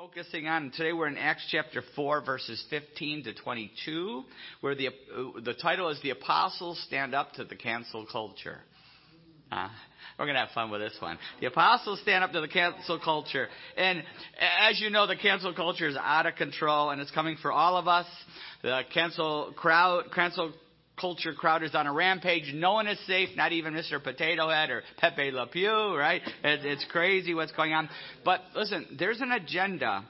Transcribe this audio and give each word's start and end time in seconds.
focusing 0.00 0.46
on 0.46 0.70
today 0.70 0.94
we're 0.94 1.06
in 1.06 1.18
acts 1.18 1.46
chapter 1.50 1.82
4 1.94 2.22
verses 2.24 2.64
15 2.70 3.24
to 3.24 3.34
22 3.34 4.24
where 4.62 4.74
the 4.74 4.88
the 5.44 5.52
title 5.52 5.90
is 5.90 6.00
the 6.00 6.08
apostles 6.08 6.82
stand 6.86 7.14
up 7.14 7.34
to 7.34 7.44
the 7.44 7.54
cancel 7.54 8.06
culture. 8.10 8.60
Uh, 9.52 9.68
we're 10.18 10.24
going 10.24 10.36
to 10.36 10.40
have 10.40 10.54
fun 10.54 10.70
with 10.70 10.80
this 10.80 10.96
one. 11.00 11.18
The 11.40 11.48
apostles 11.48 12.00
stand 12.00 12.24
up 12.24 12.32
to 12.32 12.40
the 12.40 12.48
cancel 12.48 12.98
culture. 12.98 13.48
And 13.76 14.02
as 14.66 14.80
you 14.80 14.88
know 14.88 15.06
the 15.06 15.16
cancel 15.16 15.52
culture 15.52 15.86
is 15.86 15.96
out 16.00 16.24
of 16.24 16.34
control 16.36 16.88
and 16.88 17.00
it's 17.02 17.10
coming 17.10 17.36
for 17.42 17.52
all 17.52 17.76
of 17.76 17.86
us. 17.86 18.06
The 18.62 18.82
cancel 18.94 19.52
crowd 19.54 20.04
cancel 20.14 20.54
culture 21.00 21.32
crowd 21.32 21.62
is 21.62 21.74
on 21.74 21.86
a 21.86 21.92
rampage. 21.92 22.52
No 22.54 22.74
one 22.74 22.86
is 22.86 22.98
safe, 23.06 23.30
not 23.36 23.52
even 23.52 23.74
Mr. 23.74 24.02
Potato 24.02 24.48
Head 24.48 24.70
or 24.70 24.82
Pepe 24.98 25.30
Le 25.30 25.46
Pew, 25.46 25.96
right? 25.96 26.20
It, 26.44 26.64
it's 26.64 26.84
crazy 26.90 27.34
what's 27.34 27.52
going 27.52 27.72
on. 27.72 27.88
But 28.24 28.40
listen, 28.54 28.96
there's 28.98 29.20
an 29.20 29.32
agenda. 29.32 30.04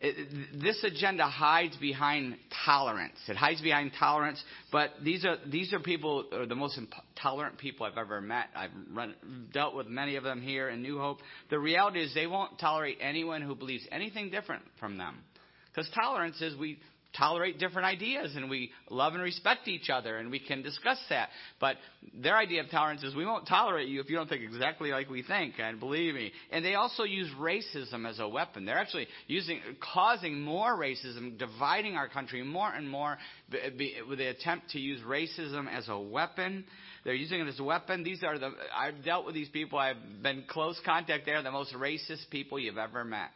It, 0.00 0.60
this 0.60 0.82
agenda 0.84 1.24
hides 1.24 1.76
behind 1.76 2.36
tolerance. 2.66 3.16
It 3.28 3.36
hides 3.36 3.62
behind 3.62 3.92
tolerance, 3.98 4.42
but 4.72 4.90
these 5.02 5.24
are 5.24 5.36
these 5.46 5.72
are 5.72 5.80
people 5.80 6.26
are 6.32 6.46
the 6.46 6.56
most 6.56 6.78
tolerant 7.20 7.58
people 7.58 7.86
I've 7.86 7.96
ever 7.96 8.20
met. 8.20 8.46
I've 8.54 8.70
run, 8.92 9.14
dealt 9.52 9.74
with 9.74 9.86
many 9.86 10.16
of 10.16 10.24
them 10.24 10.42
here 10.42 10.68
in 10.68 10.82
New 10.82 10.98
Hope. 10.98 11.18
The 11.48 11.58
reality 11.58 12.00
is 12.00 12.12
they 12.12 12.26
won't 12.26 12.58
tolerate 12.58 12.98
anyone 13.00 13.40
who 13.40 13.54
believes 13.54 13.86
anything 13.92 14.30
different 14.30 14.64
from 14.80 14.98
them. 14.98 15.16
Because 15.72 15.90
tolerance 15.94 16.40
is 16.40 16.56
we 16.56 16.78
tolerate 17.16 17.58
different 17.58 17.86
ideas 17.86 18.34
and 18.36 18.50
we 18.50 18.70
love 18.90 19.14
and 19.14 19.22
respect 19.22 19.68
each 19.68 19.90
other 19.90 20.18
and 20.18 20.30
we 20.30 20.38
can 20.38 20.62
discuss 20.62 20.98
that. 21.10 21.28
But 21.60 21.76
their 22.22 22.36
idea 22.36 22.62
of 22.62 22.70
tolerance 22.70 23.02
is 23.02 23.14
we 23.14 23.26
won't 23.26 23.46
tolerate 23.46 23.88
you 23.88 24.00
if 24.00 24.10
you 24.10 24.16
don't 24.16 24.28
think 24.28 24.42
exactly 24.42 24.90
like 24.90 25.08
we 25.08 25.22
think, 25.22 25.54
and 25.58 25.78
believe 25.80 26.14
me. 26.14 26.32
And 26.50 26.64
they 26.64 26.74
also 26.74 27.04
use 27.04 27.30
racism 27.38 28.08
as 28.08 28.18
a 28.18 28.28
weapon. 28.28 28.64
They're 28.64 28.78
actually 28.78 29.06
using, 29.26 29.60
causing 29.80 30.40
more 30.40 30.76
racism, 30.76 31.38
dividing 31.38 31.96
our 31.96 32.08
country 32.08 32.42
more 32.42 32.70
and 32.70 32.88
more 32.88 33.18
with 33.50 34.18
the 34.18 34.26
attempt 34.26 34.70
to 34.70 34.78
use 34.78 35.00
racism 35.00 35.68
as 35.68 35.88
a 35.88 35.98
weapon. 35.98 36.64
They're 37.04 37.14
using 37.14 37.40
it 37.40 37.48
as 37.48 37.60
a 37.60 37.64
weapon. 37.64 38.02
These 38.02 38.22
are 38.24 38.38
the, 38.38 38.50
I've 38.76 39.04
dealt 39.04 39.26
with 39.26 39.34
these 39.34 39.48
people. 39.48 39.78
I've 39.78 39.96
been 40.22 40.44
close 40.48 40.80
contact. 40.84 41.26
They're 41.26 41.42
the 41.42 41.50
most 41.50 41.74
racist 41.74 42.30
people 42.30 42.58
you've 42.58 42.78
ever 42.78 43.04
met 43.04 43.30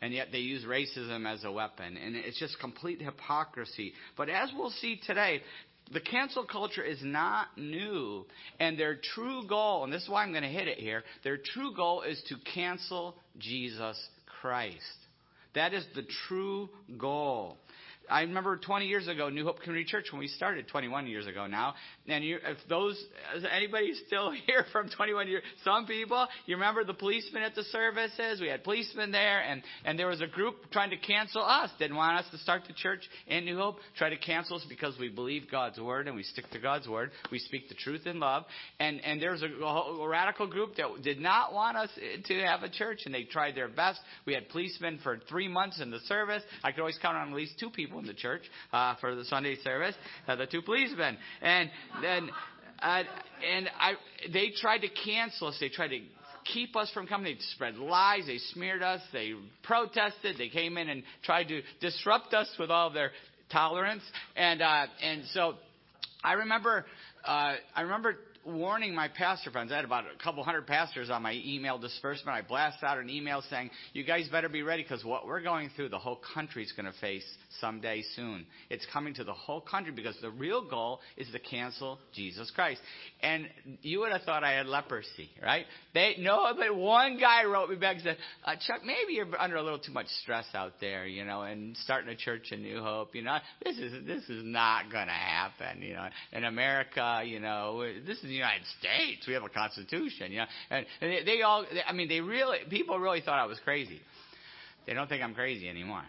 and 0.00 0.12
yet 0.12 0.28
they 0.32 0.38
use 0.38 0.64
racism 0.64 1.32
as 1.32 1.44
a 1.44 1.52
weapon. 1.52 1.96
And 1.96 2.16
it's 2.16 2.38
just 2.38 2.58
complete 2.58 3.00
hypocrisy. 3.00 3.92
But 4.16 4.28
as 4.28 4.50
we'll 4.56 4.70
see 4.70 5.00
today, 5.06 5.42
the 5.92 6.00
cancel 6.00 6.44
culture 6.44 6.82
is 6.82 6.98
not 7.02 7.48
new. 7.56 8.26
And 8.58 8.78
their 8.78 8.98
true 9.14 9.46
goal, 9.46 9.84
and 9.84 9.92
this 9.92 10.02
is 10.02 10.08
why 10.08 10.22
I'm 10.22 10.32
going 10.32 10.42
to 10.42 10.48
hit 10.48 10.68
it 10.68 10.78
here, 10.78 11.04
their 11.22 11.36
true 11.36 11.74
goal 11.74 12.02
is 12.02 12.22
to 12.28 12.36
cancel 12.54 13.16
Jesus 13.38 14.00
Christ. 14.40 14.78
That 15.54 15.74
is 15.74 15.84
the 15.94 16.04
true 16.28 16.70
goal. 16.98 17.58
I 18.12 18.20
remember 18.22 18.58
20 18.58 18.86
years 18.86 19.08
ago, 19.08 19.30
New 19.30 19.44
Hope 19.44 19.60
Community 19.60 19.88
Church, 19.88 20.08
when 20.12 20.18
we 20.18 20.28
started 20.28 20.68
21 20.68 21.06
years 21.06 21.26
ago 21.26 21.46
now. 21.46 21.74
And 22.06 22.22
you, 22.22 22.36
if 22.44 22.58
those, 22.68 22.94
is 23.34 23.44
anybody 23.50 23.94
still 24.06 24.32
here 24.46 24.66
from 24.70 24.90
21 24.90 25.28
years? 25.28 25.42
Some 25.64 25.86
people, 25.86 26.28
you 26.44 26.56
remember 26.56 26.84
the 26.84 26.92
policemen 26.92 27.42
at 27.42 27.54
the 27.54 27.64
services? 27.64 28.38
We 28.38 28.48
had 28.48 28.64
policemen 28.64 29.12
there, 29.12 29.40
and, 29.40 29.62
and 29.86 29.98
there 29.98 30.08
was 30.08 30.20
a 30.20 30.26
group 30.26 30.56
trying 30.70 30.90
to 30.90 30.98
cancel 30.98 31.42
us. 31.42 31.70
Didn't 31.78 31.96
want 31.96 32.18
us 32.18 32.30
to 32.32 32.38
start 32.38 32.64
the 32.66 32.74
church 32.74 33.00
in 33.28 33.46
New 33.46 33.56
Hope. 33.56 33.76
Try 33.96 34.10
to 34.10 34.18
cancel 34.18 34.56
us 34.56 34.66
because 34.68 34.98
we 35.00 35.08
believe 35.08 35.50
God's 35.50 35.80
word 35.80 36.06
and 36.06 36.14
we 36.14 36.22
stick 36.22 36.44
to 36.50 36.58
God's 36.58 36.86
word. 36.86 37.12
We 37.30 37.38
speak 37.38 37.70
the 37.70 37.74
truth 37.74 38.06
in 38.06 38.20
love. 38.20 38.44
And, 38.78 39.00
and 39.00 39.22
there 39.22 39.32
was 39.32 39.42
a, 39.42 39.46
a 39.46 40.06
radical 40.06 40.46
group 40.46 40.76
that 40.76 40.86
did 41.02 41.18
not 41.18 41.54
want 41.54 41.78
us 41.78 41.88
to 42.26 42.34
have 42.40 42.62
a 42.62 42.68
church, 42.68 43.00
and 43.06 43.14
they 43.14 43.24
tried 43.24 43.54
their 43.54 43.68
best. 43.68 44.00
We 44.26 44.34
had 44.34 44.50
policemen 44.50 45.00
for 45.02 45.18
three 45.30 45.48
months 45.48 45.80
in 45.80 45.90
the 45.90 46.00
service. 46.00 46.42
I 46.62 46.72
could 46.72 46.80
always 46.80 46.98
count 47.00 47.16
on 47.16 47.28
at 47.28 47.34
least 47.34 47.58
two 47.58 47.70
people 47.70 48.01
in 48.02 48.06
the 48.08 48.14
church 48.14 48.42
uh, 48.72 48.94
for 49.00 49.14
the 49.14 49.24
Sunday 49.24 49.56
service, 49.62 49.94
uh, 50.28 50.36
the 50.36 50.46
two 50.46 50.62
policemen, 50.62 51.16
and 51.40 51.70
then 52.02 52.30
uh, 52.80 53.02
and 53.50 53.70
I 53.78 53.94
they 54.32 54.52
tried 54.60 54.78
to 54.78 54.88
cancel 54.88 55.48
us. 55.48 55.56
They 55.60 55.68
tried 55.68 55.88
to 55.88 56.00
keep 56.52 56.76
us 56.76 56.90
from 56.92 57.06
coming. 57.06 57.34
They 57.34 57.40
spread 57.54 57.76
lies. 57.76 58.26
They 58.26 58.38
smeared 58.52 58.82
us. 58.82 59.00
They 59.12 59.32
protested. 59.62 60.36
They 60.36 60.48
came 60.48 60.76
in 60.76 60.88
and 60.88 61.02
tried 61.22 61.48
to 61.48 61.62
disrupt 61.80 62.34
us 62.34 62.48
with 62.58 62.70
all 62.70 62.90
their 62.90 63.12
tolerance. 63.50 64.02
And 64.36 64.60
uh, 64.60 64.86
and 65.02 65.22
so 65.32 65.54
I 66.22 66.34
remember 66.34 66.84
uh, 67.24 67.54
I 67.74 67.82
remember 67.82 68.16
warning 68.44 68.94
my 68.94 69.08
pastor 69.08 69.50
friends. 69.50 69.72
I 69.72 69.76
had 69.76 69.84
about 69.84 70.04
a 70.04 70.22
couple 70.22 70.42
hundred 70.42 70.66
pastors 70.66 71.10
on 71.10 71.22
my 71.22 71.40
email 71.44 71.78
disbursement. 71.78 72.36
I 72.36 72.42
blasted 72.42 72.84
out 72.84 72.98
an 72.98 73.08
email 73.08 73.42
saying, 73.48 73.70
"You 73.92 74.04
guys 74.04 74.28
better 74.28 74.48
be 74.48 74.62
ready 74.62 74.82
because 74.82 75.04
what 75.04 75.26
we're 75.26 75.42
going 75.42 75.70
through, 75.70 75.90
the 75.90 75.98
whole 75.98 76.20
country 76.34 76.62
is 76.62 76.72
going 76.72 76.86
to 76.86 76.98
face 77.00 77.24
someday 77.60 78.02
soon. 78.16 78.46
It's 78.70 78.86
coming 78.92 79.14
to 79.14 79.24
the 79.24 79.32
whole 79.32 79.60
country 79.60 79.92
because 79.92 80.16
the 80.20 80.30
real 80.30 80.68
goal 80.68 81.00
is 81.16 81.28
to 81.32 81.38
cancel 81.38 81.98
Jesus 82.14 82.50
Christ." 82.50 82.80
And 83.22 83.48
you 83.82 84.00
would 84.00 84.12
have 84.12 84.22
thought 84.22 84.44
I 84.44 84.52
had 84.52 84.66
leprosy, 84.66 85.30
right? 85.42 85.66
They 85.94 86.16
no, 86.18 86.52
but 86.56 86.74
one 86.74 87.18
guy 87.18 87.44
wrote 87.44 87.70
me 87.70 87.76
back 87.76 87.96
and 87.96 88.04
said, 88.04 88.16
uh, 88.44 88.56
"Chuck, 88.56 88.84
maybe 88.84 89.14
you're 89.14 89.28
under 89.38 89.56
a 89.56 89.62
little 89.62 89.78
too 89.78 89.92
much 89.92 90.08
stress 90.22 90.46
out 90.54 90.74
there, 90.80 91.06
you 91.06 91.24
know, 91.24 91.42
and 91.42 91.76
starting 91.78 92.10
a 92.10 92.16
church 92.16 92.50
in 92.50 92.62
New 92.62 92.82
Hope, 92.82 93.14
you 93.14 93.22
know, 93.22 93.38
this 93.64 93.78
is 93.78 94.04
this 94.06 94.24
is 94.28 94.44
not 94.44 94.90
going 94.90 95.06
to 95.06 95.12
happen, 95.12 95.82
you 95.82 95.94
know, 95.94 96.08
in 96.32 96.44
America, 96.44 97.22
you 97.24 97.38
know, 97.38 97.84
this 98.04 98.18
is 98.18 98.31
the 98.32 98.38
United 98.38 98.66
States. 98.80 99.26
We 99.26 99.34
have 99.34 99.44
a 99.44 99.48
constitution, 99.48 100.32
you 100.32 100.38
know. 100.38 100.46
And, 100.70 100.86
and 101.00 101.12
they, 101.12 101.24
they 101.24 101.42
all, 101.42 101.62
they, 101.62 101.82
I 101.86 101.92
mean, 101.92 102.08
they 102.08 102.20
really, 102.20 102.58
people 102.68 102.98
really 102.98 103.20
thought 103.20 103.38
I 103.38 103.46
was 103.46 103.58
crazy. 103.64 104.00
They 104.86 104.94
don't 104.94 105.08
think 105.08 105.22
I'm 105.22 105.34
crazy 105.34 105.68
anymore. 105.68 106.04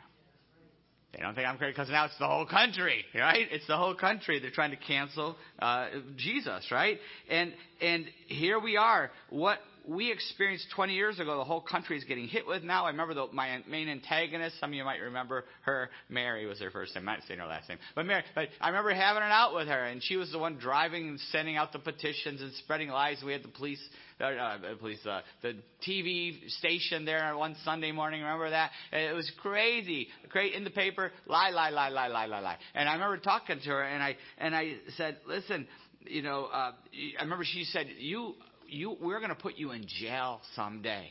They 1.13 1.22
don't 1.22 1.35
think 1.35 1.47
I'm 1.47 1.57
crazy 1.57 1.73
because 1.73 1.89
now 1.89 2.06
it's 2.06 2.17
the 2.17 2.28
whole 2.28 2.47
country, 2.47 3.06
right? 3.13 3.47
It's 3.51 3.67
the 3.67 3.78
whole 3.78 3.94
country. 3.94 4.39
They're 4.39 4.50
trying 4.50 4.72
to 4.72 4.78
cancel 4.78 5.35
uh, 5.59 5.89
Jesus, 6.17 6.72
right? 6.72 6.97
And 7.29 7.53
and 7.81 8.06
here 8.28 8.59
we 8.59 8.78
are. 8.78 9.11
What 9.29 9.59
we 9.86 10.12
experienced 10.12 10.68
20 10.76 10.94
years 10.94 11.20
ago, 11.20 11.38
the 11.38 11.44
whole 11.44 11.62
country 11.62 11.98
is 11.98 12.04
getting 12.06 12.28
hit 12.28 12.48
with 12.48 12.64
now. 12.64 12.86
I 12.86 12.90
remember 12.90 13.14
the, 13.14 13.28
my 13.34 13.62
main 13.70 13.90
antagonist. 13.90 14.60
Some 14.60 14.72
of 14.72 14.76
you 14.76 14.84
might 14.84 15.02
remember 15.02 15.46
her. 15.64 15.90
Mary 16.10 16.46
was 16.46 16.60
her 16.60 16.72
first 16.72 16.96
name. 16.96 17.08
I 17.08 17.16
might 17.18 17.24
say 17.28 17.36
her 17.36 17.46
last 17.46 17.68
name. 17.70 17.78
But 17.96 18.06
Mary, 18.06 18.24
but 18.34 18.50
I 18.62 18.70
remember 18.70 18.94
having 18.94 19.24
it 19.24 19.32
out 19.32 19.54
with 19.54 19.68
her, 19.68 19.86
and 19.86 20.02
she 20.02 20.16
was 20.16 20.32
the 20.32 20.40
one 20.40 20.58
driving 20.58 21.10
and 21.10 21.20
sending 21.32 21.58
out 21.58 21.74
the 21.74 21.80
petitions 21.80 22.42
and 22.42 22.54
spreading 22.56 22.90
lies. 22.90 23.22
We 23.26 23.34
had 23.34 23.44
the 23.44 23.50
police, 23.50 23.82
uh, 24.22 24.26
uh, 24.26 24.58
police, 24.80 25.06
uh, 25.06 25.22
the 25.42 25.56
TV 25.88 26.50
station 26.60 27.06
there 27.06 27.36
one 27.36 27.56
Sunday 27.66 27.92
morning. 27.92 28.22
Remember 28.22 28.50
that? 28.50 28.72
It 28.92 29.14
was 29.14 29.30
crazy. 29.42 30.08
Great 30.30 30.54
in 30.54 30.64
the 30.64 30.72
paper. 30.72 31.12
Lie, 31.28 31.50
lie, 31.50 31.72
lie, 31.72 31.90
lie, 31.90 32.08
lie, 32.08 32.26
lie, 32.26 32.40
lie. 32.40 32.58
And 32.74 32.88
I 32.88 32.94
remember 32.94 33.18
talking 33.18 33.60
to 33.60 33.70
her, 33.70 33.84
and 33.84 34.02
I 34.02 34.16
and 34.38 34.56
I 34.56 34.76
said, 34.96 35.18
listen, 35.28 35.68
you 36.06 36.22
know, 36.22 36.46
uh, 36.46 36.72
I 37.20 37.24
remember 37.24 37.46
she 37.46 37.64
said, 37.66 37.88
you 37.98 38.36
you, 38.73 38.97
we're 39.01 39.19
going 39.19 39.29
to 39.29 39.35
put 39.35 39.56
you 39.56 39.72
in 39.72 39.85
jail 40.01 40.41
someday. 40.56 41.09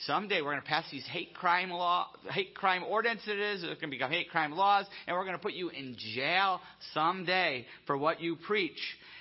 Someday 0.00 0.42
we're 0.42 0.50
going 0.50 0.62
to 0.62 0.68
pass 0.68 0.84
these 0.90 1.06
hate 1.06 1.34
crime 1.34 1.70
law, 1.70 2.08
hate 2.30 2.54
crime 2.54 2.82
ordinances. 2.82 3.62
It's 3.62 3.62
going 3.62 3.78
to 3.78 3.86
become 3.88 4.10
hate 4.10 4.28
crime 4.28 4.52
laws, 4.52 4.86
and 5.06 5.16
we're 5.16 5.24
going 5.24 5.36
to 5.36 5.42
put 5.42 5.52
you 5.52 5.68
in 5.68 5.96
jail 6.14 6.60
someday 6.92 7.64
for 7.86 7.96
what 7.96 8.20
you 8.20 8.36
preach. 8.36 8.80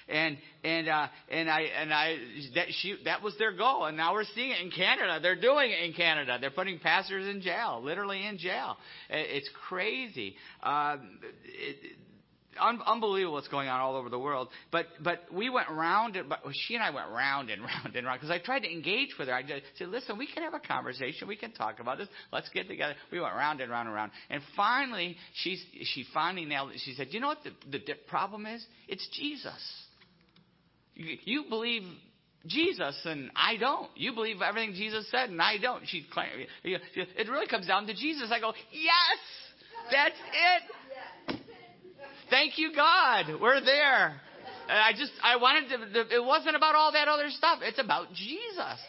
And 0.09 0.37
and 0.63 0.89
uh, 0.89 1.07
and 1.29 1.49
I 1.49 1.61
and 1.61 1.93
I 1.93 2.17
that 2.55 2.67
she 2.81 2.97
that 3.05 3.21
was 3.21 3.37
their 3.37 3.55
goal, 3.55 3.85
and 3.85 3.95
now 3.95 4.13
we're 4.13 4.25
seeing 4.35 4.51
it 4.51 4.59
in 4.59 4.71
Canada. 4.71 5.19
They're 5.21 5.39
doing 5.39 5.71
it 5.71 5.81
in 5.85 5.93
Canada. 5.93 6.37
They're 6.41 6.51
putting 6.51 6.79
pastors 6.79 7.25
in 7.27 7.41
jail, 7.41 7.81
literally 7.81 8.25
in 8.25 8.37
jail. 8.37 8.75
It's 9.09 9.49
crazy. 9.69 10.35
Uh, 10.61 10.97
it, 11.45 11.95
un- 12.59 12.81
unbelievable 12.85 13.33
what's 13.33 13.47
going 13.47 13.67
on 13.67 13.79
all 13.79 13.95
over 13.95 14.09
the 14.09 14.19
world. 14.19 14.49
But 14.71 14.87
but 15.01 15.21
we 15.33 15.49
went 15.49 15.69
round 15.69 16.15
and 16.15 16.29
but 16.29 16.39
she 16.51 16.75
and 16.75 16.83
I 16.83 16.89
went 16.89 17.09
round 17.09 17.49
and 17.49 17.61
round 17.83 17.95
and 17.95 18.05
round 18.05 18.19
because 18.19 18.31
I 18.31 18.39
tried 18.39 18.61
to 18.61 18.71
engage 18.71 19.09
with 19.17 19.27
her. 19.27 19.33
I 19.33 19.41
just 19.41 19.63
said, 19.77 19.89
listen, 19.89 20.17
we 20.17 20.27
can 20.27 20.43
have 20.43 20.53
a 20.53 20.59
conversation. 20.59 21.27
We 21.27 21.35
can 21.35 21.51
talk 21.51 21.79
about 21.79 21.97
this. 21.97 22.07
Let's 22.31 22.49
get 22.49 22.67
together. 22.67 22.95
We 23.11 23.19
went 23.19 23.33
round 23.35 23.61
and 23.61 23.71
round 23.71 23.87
and 23.87 23.95
round. 23.95 24.11
And 24.29 24.41
finally, 24.55 25.17
she 25.33 25.57
she 25.83 26.05
finally 26.13 26.45
nailed 26.45 26.71
it. 26.71 26.79
She 26.83 26.93
said, 26.93 27.07
you 27.11 27.19
know 27.19 27.27
what 27.27 27.39
the, 27.43 27.51
the 27.71 27.93
problem 28.07 28.45
is? 28.45 28.65
It's 28.87 29.07
Jesus. 29.17 29.83
You, 30.95 31.17
you 31.23 31.43
believe 31.49 31.83
Jesus 32.45 32.99
and 33.05 33.31
I 33.35 33.57
don't. 33.57 33.89
You 33.95 34.13
believe 34.13 34.41
everything 34.41 34.73
Jesus 34.73 35.09
said 35.09 35.29
and 35.29 35.41
I 35.41 35.57
don't. 35.57 35.83
She 35.87 36.05
claimed 36.11 36.47
it 36.63 37.29
really 37.29 37.47
comes 37.47 37.67
down 37.67 37.87
to 37.87 37.93
Jesus. 37.93 38.29
I 38.31 38.39
go, 38.39 38.53
yes, 38.71 39.19
that's 39.91 40.15
it. 40.15 40.63
Thank 42.33 42.57
you, 42.57 42.73
God. 42.75 43.27
We're 43.39 43.63
there. 43.63 44.19
I 44.67 44.91
just, 44.97 45.11
I 45.21 45.35
wanted 45.35 45.69
to, 45.69 46.15
it 46.15 46.25
wasn't 46.25 46.55
about 46.55 46.73
all 46.73 46.91
that 46.93 47.07
other 47.07 47.29
stuff. 47.29 47.59
It's 47.61 47.77
about 47.77 48.11
Jesus. 48.15 48.79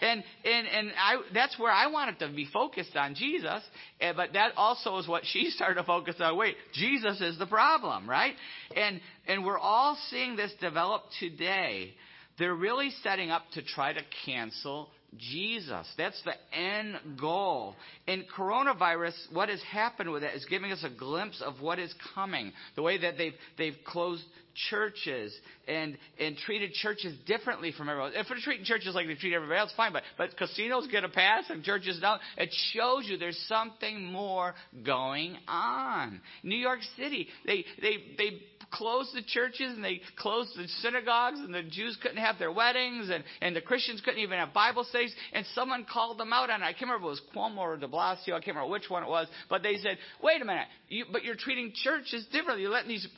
And, 0.00 0.24
and, 0.44 0.66
and 0.66 0.92
I, 0.98 1.22
that's 1.32 1.56
where 1.56 1.70
I 1.70 1.86
wanted 1.86 2.18
to 2.18 2.28
be 2.30 2.48
focused 2.52 2.96
on 2.96 3.14
Jesus. 3.14 3.62
But 4.00 4.32
that 4.32 4.54
also 4.56 4.98
is 4.98 5.06
what 5.06 5.22
she 5.24 5.50
started 5.54 5.76
to 5.76 5.84
focus 5.84 6.16
on. 6.18 6.36
Wait, 6.36 6.56
Jesus 6.74 7.20
is 7.20 7.38
the 7.38 7.46
problem, 7.46 8.10
right? 8.10 8.34
And, 8.74 9.00
and 9.28 9.44
we're 9.44 9.60
all 9.60 9.96
seeing 10.08 10.34
this 10.34 10.52
develop 10.60 11.04
today. 11.20 11.94
They're 12.40 12.56
really 12.56 12.90
setting 13.04 13.30
up 13.30 13.42
to 13.52 13.62
try 13.62 13.92
to 13.92 14.00
cancel 14.26 14.88
Jesus. 15.18 15.86
That's 15.98 16.20
the 16.24 16.34
end 16.56 17.18
goal. 17.20 17.74
And 18.06 18.24
coronavirus, 18.36 19.14
what 19.32 19.48
has 19.48 19.60
happened 19.62 20.10
with 20.10 20.22
it 20.22 20.34
is 20.34 20.44
giving 20.46 20.72
us 20.72 20.84
a 20.84 20.90
glimpse 20.90 21.42
of 21.44 21.60
what 21.60 21.78
is 21.78 21.92
coming. 22.14 22.52
The 22.76 22.82
way 22.82 22.98
that 22.98 23.18
they've, 23.18 23.34
they've 23.58 23.76
closed 23.84 24.22
churches 24.68 25.34
and, 25.66 25.96
and 26.18 26.36
treated 26.36 26.72
churches 26.72 27.14
differently 27.26 27.72
from 27.72 27.88
everyone. 27.88 28.12
If 28.14 28.28
they're 28.28 28.38
treating 28.42 28.64
churches 28.64 28.94
like 28.94 29.06
they 29.06 29.14
treat 29.14 29.34
everybody 29.34 29.58
else, 29.58 29.72
fine, 29.76 29.92
but, 29.92 30.02
but 30.16 30.36
casinos 30.36 30.86
get 30.90 31.04
a 31.04 31.08
pass 31.08 31.44
and 31.48 31.62
churches 31.62 31.98
don't. 32.00 32.20
It 32.36 32.50
shows 32.72 33.06
you 33.06 33.16
there's 33.16 33.42
something 33.48 34.04
more 34.04 34.54
going 34.84 35.36
on. 35.48 36.20
New 36.42 36.56
York 36.56 36.80
City, 36.96 37.28
they, 37.46 37.64
they, 37.80 37.96
they 38.16 38.42
closed 38.70 39.14
the 39.14 39.22
churches 39.22 39.74
and 39.74 39.84
they 39.84 40.00
closed 40.16 40.56
the 40.56 40.66
synagogues 40.80 41.40
and 41.40 41.52
the 41.52 41.62
Jews 41.62 41.98
couldn't 42.00 42.18
have 42.18 42.38
their 42.38 42.52
weddings 42.52 43.10
and, 43.10 43.24
and 43.40 43.54
the 43.54 43.60
Christians 43.60 44.00
couldn't 44.04 44.20
even 44.20 44.38
have 44.38 44.52
Bible 44.52 44.84
studies. 44.84 45.14
And 45.32 45.44
someone 45.54 45.86
called 45.90 46.18
them 46.18 46.32
out 46.32 46.50
on 46.50 46.62
it. 46.62 46.64
I 46.64 46.72
can't 46.72 46.82
remember 46.82 47.10
if 47.10 47.18
it 47.18 47.20
was 47.20 47.22
Cuomo 47.34 47.58
or 47.58 47.76
de 47.76 47.88
Blasio, 47.88 48.34
I 48.34 48.40
can't 48.40 48.56
remember 48.56 48.70
which 48.70 48.88
one 48.88 49.02
it 49.02 49.08
was, 49.08 49.26
but 49.48 49.62
they 49.62 49.76
said, 49.76 49.98
wait 50.22 50.40
a 50.42 50.44
minute, 50.44 50.66
you, 50.88 51.06
but 51.10 51.24
you're 51.24 51.36
treating 51.36 51.72
churches 51.74 52.26
differently. 52.32 52.62
You're 52.62 52.72
letting 52.72 52.88
these 52.88 53.08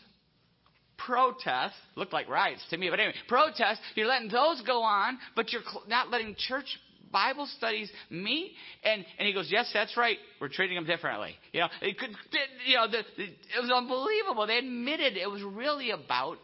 protests, 0.98 1.76
look 1.96 2.12
like 2.12 2.28
riots 2.28 2.64
to 2.70 2.76
me, 2.76 2.88
but 2.90 3.00
anyway, 3.00 3.14
protests, 3.28 3.80
you're 3.94 4.06
letting 4.06 4.28
those 4.28 4.62
go 4.66 4.82
on, 4.82 5.18
but 5.34 5.52
you're 5.52 5.62
not 5.88 6.10
letting 6.10 6.36
church 6.48 6.66
Bible 7.12 7.46
studies 7.56 7.90
meet? 8.10 8.52
And, 8.82 9.04
and 9.18 9.28
he 9.28 9.34
goes, 9.34 9.48
yes, 9.50 9.70
that's 9.72 9.96
right. 9.96 10.16
We're 10.40 10.48
treating 10.48 10.76
them 10.76 10.86
differently. 10.86 11.34
You 11.52 11.60
know, 11.60 11.68
it 11.82 11.98
could, 11.98 12.10
you 12.66 12.76
know, 12.76 12.88
the, 12.88 12.98
it 12.98 13.60
was 13.60 13.70
unbelievable. 13.70 14.46
They 14.46 14.58
admitted 14.58 15.16
it 15.16 15.30
was 15.30 15.42
really 15.42 15.90
about 15.90 16.38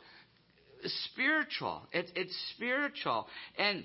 spiritual. 0.84 1.82
It, 1.92 2.10
it's 2.14 2.36
spiritual. 2.54 3.26
And, 3.58 3.84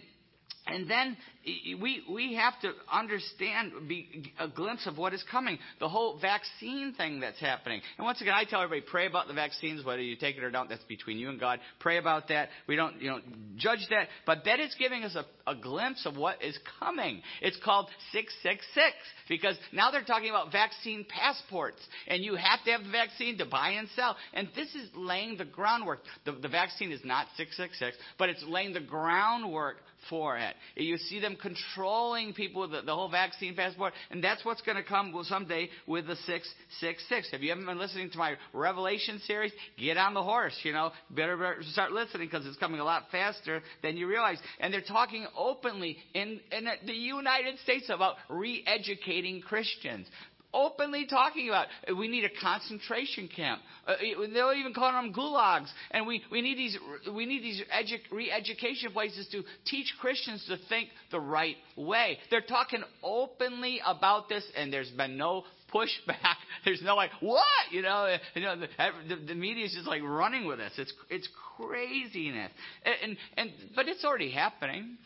and 0.68 0.89
then 0.89 1.18
we, 1.45 2.03
we 2.09 2.35
have 2.35 2.59
to 2.61 2.71
understand, 2.91 3.73
be 3.87 4.33
a 4.39 4.47
glimpse 4.47 4.87
of 4.87 4.97
what 4.97 5.13
is 5.13 5.23
coming. 5.29 5.57
The 5.79 5.89
whole 5.89 6.17
vaccine 6.19 6.93
thing 6.95 7.19
that's 7.19 7.39
happening. 7.39 7.81
And 7.97 8.05
once 8.05 8.21
again, 8.21 8.33
I 8.33 8.45
tell 8.45 8.61
everybody, 8.61 8.89
pray 8.89 9.07
about 9.07 9.27
the 9.27 9.33
vaccines, 9.33 9.83
whether 9.83 10.01
you 10.01 10.15
take 10.15 10.37
it 10.37 10.43
or 10.43 10.51
don't. 10.51 10.69
That's 10.69 10.83
between 10.85 11.17
you 11.17 11.29
and 11.29 11.39
God. 11.39 11.59
Pray 11.79 11.97
about 11.97 12.29
that. 12.29 12.49
We 12.67 12.75
don't, 12.75 13.01
you 13.01 13.09
know, 13.09 13.19
judge 13.57 13.85
that. 13.89 14.07
But 14.25 14.45
that 14.45 14.59
is 14.59 14.73
giving 14.79 15.03
us 15.03 15.15
a, 15.15 15.25
a 15.49 15.55
glimpse 15.55 16.05
of 16.05 16.15
what 16.15 16.41
is 16.41 16.57
coming. 16.79 17.21
It's 17.41 17.57
called 17.63 17.87
666 18.13 18.95
because 19.27 19.57
now 19.73 19.91
they're 19.91 20.03
talking 20.03 20.29
about 20.29 20.51
vaccine 20.51 21.05
passports. 21.07 21.79
And 22.07 22.23
you 22.23 22.35
have 22.35 22.63
to 22.65 22.71
have 22.71 22.83
the 22.83 22.91
vaccine 22.91 23.37
to 23.39 23.45
buy 23.45 23.71
and 23.71 23.89
sell. 23.95 24.15
And 24.33 24.47
this 24.55 24.73
is 24.75 24.89
laying 24.95 25.37
the 25.37 25.45
groundwork. 25.45 25.99
The, 26.25 26.31
the 26.31 26.47
vaccine 26.47 26.91
is 26.91 27.01
not 27.03 27.27
666, 27.35 27.97
but 28.17 28.29
it's 28.29 28.43
laying 28.47 28.73
the 28.73 28.79
groundwork 28.79 29.77
for 30.09 30.37
it. 30.37 30.55
You 30.75 30.97
see 30.97 31.19
them 31.19 31.32
controlling 31.35 32.33
people 32.33 32.62
with 32.62 32.71
the, 32.71 32.81
the 32.81 32.94
whole 32.94 33.09
vaccine 33.09 33.56
passport, 33.56 33.94
and 34.12 34.24
that's 34.24 34.44
what's 34.45 34.62
going 34.62 34.77
to 34.77 34.83
come 34.83 35.13
someday 35.27 35.69
with 35.88 36.07
the 36.07 36.15
666. 36.15 37.30
If 37.33 37.41
you 37.41 37.50
haven't 37.50 37.65
been 37.65 37.80
listening 37.80 38.09
to 38.12 38.18
my 38.18 38.35
Revelation 38.53 39.19
series, 39.25 39.51
get 39.77 39.97
on 39.97 40.13
the 40.13 40.24
horse, 40.24 40.57
you 40.63 40.74
know. 40.74 40.91
Better 41.09 41.57
start 41.71 41.91
listening 41.91 42.27
because 42.27 42.45
it's 42.45 42.57
coming 42.57 42.80
a 42.80 42.83
lot 42.83 43.03
faster 43.12 43.62
than 43.81 43.97
you 43.97 44.07
realize. 44.07 44.38
And 44.59 44.74
they're 44.74 44.81
talking 44.81 45.25
openly 45.38 45.97
in, 46.13 46.39
in 46.51 46.68
the 46.85 46.94
United 46.94 47.59
States 47.59 47.89
about 47.89 48.15
re-educating 48.29 49.41
Christians 49.41 50.07
openly 50.53 51.05
talking 51.05 51.50
about 51.50 51.67
we 51.97 52.07
need 52.07 52.23
a 52.23 52.29
concentration 52.41 53.29
camp. 53.33 53.61
Uh, 53.88 53.95
they're 54.33 54.53
even 54.53 54.73
calling 54.73 54.95
them 54.95 55.13
gulags, 55.13 55.67
and 55.91 56.07
we, 56.07 56.21
we 56.31 56.41
need 56.41 56.57
these 56.57 56.77
we 57.13 57.25
need 57.25 57.44
these 57.44 57.61
edu- 57.73 58.11
re-education 58.11 58.91
places 58.91 59.27
to 59.31 59.44
teach 59.65 59.94
Christians 60.00 60.45
to 60.47 60.57
think 60.69 60.89
the 61.11 61.19
right 61.19 61.55
way. 61.75 62.17
They're 62.29 62.41
talking 62.41 62.83
openly 63.03 63.81
about 63.85 64.29
this, 64.29 64.44
and 64.55 64.71
there's 64.71 64.91
been 64.91 65.17
no 65.17 65.44
pushback. 65.73 66.35
There's 66.65 66.81
no 66.83 66.95
like 66.95 67.11
what 67.19 67.44
you 67.71 67.81
know. 67.81 68.15
You 68.35 68.41
know 68.44 68.55
the, 68.59 68.67
the, 69.09 69.15
the 69.27 69.35
media 69.35 69.65
is 69.65 69.73
just 69.73 69.88
like 69.88 70.01
running 70.03 70.45
with 70.45 70.59
this. 70.59 70.73
It's 70.77 70.94
it's 71.09 71.27
craziness, 71.57 72.51
and, 72.85 72.95
and 73.01 73.17
and 73.38 73.51
but 73.75 73.88
it's 73.88 74.05
already 74.05 74.31
happening. 74.31 74.97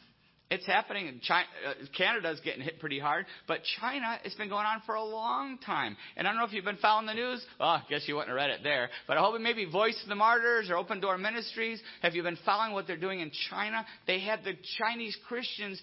It's 0.50 0.66
happening. 0.66 1.20
China, 1.24 1.46
uh, 1.68 1.74
Canada's 1.98 2.40
getting 2.40 2.62
hit 2.62 2.80
pretty 2.80 3.00
hard, 3.00 3.26
but 3.50 3.60
China, 3.82 4.18
it's 4.24 4.36
been 4.36 4.48
going 4.48 4.66
on 4.66 4.82
for 4.86 4.96
a 4.96 5.04
long 5.04 5.58
time. 5.58 5.98
And 6.16 6.26
I 6.26 6.32
don't 6.32 6.40
know 6.40 6.46
if 6.46 6.54
you've 6.54 6.64
been 6.64 6.78
following 6.78 7.06
the 7.06 7.14
news. 7.14 7.46
Well, 7.60 7.70
I 7.70 7.84
guess 7.90 8.04
you 8.08 8.16
wouldn't 8.16 8.30
have 8.30 8.38
read 8.38 8.52
it 8.52 8.62
there. 8.64 8.90
But 9.08 9.18
I 9.18 9.20
hope 9.20 9.40
maybe 9.42 9.66
Voice 9.66 10.00
of 10.04 10.08
the 10.08 10.16
Martyrs 10.16 10.70
or 10.70 10.78
Open 10.78 11.02
Door 11.02 11.18
Ministries. 11.18 11.82
Have 12.02 12.16
you 12.16 12.24
been 12.24 12.38
following 12.46 12.74
what 12.74 12.88
they're 12.88 12.96
doing 12.96 13.20
in 13.20 13.30
China? 13.50 13.86
They 14.06 14.22
have 14.22 14.46
the 14.46 14.54
Chinese 14.78 15.18
Christians 15.28 15.82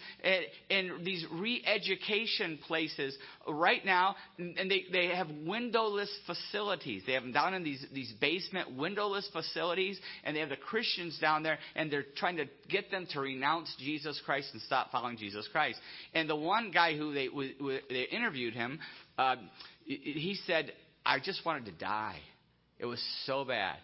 in 0.71 1.03
these 1.05 1.27
re-education 1.31 2.59
places 2.67 3.19
right 3.47 3.85
now, 3.85 4.17
and 4.39 4.71
they, 4.71 4.85
they 4.91 5.09
have 5.09 5.29
windowless 5.45 6.11
facilities. 6.27 7.03
They 7.07 7.13
have 7.13 7.23
them 7.23 7.33
down 7.33 7.53
in 7.53 7.65
these, 7.65 7.85
these 7.93 8.15
basement 8.19 8.75
windowless 8.79 9.29
facilities, 9.31 10.01
and 10.25 10.35
they 10.35 10.41
have 10.41 10.49
the 10.49 10.57
Christians 10.57 11.19
down 11.21 11.43
there, 11.43 11.59
and 11.77 11.91
they're 11.91 12.07
trying 12.17 12.39
to 12.39 12.47
get 12.71 12.91
them 12.91 13.07
to 13.13 13.21
renounce 13.21 13.71
Jesus 13.79 14.19
Christ 14.25 14.54
and 14.55 14.63
stop 14.63 14.91
following 14.91 15.19
Jesus 15.19 15.47
Christ. 15.53 15.79
And 16.15 16.29
the 16.29 16.37
one 16.37 16.71
guy 16.71 16.97
who 16.97 17.13
they, 17.13 17.29
they 17.91 18.03
interviewed 18.11 18.55
him, 18.55 18.79
uh, 19.19 19.37
he 19.85 20.39
said, 20.47 20.73
I 21.05 21.19
just 21.19 21.45
wanted 21.45 21.67
to 21.67 21.73
die. 21.73 22.19
It 22.79 22.87
was 22.87 23.03
so 23.27 23.45
bad. 23.45 23.77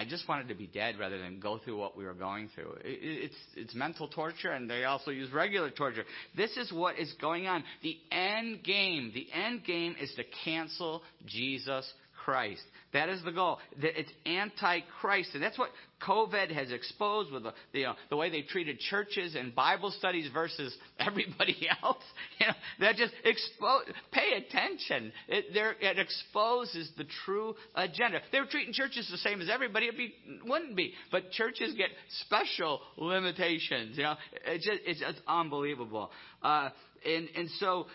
I 0.00 0.04
just 0.04 0.28
wanted 0.28 0.46
to 0.48 0.54
be 0.54 0.68
dead 0.68 0.96
rather 0.98 1.18
than 1.18 1.40
go 1.40 1.58
through 1.58 1.76
what 1.76 1.96
we 1.96 2.04
were 2.04 2.14
going 2.14 2.50
through. 2.54 2.76
It's, 2.84 3.34
it's 3.56 3.74
mental 3.74 4.06
torture, 4.06 4.52
and 4.52 4.70
they 4.70 4.84
also 4.84 5.10
use 5.10 5.32
regular 5.32 5.70
torture. 5.70 6.04
This 6.36 6.56
is 6.56 6.72
what 6.72 7.00
is 7.00 7.12
going 7.20 7.48
on. 7.48 7.64
The 7.82 7.96
end 8.12 8.62
game, 8.62 9.10
the 9.12 9.26
end 9.32 9.64
game 9.64 9.96
is 10.00 10.12
to 10.14 10.22
cancel 10.44 11.02
Jesus 11.26 11.92
Christ. 12.28 12.60
That 12.92 13.08
is 13.08 13.24
the 13.24 13.32
goal. 13.32 13.58
It's 13.80 14.12
anti-Christ. 14.26 15.30
And 15.32 15.42
that's 15.42 15.58
what 15.58 15.70
COVID 16.06 16.50
has 16.52 16.70
exposed 16.70 17.32
with 17.32 17.42
the, 17.44 17.54
the, 17.72 17.86
uh, 17.86 17.94
the 18.10 18.16
way 18.16 18.28
they 18.28 18.42
treated 18.42 18.78
churches 18.80 19.34
and 19.34 19.54
Bible 19.54 19.90
studies 19.90 20.28
versus 20.30 20.76
everybody 21.00 21.56
else. 21.82 22.02
You 22.38 22.48
know, 22.48 22.52
that 22.80 22.96
just 22.96 23.14
expose, 23.24 23.84
pay 24.12 24.36
attention. 24.36 25.10
It, 25.26 25.46
it 25.80 25.98
exposes 25.98 26.90
the 26.98 27.06
true 27.24 27.54
agenda. 27.74 28.20
They 28.30 28.40
were 28.40 28.46
treating 28.46 28.74
churches 28.74 29.08
the 29.10 29.16
same 29.16 29.40
as 29.40 29.48
everybody. 29.48 29.86
It 29.86 29.96
be, 29.96 30.12
wouldn't 30.44 30.76
be. 30.76 30.92
But 31.10 31.30
churches 31.30 31.74
get 31.78 31.88
special 32.26 32.82
limitations. 32.98 33.96
You 33.96 34.02
know, 34.02 34.14
it's 34.44 34.66
just, 34.66 34.80
it's 34.84 35.20
unbelievable. 35.26 36.10
Uh, 36.42 36.68
and, 37.06 37.28
and 37.34 37.48
so, 37.58 37.86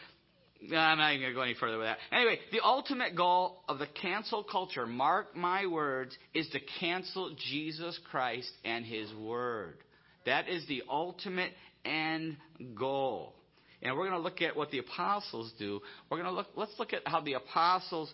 I'm 0.71 0.97
not 0.97 1.13
even 1.13 1.21
going 1.21 1.33
to 1.33 1.35
go 1.35 1.41
any 1.41 1.55
further 1.55 1.77
with 1.77 1.87
that. 1.87 1.97
Anyway, 2.11 2.39
the 2.51 2.61
ultimate 2.63 3.15
goal 3.15 3.61
of 3.67 3.79
the 3.79 3.87
cancel 4.01 4.43
culture, 4.43 4.85
mark 4.85 5.35
my 5.35 5.65
words, 5.65 6.17
is 6.33 6.47
to 6.49 6.59
cancel 6.79 7.35
Jesus 7.51 7.99
Christ 8.09 8.49
and 8.63 8.85
His 8.85 9.13
Word. 9.13 9.77
That 10.25 10.47
is 10.47 10.65
the 10.67 10.83
ultimate 10.89 11.51
end 11.83 12.37
goal. 12.75 13.33
And 13.81 13.97
we're 13.97 14.07
going 14.07 14.21
to 14.21 14.23
look 14.23 14.41
at 14.41 14.55
what 14.55 14.71
the 14.71 14.79
apostles 14.79 15.51
do. 15.59 15.81
We're 16.09 16.17
going 16.17 16.29
to 16.29 16.35
look, 16.35 16.47
let's 16.55 16.73
look 16.79 16.93
at 16.93 17.01
how 17.05 17.19
the 17.19 17.33
apostles 17.33 18.13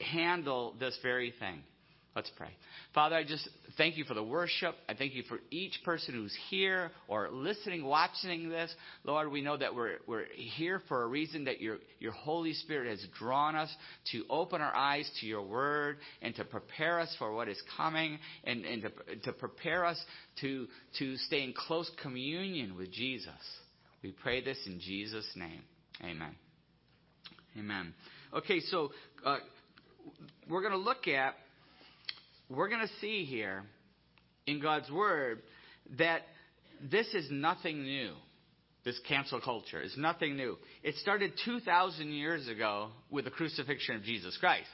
handle 0.00 0.74
this 0.80 0.98
very 1.02 1.32
thing. 1.38 1.62
Let's 2.14 2.30
pray. 2.36 2.50
Father, 2.94 3.16
I 3.16 3.24
just 3.24 3.48
thank 3.76 3.96
you 3.96 4.04
for 4.04 4.14
the 4.14 4.22
worship. 4.22 4.76
I 4.88 4.94
thank 4.94 5.14
you 5.14 5.24
for 5.24 5.40
each 5.50 5.80
person 5.84 6.14
who's 6.14 6.36
here 6.48 6.92
or 7.08 7.28
listening, 7.32 7.84
watching 7.84 8.48
this. 8.48 8.72
Lord, 9.02 9.32
we 9.32 9.42
know 9.42 9.56
that 9.56 9.74
we're, 9.74 9.96
we're 10.06 10.26
here 10.32 10.80
for 10.86 11.02
a 11.02 11.08
reason 11.08 11.44
that 11.46 11.60
your, 11.60 11.78
your 11.98 12.12
Holy 12.12 12.52
Spirit 12.52 12.88
has 12.88 13.04
drawn 13.18 13.56
us 13.56 13.74
to 14.12 14.24
open 14.30 14.60
our 14.60 14.74
eyes 14.74 15.10
to 15.20 15.26
your 15.26 15.42
word 15.42 15.96
and 16.22 16.36
to 16.36 16.44
prepare 16.44 17.00
us 17.00 17.12
for 17.18 17.34
what 17.34 17.48
is 17.48 17.60
coming 17.76 18.20
and, 18.44 18.64
and 18.64 18.82
to, 18.82 19.16
to 19.24 19.32
prepare 19.32 19.84
us 19.84 20.00
to, 20.40 20.68
to 21.00 21.16
stay 21.16 21.42
in 21.42 21.52
close 21.52 21.90
communion 22.00 22.76
with 22.76 22.92
Jesus. 22.92 23.32
We 24.04 24.12
pray 24.12 24.40
this 24.44 24.58
in 24.66 24.78
Jesus' 24.78 25.28
name. 25.34 25.62
Amen. 26.00 26.36
Amen. 27.58 27.92
Okay, 28.32 28.60
so 28.60 28.92
uh, 29.24 29.38
we're 30.48 30.60
going 30.60 30.72
to 30.72 30.78
look 30.78 31.08
at 31.08 31.34
we're 32.56 32.68
going 32.68 32.86
to 32.86 32.94
see 33.00 33.24
here 33.24 33.64
in 34.46 34.60
God's 34.60 34.90
Word 34.90 35.42
that 35.98 36.22
this 36.90 37.06
is 37.14 37.28
nothing 37.30 37.82
new. 37.82 38.12
This 38.84 39.00
cancel 39.08 39.40
culture 39.40 39.80
is 39.80 39.94
nothing 39.96 40.36
new. 40.36 40.58
It 40.82 40.94
started 40.96 41.32
2,000 41.44 42.12
years 42.12 42.48
ago 42.48 42.90
with 43.10 43.24
the 43.24 43.30
crucifixion 43.30 43.96
of 43.96 44.02
Jesus 44.02 44.36
Christ. 44.38 44.68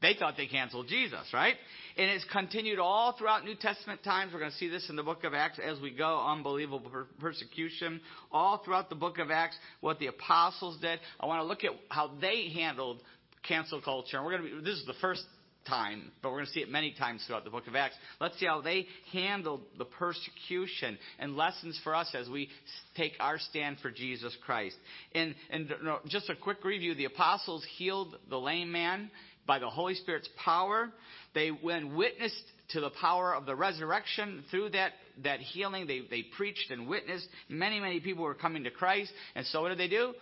They 0.00 0.14
thought 0.14 0.36
they 0.36 0.46
canceled 0.46 0.88
Jesus, 0.88 1.26
right? 1.32 1.54
And 1.96 2.10
it's 2.10 2.24
continued 2.30 2.78
all 2.78 3.14
throughout 3.16 3.44
New 3.44 3.54
Testament 3.54 4.02
times. 4.02 4.32
We're 4.32 4.40
going 4.40 4.50
to 4.50 4.56
see 4.56 4.68
this 4.68 4.88
in 4.90 4.96
the 4.96 5.02
book 5.02 5.24
of 5.24 5.32
Acts 5.32 5.58
as 5.58 5.80
we 5.80 5.92
go. 5.92 6.22
Unbelievable 6.26 6.80
per- 6.80 7.06
persecution. 7.20 8.00
All 8.30 8.62
throughout 8.64 8.90
the 8.90 8.96
book 8.96 9.18
of 9.18 9.30
Acts, 9.30 9.56
what 9.80 9.98
the 9.98 10.08
apostles 10.08 10.78
did. 10.80 11.00
I 11.20 11.26
want 11.26 11.40
to 11.40 11.46
look 11.46 11.64
at 11.64 11.70
how 11.88 12.10
they 12.20 12.50
handled 12.54 13.00
cancel 13.46 13.80
culture. 13.80 14.16
And 14.16 14.26
we're 14.26 14.36
going 14.36 14.50
to 14.50 14.56
be, 14.56 14.64
this 14.64 14.78
is 14.78 14.86
the 14.86 14.94
first 15.00 15.22
time, 15.66 16.10
but 16.22 16.30
we're 16.30 16.38
going 16.38 16.46
to 16.46 16.52
see 16.52 16.60
it 16.60 16.70
many 16.70 16.92
times 16.92 17.24
throughout 17.26 17.44
the 17.44 17.50
book 17.50 17.66
of 17.66 17.74
Acts. 17.74 17.94
Let's 18.20 18.38
see 18.38 18.46
how 18.46 18.60
they 18.60 18.86
handled 19.12 19.62
the 19.78 19.84
persecution 19.84 20.98
and 21.18 21.36
lessons 21.36 21.80
for 21.82 21.94
us 21.94 22.14
as 22.14 22.28
we 22.28 22.48
take 22.96 23.12
our 23.20 23.38
stand 23.38 23.78
for 23.80 23.90
Jesus 23.90 24.36
Christ. 24.44 24.76
And, 25.14 25.34
and 25.50 25.72
just 26.08 26.28
a 26.30 26.36
quick 26.36 26.64
review 26.64 26.94
the 26.94 27.06
apostles 27.06 27.64
healed 27.76 28.16
the 28.28 28.38
lame 28.38 28.70
man 28.72 29.10
by 29.46 29.58
the 29.58 29.68
Holy 29.68 29.94
Spirit's 29.94 30.28
power. 30.44 30.90
They, 31.34 31.48
when 31.48 31.96
witnessed 31.96 32.42
to 32.70 32.80
the 32.80 32.90
power 33.00 33.34
of 33.34 33.46
the 33.46 33.54
resurrection 33.54 34.44
through 34.50 34.70
that, 34.70 34.92
that 35.22 35.40
healing, 35.40 35.86
they, 35.86 36.02
they 36.08 36.24
preached 36.36 36.70
and 36.70 36.88
witnessed. 36.88 37.26
Many, 37.48 37.80
many 37.80 38.00
people 38.00 38.24
were 38.24 38.34
coming 38.34 38.64
to 38.64 38.70
Christ. 38.70 39.12
And 39.34 39.46
so 39.46 39.62
what 39.62 39.68
did 39.70 39.78
they 39.78 39.88
do? 39.88 40.14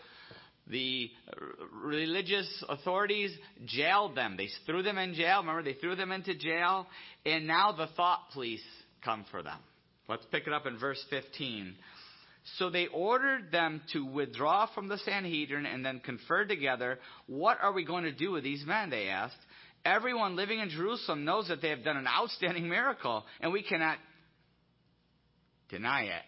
The 0.67 1.11
religious 1.73 2.65
authorities 2.69 3.37
jailed 3.67 4.17
them. 4.17 4.37
They 4.37 4.49
threw 4.67 4.83
them 4.83 4.99
in 4.99 5.15
jail. 5.15 5.41
Remember, 5.41 5.63
they 5.63 5.75
threw 5.75 5.97
them 5.97 6.13
into 6.13 6.35
jail. 6.35 6.87
And 7.27 7.47
now 7.47 7.73
the 7.73 7.89
thought 7.97 8.31
police 8.33 8.63
come 9.05 9.25
for 9.31 9.43
them. 9.43 9.59
Let's 10.09 10.25
pick 10.31 10.47
it 10.47 10.53
up 10.53 10.67
in 10.67 10.79
verse 10.79 11.05
15. 11.11 11.75
So 12.59 12.71
they 12.71 12.87
ordered 12.89 13.53
them 13.53 13.81
to 13.93 14.05
withdraw 14.05 14.67
from 14.75 14.89
the 14.89 14.99
Sanhedrin 14.99 15.67
and 15.67 15.85
then 15.85 16.01
confer 16.01 16.45
together. 16.45 16.99
What 17.27 17.59
are 17.63 17.73
we 17.73 17.85
going 17.85 18.05
to 18.05 18.13
do 18.13 18.33
with 18.33 18.45
these 18.45 18.65
men? 18.67 18.91
They 18.91 19.09
asked. 19.09 19.37
Everyone 19.85 20.37
living 20.37 20.61
in 20.61 20.69
Jerusalem 20.69 21.25
knows 21.25 21.49
that 21.49 21.61
they 21.61 21.71
have 21.71 21.83
done 21.83 21.97
an 21.97 22.07
outstanding 22.07 22.69
miracle, 22.69 23.25
and 23.41 23.53
we 23.53 23.63
cannot 23.63 23.99
deny 25.69 26.03
it. 26.03 26.23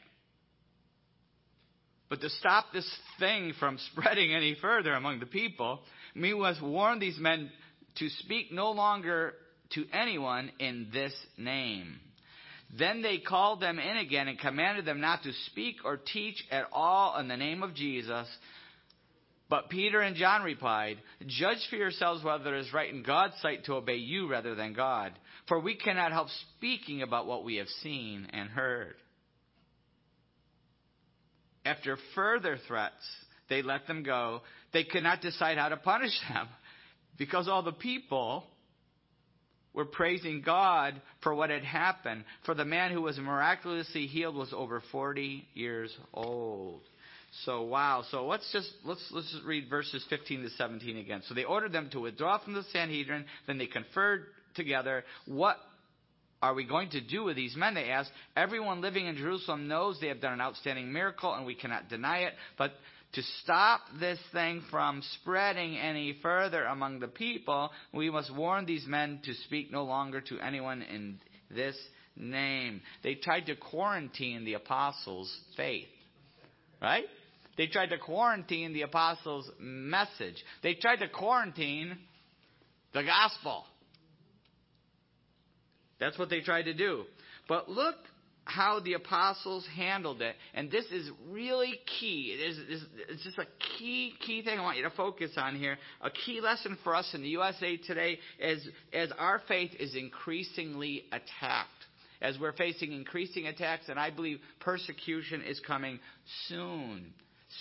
But 2.14 2.20
to 2.20 2.30
stop 2.30 2.66
this 2.72 2.88
thing 3.18 3.54
from 3.58 3.76
spreading 3.90 4.32
any 4.32 4.56
further 4.62 4.92
among 4.92 5.18
the 5.18 5.26
people, 5.26 5.80
we 6.14 6.32
must 6.32 6.62
warn 6.62 7.00
these 7.00 7.18
men 7.18 7.50
to 7.96 8.08
speak 8.20 8.52
no 8.52 8.70
longer 8.70 9.34
to 9.70 9.84
anyone 9.92 10.52
in 10.60 10.90
this 10.92 11.12
name. 11.36 11.98
Then 12.78 13.02
they 13.02 13.18
called 13.18 13.60
them 13.60 13.80
in 13.80 13.96
again 13.96 14.28
and 14.28 14.38
commanded 14.38 14.84
them 14.84 15.00
not 15.00 15.24
to 15.24 15.32
speak 15.50 15.78
or 15.84 15.96
teach 15.96 16.40
at 16.52 16.66
all 16.72 17.18
in 17.18 17.26
the 17.26 17.36
name 17.36 17.64
of 17.64 17.74
Jesus. 17.74 18.28
But 19.50 19.68
Peter 19.68 20.00
and 20.00 20.14
John 20.14 20.44
replied, 20.44 20.98
Judge 21.26 21.66
for 21.68 21.74
yourselves 21.74 22.22
whether 22.22 22.54
it 22.54 22.60
is 22.60 22.72
right 22.72 22.94
in 22.94 23.02
God's 23.02 23.34
sight 23.42 23.64
to 23.64 23.74
obey 23.74 23.96
you 23.96 24.30
rather 24.30 24.54
than 24.54 24.72
God. 24.72 25.18
For 25.48 25.58
we 25.58 25.74
cannot 25.74 26.12
help 26.12 26.28
speaking 26.56 27.02
about 27.02 27.26
what 27.26 27.42
we 27.42 27.56
have 27.56 27.68
seen 27.82 28.28
and 28.32 28.48
heard. 28.50 28.94
After 31.64 31.96
further 32.14 32.58
threats, 32.66 32.94
they 33.48 33.62
let 33.62 33.86
them 33.86 34.02
go. 34.02 34.42
They 34.72 34.84
could 34.84 35.02
not 35.02 35.20
decide 35.20 35.58
how 35.58 35.68
to 35.68 35.76
punish 35.76 36.18
them 36.32 36.48
because 37.18 37.48
all 37.48 37.62
the 37.62 37.72
people 37.72 38.44
were 39.72 39.84
praising 39.84 40.40
God 40.40 41.00
for 41.22 41.34
what 41.34 41.50
had 41.50 41.64
happened. 41.64 42.24
For 42.44 42.54
the 42.54 42.64
man 42.64 42.92
who 42.92 43.02
was 43.02 43.18
miraculously 43.18 44.06
healed 44.06 44.36
was 44.36 44.52
over 44.52 44.82
40 44.92 45.46
years 45.54 45.94
old. 46.12 46.82
So 47.44 47.62
wow. 47.62 48.04
So 48.10 48.26
let's 48.26 48.48
just 48.52 48.70
let's 48.84 49.04
let's 49.10 49.30
just 49.32 49.44
read 49.44 49.68
verses 49.68 50.04
15 50.08 50.42
to 50.42 50.50
17 50.50 50.96
again. 50.98 51.22
So 51.26 51.34
they 51.34 51.44
ordered 51.44 51.72
them 51.72 51.90
to 51.90 52.00
withdraw 52.00 52.38
from 52.38 52.54
the 52.54 52.62
Sanhedrin. 52.72 53.24
Then 53.48 53.58
they 53.58 53.66
conferred 53.66 54.26
together. 54.54 55.04
What 55.26 55.56
are 56.44 56.52
we 56.52 56.64
going 56.64 56.90
to 56.90 57.00
do 57.00 57.24
with 57.24 57.36
these 57.36 57.56
men? 57.56 57.72
They 57.72 57.88
asked. 57.88 58.10
Everyone 58.36 58.82
living 58.82 59.06
in 59.06 59.16
Jerusalem 59.16 59.66
knows 59.66 59.98
they 59.98 60.08
have 60.08 60.20
done 60.20 60.34
an 60.34 60.42
outstanding 60.42 60.92
miracle, 60.92 61.32
and 61.32 61.46
we 61.46 61.54
cannot 61.54 61.88
deny 61.88 62.18
it. 62.18 62.34
But 62.58 62.72
to 63.14 63.22
stop 63.42 63.80
this 63.98 64.18
thing 64.30 64.62
from 64.70 65.00
spreading 65.22 65.78
any 65.78 66.18
further 66.20 66.64
among 66.64 67.00
the 67.00 67.08
people, 67.08 67.70
we 67.94 68.10
must 68.10 68.34
warn 68.36 68.66
these 68.66 68.86
men 68.86 69.20
to 69.24 69.32
speak 69.46 69.72
no 69.72 69.84
longer 69.84 70.20
to 70.20 70.38
anyone 70.38 70.82
in 70.82 71.18
this 71.50 71.78
name. 72.14 72.82
They 73.02 73.14
tried 73.14 73.46
to 73.46 73.56
quarantine 73.56 74.44
the 74.44 74.54
apostles' 74.54 75.34
faith. 75.56 75.88
Right? 76.82 77.04
They 77.56 77.68
tried 77.68 77.88
to 77.88 77.98
quarantine 77.98 78.74
the 78.74 78.82
apostles' 78.82 79.50
message. 79.58 80.44
They 80.62 80.74
tried 80.74 80.96
to 80.96 81.08
quarantine 81.08 81.96
the 82.92 83.02
gospel. 83.02 83.64
That's 85.98 86.18
what 86.18 86.30
they 86.30 86.40
tried 86.40 86.64
to 86.64 86.74
do. 86.74 87.04
But 87.48 87.68
look 87.68 87.96
how 88.44 88.80
the 88.80 88.94
apostles 88.94 89.66
handled 89.74 90.20
it. 90.20 90.36
And 90.54 90.70
this 90.70 90.84
is 90.86 91.10
really 91.30 91.80
key. 91.98 92.36
It 92.38 92.50
is, 92.50 92.84
it's 93.08 93.24
just 93.24 93.38
a 93.38 93.46
key, 93.78 94.14
key 94.24 94.42
thing 94.42 94.58
I 94.58 94.62
want 94.62 94.76
you 94.76 94.82
to 94.84 94.90
focus 94.90 95.32
on 95.36 95.56
here. 95.56 95.78
A 96.02 96.10
key 96.10 96.40
lesson 96.40 96.78
for 96.84 96.94
us 96.94 97.10
in 97.14 97.22
the 97.22 97.28
USA 97.28 97.76
today 97.78 98.18
is 98.38 98.66
as 98.92 99.10
our 99.18 99.40
faith 99.48 99.72
is 99.78 99.94
increasingly 99.94 101.04
attacked. 101.08 101.70
As 102.20 102.38
we're 102.38 102.52
facing 102.52 102.92
increasing 102.92 103.48
attacks, 103.48 103.88
and 103.88 103.98
I 103.98 104.10
believe 104.10 104.38
persecution 104.60 105.42
is 105.42 105.60
coming 105.60 105.98
soon 106.48 107.12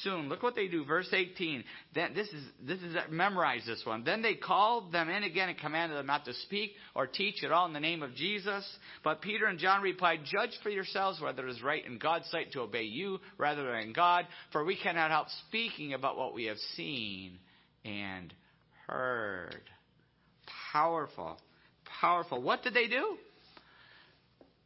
soon. 0.01 0.29
Look 0.29 0.43
what 0.43 0.55
they 0.55 0.67
do. 0.67 0.85
Verse 0.85 1.07
18. 1.11 1.63
Then, 1.93 2.13
this 2.13 2.27
is, 2.27 2.43
this 2.65 2.79
is, 2.79 2.95
memorize 3.09 3.63
this 3.65 3.81
one. 3.85 4.03
Then 4.03 4.21
they 4.21 4.35
called 4.35 4.91
them 4.91 5.09
in 5.09 5.23
again 5.23 5.49
and 5.49 5.57
commanded 5.57 5.97
them 5.97 6.05
not 6.05 6.25
to 6.25 6.33
speak 6.33 6.71
or 6.95 7.07
teach 7.07 7.43
at 7.43 7.51
all 7.51 7.65
in 7.65 7.73
the 7.73 7.79
name 7.79 8.03
of 8.03 8.15
Jesus. 8.15 8.67
But 9.03 9.21
Peter 9.21 9.45
and 9.45 9.59
John 9.59 9.81
replied, 9.81 10.21
Judge 10.25 10.57
for 10.61 10.69
yourselves 10.69 11.21
whether 11.21 11.47
it 11.47 11.51
is 11.51 11.61
right 11.61 11.85
in 11.85 11.97
God's 11.97 12.29
sight 12.29 12.51
to 12.53 12.61
obey 12.61 12.83
you 12.83 13.19
rather 13.37 13.71
than 13.71 13.93
God, 13.93 14.25
for 14.51 14.63
we 14.63 14.75
cannot 14.75 15.11
help 15.11 15.27
speaking 15.47 15.93
about 15.93 16.17
what 16.17 16.33
we 16.33 16.45
have 16.45 16.57
seen 16.75 17.39
and 17.85 18.33
heard. 18.87 19.61
Powerful. 20.71 21.37
Powerful. 22.01 22.41
What 22.41 22.63
did 22.63 22.73
they 22.73 22.87
do? 22.87 23.17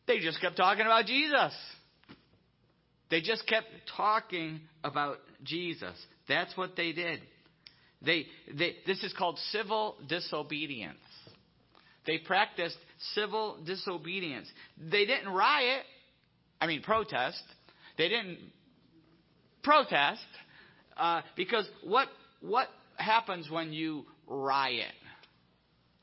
They 0.08 0.20
just 0.20 0.40
kept 0.40 0.56
talking 0.56 0.86
about 0.86 1.06
Jesus. 1.06 1.54
They 3.10 3.22
just 3.22 3.48
kept 3.48 3.68
talking 3.96 4.62
about 4.84 5.18
Jesus. 5.44 5.96
That's 6.28 6.56
what 6.58 6.76
they 6.76 6.92
did. 6.92 7.22
They, 8.02 8.26
they, 8.54 8.76
this 8.86 9.04
is 9.04 9.14
called 9.18 9.40
civil 9.52 9.96
disobedience. 10.08 10.98
They 12.06 12.20
practiced 12.20 12.78
civil 13.14 13.58
disobedience. 13.66 14.48
They 14.78 15.06
didn't 15.06 15.30
riot, 15.30 15.84
I 16.62 16.68
mean, 16.68 16.82
protest. 16.82 17.42
They 17.98 18.08
didn't 18.10 18.38
protest 19.64 20.22
uh, 20.96 21.22
because 21.36 21.68
what, 21.84 22.08
what 22.42 22.68
happens 22.98 23.50
when 23.50 23.74
you 23.74 24.06
riot? 24.28 24.94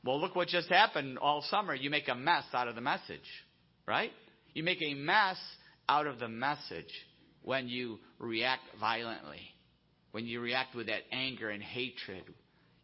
Well, 0.03 0.21
look 0.21 0.35
what 0.35 0.49
just 0.49 0.69
happened 0.69 1.17
all 1.17 1.43
summer. 1.49 1.73
You 1.73 1.89
make 1.89 2.07
a 2.07 2.15
mess 2.15 2.43
out 2.53 2.67
of 2.67 2.75
the 2.75 2.81
message, 2.81 3.25
right? 3.87 4.11
You 4.53 4.63
make 4.63 4.81
a 4.81 4.93
mess 4.93 5.37
out 5.87 6.07
of 6.07 6.19
the 6.19 6.27
message 6.27 6.91
when 7.41 7.67
you 7.67 7.99
react 8.19 8.63
violently, 8.79 9.41
when 10.11 10.25
you 10.25 10.41
react 10.41 10.75
with 10.75 10.87
that 10.87 11.01
anger 11.11 11.49
and 11.49 11.61
hatred. 11.61 12.23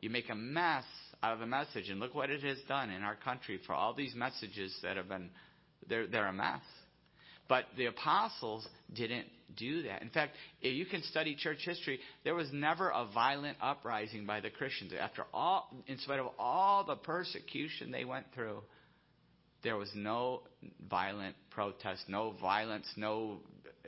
You 0.02 0.10
make 0.10 0.30
a 0.30 0.36
mess 0.36 0.84
out 1.24 1.34
of 1.34 1.40
the 1.40 1.46
message. 1.46 1.90
And 1.90 2.00
look 2.00 2.16
what 2.16 2.30
it 2.30 2.44
has 2.44 2.58
done 2.68 2.90
in 2.90 3.04
our 3.04 3.16
country 3.16 3.60
for 3.66 3.74
all 3.74 3.94
these 3.94 4.16
messages 4.16 4.76
that 4.84 4.98
have 4.98 5.10
been, 5.10 5.30
they're, 5.88 6.08
they're 6.08 6.28
a 6.28 6.34
mess. 6.34 6.62
But 7.48 7.66
the 7.76 7.88
apostles 7.88 8.68
didn't 8.94 9.28
do 9.58 9.84
that. 9.84 10.02
In 10.02 10.10
fact, 10.10 10.36
if 10.62 10.74
you 10.74 10.86
can 10.86 11.04
study 11.04 11.36
church 11.36 11.60
history, 11.66 12.00
there 12.24 12.36
was 12.36 12.48
never 12.54 12.90
a 12.90 13.08
violent 13.14 13.58
uprising 13.62 14.26
by 14.26 14.40
the 14.40 14.50
Christians. 14.50 14.94
After 14.98 15.26
all, 15.34 15.70
in 15.88 15.98
spite 16.00 16.20
of 16.20 16.28
all 16.40 16.86
the 16.86 16.96
persecution 16.96 17.92
they 17.92 18.06
went 18.06 18.28
through, 18.34 18.62
there 19.64 19.78
was 19.78 19.90
no 19.96 20.42
violent 20.90 21.36
protest, 21.50 22.04
no 22.08 22.36
violence, 22.42 22.88
no 22.96 23.40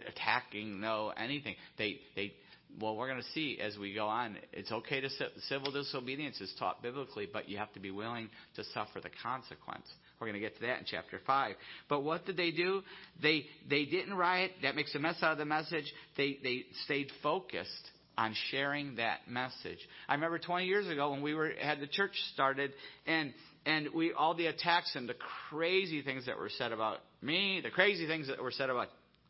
attacking, 0.07 0.79
no 0.79 1.11
anything. 1.17 1.55
They 1.77 1.99
they 2.15 2.33
well, 2.81 2.95
we're 2.95 3.07
going 3.07 3.21
to 3.21 3.29
see 3.33 3.59
as 3.61 3.77
we 3.77 3.93
go 3.93 4.07
on. 4.07 4.37
It's 4.51 4.71
okay 4.71 4.99
to 5.01 5.09
civil 5.47 5.71
disobedience 5.71 6.41
is 6.41 6.51
taught 6.57 6.81
biblically, 6.81 7.27
but 7.31 7.47
you 7.47 7.57
have 7.57 7.71
to 7.73 7.79
be 7.79 7.91
willing 7.91 8.29
to 8.55 8.63
suffer 8.73 8.99
the 8.99 9.11
consequence. 9.21 9.85
We're 10.19 10.27
going 10.27 10.41
to 10.41 10.47
get 10.47 10.55
to 10.55 10.61
that 10.63 10.79
in 10.79 10.85
chapter 10.85 11.19
five. 11.25 11.55
But 11.87 12.01
what 12.01 12.25
did 12.25 12.37
they 12.37 12.51
do? 12.51 12.81
They 13.21 13.45
they 13.69 13.85
didn't 13.85 14.15
riot. 14.15 14.51
That 14.61 14.75
makes 14.75 14.95
a 14.95 14.99
mess 14.99 15.17
out 15.21 15.33
of 15.33 15.37
the 15.37 15.45
message. 15.45 15.91
They 16.17 16.39
they 16.41 16.65
stayed 16.85 17.11
focused 17.21 17.91
on 18.17 18.35
sharing 18.51 18.95
that 18.95 19.27
message. 19.27 19.79
I 20.07 20.13
remember 20.13 20.37
20 20.37 20.65
years 20.65 20.87
ago 20.87 21.11
when 21.11 21.21
we 21.21 21.33
were 21.33 21.51
had 21.59 21.79
the 21.79 21.87
church 21.87 22.13
started 22.33 22.71
and 23.07 23.33
and 23.65 23.89
we 23.93 24.13
all 24.13 24.33
the 24.33 24.47
attacks 24.47 24.95
and 24.95 25.07
the 25.07 25.15
crazy 25.49 26.01
things 26.01 26.25
that 26.25 26.37
were 26.37 26.49
said 26.49 26.71
about 26.71 26.99
me, 27.21 27.61
the 27.63 27.69
crazy 27.69 28.07
things 28.07 28.27
that 28.27 28.41
were 28.41 28.51
said 28.51 28.69
about 28.69 28.89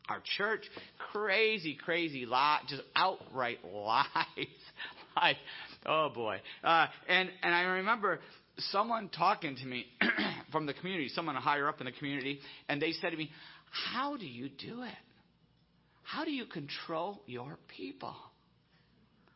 our 0.10 0.22
church, 0.38 0.63
crazy, 1.12 1.78
crazy 1.84 2.25
lie, 2.25 2.60
just 2.68 2.82
outright 2.96 3.60
lies. 3.74 4.06
like, 5.16 5.38
oh 5.86 6.10
boy. 6.13 6.42
Uh, 6.63 6.88
and 7.08 7.30
and 7.42 7.54
I 7.54 7.62
remember 7.62 8.20
someone 8.58 9.10
talking 9.10 9.56
to 9.56 9.66
me 9.66 9.86
from 10.52 10.66
the 10.66 10.74
community, 10.74 11.10
someone 11.10 11.36
higher 11.36 11.68
up 11.68 11.80
in 11.80 11.86
the 11.86 11.92
community, 11.92 12.40
and 12.68 12.82
they 12.82 12.92
said 12.94 13.12
to 13.12 13.18
me, 13.18 13.30
"How 13.72 14.18
do 14.18 14.25
you 14.25 14.50
do 14.50 14.84
it? 14.84 14.94
How 16.04 16.25
do 16.25 16.32
you 16.32 16.46
control 16.46 17.22
your 17.25 17.58
people? 17.75 18.16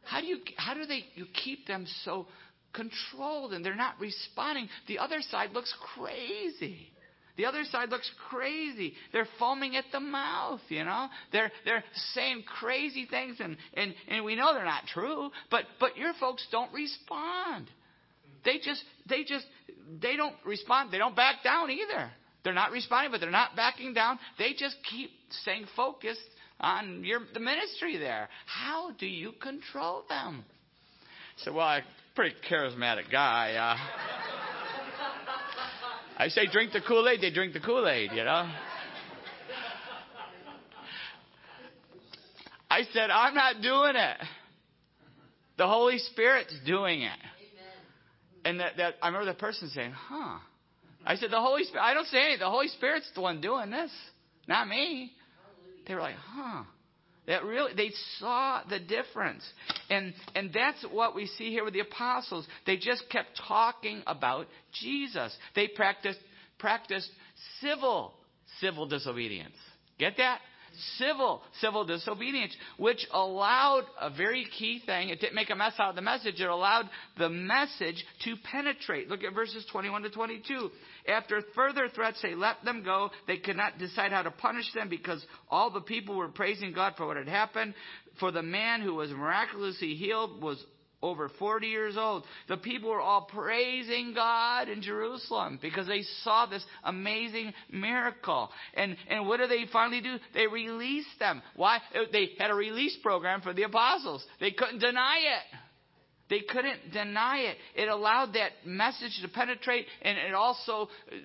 How 0.03 0.21
do 0.21 0.27
you 0.27 0.39
how 0.57 0.73
do 0.73 0.85
they 0.85 1.05
you 1.15 1.25
keep 1.43 1.67
them 1.67 1.85
so 2.03 2.27
controlled 2.73 3.53
and 3.53 3.65
they're 3.65 3.75
not 3.75 3.99
responding, 3.99 4.69
the 4.87 4.99
other 4.99 5.21
side 5.21 5.51
looks 5.51 5.73
crazy. 5.95 6.91
The 7.37 7.45
other 7.45 7.63
side 7.65 7.89
looks 7.89 8.09
crazy. 8.29 8.93
They're 9.13 9.27
foaming 9.37 9.75
at 9.75 9.85
the 9.91 9.99
mouth, 9.99 10.59
you 10.69 10.83
know. 10.83 11.07
They're 11.31 11.51
they're 11.65 11.83
saying 12.13 12.43
crazy 12.59 13.05
things 13.05 13.37
and, 13.39 13.57
and, 13.75 13.93
and 14.07 14.25
we 14.25 14.35
know 14.35 14.53
they're 14.53 14.65
not 14.65 14.87
true, 14.87 15.29
but 15.51 15.65
but 15.79 15.97
your 15.97 16.13
folks 16.19 16.45
don't 16.51 16.73
respond. 16.73 17.67
They 18.43 18.57
just 18.57 18.83
they 19.07 19.23
just 19.23 19.45
they 20.01 20.15
don't 20.15 20.35
respond. 20.45 20.91
They 20.91 20.97
don't 20.97 21.15
back 21.15 21.43
down 21.43 21.69
either. 21.69 22.09
They're 22.43 22.53
not 22.53 22.71
responding, 22.71 23.11
but 23.11 23.21
they're 23.21 23.29
not 23.29 23.55
backing 23.55 23.93
down. 23.93 24.17
They 24.39 24.53
just 24.57 24.77
keep 24.89 25.11
staying 25.41 25.65
focused 25.75 26.21
on 26.59 27.03
your 27.03 27.19
the 27.33 27.39
ministry 27.39 27.97
there. 27.97 28.29
How 28.47 28.91
do 28.91 29.05
you 29.05 29.33
control 29.33 30.05
them? 30.09 30.43
So 31.43 31.53
well, 31.53 31.67
a 31.67 31.81
pretty 32.17 32.35
charismatic 32.49 33.11
guy. 33.11 33.53
Uh, 33.53 33.77
I 36.17 36.29
say 36.29 36.47
drink 36.51 36.73
the 36.73 36.81
Kool 36.81 37.07
Aid, 37.07 37.21
they 37.21 37.29
drink 37.29 37.53
the 37.53 37.59
Kool 37.59 37.87
Aid, 37.87 38.09
you 38.11 38.23
know. 38.23 38.51
I 42.71 42.81
said, 42.91 43.11
I'm 43.11 43.35
not 43.35 43.61
doing 43.61 43.95
it. 43.95 44.17
The 45.59 45.67
Holy 45.67 45.99
Spirit's 45.99 46.55
doing 46.65 47.03
it. 47.03 47.19
And 48.43 48.61
that, 48.61 48.77
that 48.77 48.95
I 48.99 49.09
remember 49.09 49.31
the 49.31 49.37
person 49.37 49.69
saying, 49.69 49.91
huh. 49.91 50.39
I 51.05 51.17
said, 51.17 51.29
the 51.29 51.39
Holy 51.39 51.65
Spirit, 51.65 51.83
I 51.83 51.93
don't 51.93 52.07
say 52.07 52.17
anything. 52.17 52.39
The 52.39 52.49
Holy 52.49 52.69
Spirit's 52.69 53.11
the 53.13 53.21
one 53.21 53.41
doing 53.41 53.69
this, 53.69 53.91
not 54.47 54.67
me. 54.67 55.11
They 55.87 55.93
were 55.93 56.01
like, 56.01 56.15
huh. 56.15 56.63
That 57.27 57.43
really, 57.43 57.73
they 57.75 57.91
saw 58.19 58.61
the 58.69 58.79
difference. 58.79 59.43
And, 59.89 60.13
and 60.33 60.51
that's 60.53 60.83
what 60.91 61.13
we 61.13 61.27
see 61.27 61.49
here 61.51 61.65
with 61.65 61.73
the 61.73 61.81
apostles. 61.81 62.47
They 62.65 62.77
just 62.77 63.03
kept 63.09 63.39
talking 63.47 64.01
about 64.07 64.47
Jesus. 64.81 65.35
They 65.53 65.67
practiced, 65.67 66.19
practiced 66.57 67.09
civil, 67.59 68.13
civil 68.61 68.87
disobedience. 68.87 69.55
Get 69.99 70.17
that? 70.17 70.39
Civil, 70.97 71.41
civil 71.59 71.85
disobedience, 71.85 72.55
which 72.77 73.05
allowed 73.11 73.85
a 73.99 74.09
very 74.09 74.45
key 74.57 74.81
thing. 74.85 75.09
It 75.09 75.19
didn't 75.19 75.35
make 75.35 75.49
a 75.49 75.55
mess 75.55 75.73
out 75.79 75.89
of 75.89 75.95
the 75.95 76.01
message. 76.01 76.39
It 76.39 76.47
allowed 76.47 76.89
the 77.17 77.29
message 77.29 78.05
to 78.25 78.35
penetrate. 78.51 79.09
Look 79.09 79.23
at 79.23 79.33
verses 79.33 79.65
21 79.71 80.03
to 80.03 80.09
22. 80.11 80.69
After 81.07 81.41
further 81.55 81.87
threats, 81.89 82.19
they 82.21 82.35
let 82.35 82.63
them 82.65 82.83
go. 82.83 83.09
They 83.27 83.37
could 83.37 83.55
not 83.55 83.77
decide 83.77 84.11
how 84.11 84.23
to 84.23 84.31
punish 84.31 84.71
them 84.73 84.89
because 84.89 85.25
all 85.49 85.69
the 85.71 85.81
people 85.81 86.15
were 86.15 86.27
praising 86.27 86.73
God 86.73 86.93
for 86.97 87.07
what 87.07 87.17
had 87.17 87.29
happened. 87.29 87.73
For 88.19 88.31
the 88.31 88.43
man 88.43 88.81
who 88.81 88.95
was 88.95 89.09
miraculously 89.11 89.95
healed 89.95 90.41
was 90.41 90.63
over 91.01 91.29
40 91.39 91.67
years 91.67 91.95
old. 91.97 92.23
The 92.47 92.57
people 92.57 92.89
were 92.89 93.01
all 93.01 93.29
praising 93.31 94.13
God 94.13 94.67
in 94.67 94.81
Jerusalem 94.81 95.59
because 95.61 95.87
they 95.87 96.01
saw 96.23 96.45
this 96.45 96.65
amazing 96.83 97.53
miracle. 97.71 98.49
And, 98.73 98.97
and 99.09 99.27
what 99.27 99.39
do 99.39 99.47
they 99.47 99.65
finally 99.71 100.01
do? 100.01 100.17
They 100.33 100.47
released 100.47 101.19
them. 101.19 101.41
Why? 101.55 101.79
They 102.11 102.31
had 102.37 102.51
a 102.51 102.55
release 102.55 102.97
program 103.03 103.41
for 103.41 103.53
the 103.53 103.63
apostles. 103.63 104.25
They 104.39 104.51
couldn't 104.51 104.79
deny 104.79 105.19
it. 105.19 105.57
They 106.29 106.41
couldn't 106.41 106.91
deny 106.91 107.39
it. 107.39 107.57
It 107.75 107.87
allowed 107.87 108.33
that 108.33 108.51
message 108.65 109.19
to 109.21 109.27
penetrate, 109.29 109.85
and 110.01 110.17
it 110.17 110.33
also 110.33 110.89
uh, 111.11 111.15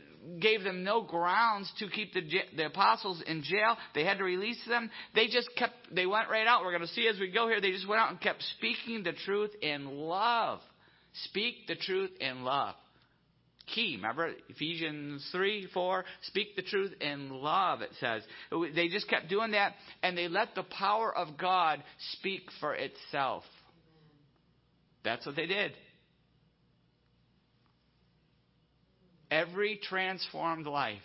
gave 0.40 0.62
them 0.62 0.84
no 0.84 1.02
grounds 1.02 1.72
to 1.80 1.88
keep 1.88 2.14
the, 2.14 2.22
the 2.56 2.66
apostles 2.66 3.22
in 3.26 3.42
jail. 3.42 3.76
They 3.94 4.04
had 4.04 4.18
to 4.18 4.24
release 4.24 4.60
them. 4.68 4.90
They 5.14 5.26
just 5.26 5.50
kept, 5.56 5.74
they 5.92 6.06
went 6.06 6.30
right 6.30 6.46
out. 6.46 6.62
We're 6.62 6.70
going 6.70 6.82
to 6.82 6.94
see 6.94 7.08
as 7.08 7.18
we 7.18 7.30
go 7.30 7.48
here. 7.48 7.60
They 7.60 7.72
just 7.72 7.88
went 7.88 8.00
out 8.00 8.10
and 8.10 8.20
kept 8.20 8.42
speaking 8.58 9.02
the 9.02 9.12
truth 9.12 9.50
in 9.60 9.86
love. 9.86 10.60
Speak 11.24 11.66
the 11.66 11.76
truth 11.76 12.10
in 12.20 12.44
love. 12.44 12.74
Key, 13.74 13.96
remember 13.96 14.32
Ephesians 14.48 15.26
3, 15.32 15.68
4, 15.72 16.04
speak 16.22 16.56
the 16.56 16.62
truth 16.62 16.92
in 17.00 17.30
love, 17.30 17.80
it 17.80 17.90
says. 18.00 18.22
They 18.74 18.88
just 18.88 19.08
kept 19.08 19.28
doing 19.28 19.52
that, 19.52 19.74
and 20.02 20.18
they 20.18 20.28
let 20.28 20.54
the 20.54 20.64
power 20.64 21.16
of 21.16 21.38
God 21.38 21.82
speak 22.18 22.42
for 22.60 22.74
itself. 22.74 23.44
That's 25.04 25.26
what 25.26 25.36
they 25.36 25.46
did. 25.46 25.72
Every 29.30 29.80
transformed 29.82 30.66
life, 30.66 30.98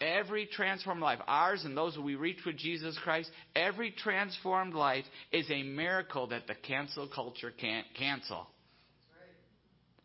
every 0.00 0.46
transformed 0.46 1.02
life, 1.02 1.18
ours 1.26 1.64
and 1.64 1.76
those 1.76 1.98
we 1.98 2.14
reach 2.14 2.38
with 2.46 2.56
Jesus 2.56 2.96
Christ, 3.02 3.28
every 3.56 3.90
transformed 3.90 4.74
life 4.74 5.04
is 5.32 5.50
a 5.50 5.64
miracle 5.64 6.28
that 6.28 6.46
the 6.46 6.54
cancel 6.54 7.08
culture 7.08 7.52
can't 7.60 7.86
cancel. 7.98 8.46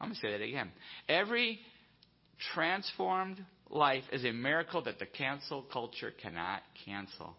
I'm 0.02 0.10
going 0.10 0.16
to 0.16 0.22
say 0.22 0.32
that 0.32 0.42
again. 0.42 0.72
Every 1.08 1.60
transformed 2.54 3.44
life 3.70 4.04
is 4.12 4.26
a 4.26 4.32
miracle 4.32 4.82
that 4.84 4.98
the 4.98 5.06
cancel 5.06 5.62
culture 5.62 6.14
cannot 6.22 6.62
cancel. 6.86 7.36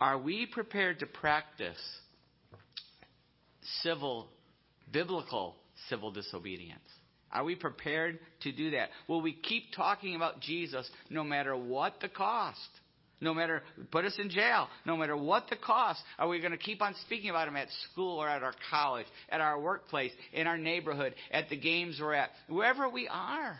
Are 0.00 0.18
we 0.18 0.46
prepared 0.46 0.98
to 1.00 1.06
practice 1.06 1.80
civil, 3.82 4.28
biblical 4.92 5.56
civil 5.88 6.10
disobedience? 6.10 6.80
Are 7.32 7.44
we 7.44 7.54
prepared 7.54 8.18
to 8.42 8.52
do 8.52 8.72
that? 8.72 8.90
Will 9.08 9.22
we 9.22 9.32
keep 9.32 9.72
talking 9.74 10.14
about 10.14 10.40
Jesus 10.40 10.88
no 11.08 11.24
matter 11.24 11.56
what 11.56 11.94
the 12.00 12.08
cost? 12.08 12.58
No 13.22 13.32
matter, 13.32 13.62
put 13.92 14.04
us 14.04 14.16
in 14.18 14.30
jail, 14.30 14.66
no 14.84 14.96
matter 14.96 15.16
what 15.16 15.44
the 15.48 15.54
cost, 15.54 16.00
are 16.18 16.26
we 16.26 16.40
going 16.40 16.50
to 16.50 16.58
keep 16.58 16.82
on 16.82 16.92
speaking 17.06 17.30
about 17.30 17.46
him 17.46 17.56
at 17.56 17.68
school 17.92 18.18
or 18.18 18.28
at 18.28 18.42
our 18.42 18.52
college, 18.68 19.06
at 19.28 19.40
our 19.40 19.60
workplace, 19.60 20.10
in 20.32 20.48
our 20.48 20.58
neighborhood, 20.58 21.14
at 21.30 21.48
the 21.48 21.56
games 21.56 21.98
we're 22.00 22.14
at, 22.14 22.30
wherever 22.48 22.88
we 22.88 23.06
are? 23.06 23.56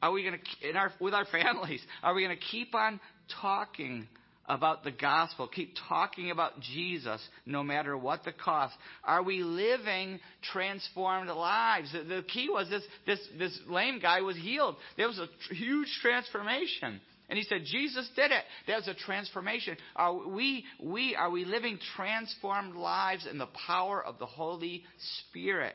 Are 0.00 0.10
we 0.10 0.22
going 0.22 0.38
to, 0.38 0.70
in 0.70 0.76
our, 0.76 0.90
with 1.00 1.12
our 1.12 1.24
families, 1.32 1.82
are 2.02 2.14
we 2.14 2.24
going 2.24 2.36
to 2.36 2.44
keep 2.50 2.74
on 2.74 2.98
talking 3.42 4.08
about 4.48 4.82
the 4.82 4.90
gospel, 4.90 5.46
keep 5.46 5.74
talking 5.88 6.30
about 6.30 6.58
Jesus 6.60 7.20
no 7.44 7.62
matter 7.62 7.96
what 7.96 8.24
the 8.24 8.32
cost. 8.32 8.74
Are 9.04 9.22
we 9.22 9.42
living 9.42 10.18
transformed 10.52 11.28
lives? 11.28 11.92
The, 11.92 12.24
key 12.32 12.48
was 12.50 12.68
this, 12.70 12.82
this, 13.06 13.20
this 13.38 13.58
lame 13.68 14.00
guy 14.00 14.22
was 14.22 14.36
healed. 14.36 14.76
There 14.96 15.06
was 15.06 15.18
a 15.18 15.54
huge 15.54 15.88
transformation. 16.00 17.00
And 17.28 17.36
he 17.36 17.44
said, 17.44 17.64
Jesus 17.66 18.08
did 18.16 18.30
it. 18.30 18.42
There's 18.66 18.88
a 18.88 18.94
transformation. 18.94 19.76
Are 19.94 20.14
we, 20.26 20.64
we, 20.82 21.14
are 21.14 21.30
we 21.30 21.44
living 21.44 21.78
transformed 21.94 22.74
lives 22.74 23.26
in 23.30 23.36
the 23.36 23.48
power 23.66 24.02
of 24.02 24.18
the 24.18 24.26
Holy 24.26 24.82
Spirit 25.28 25.74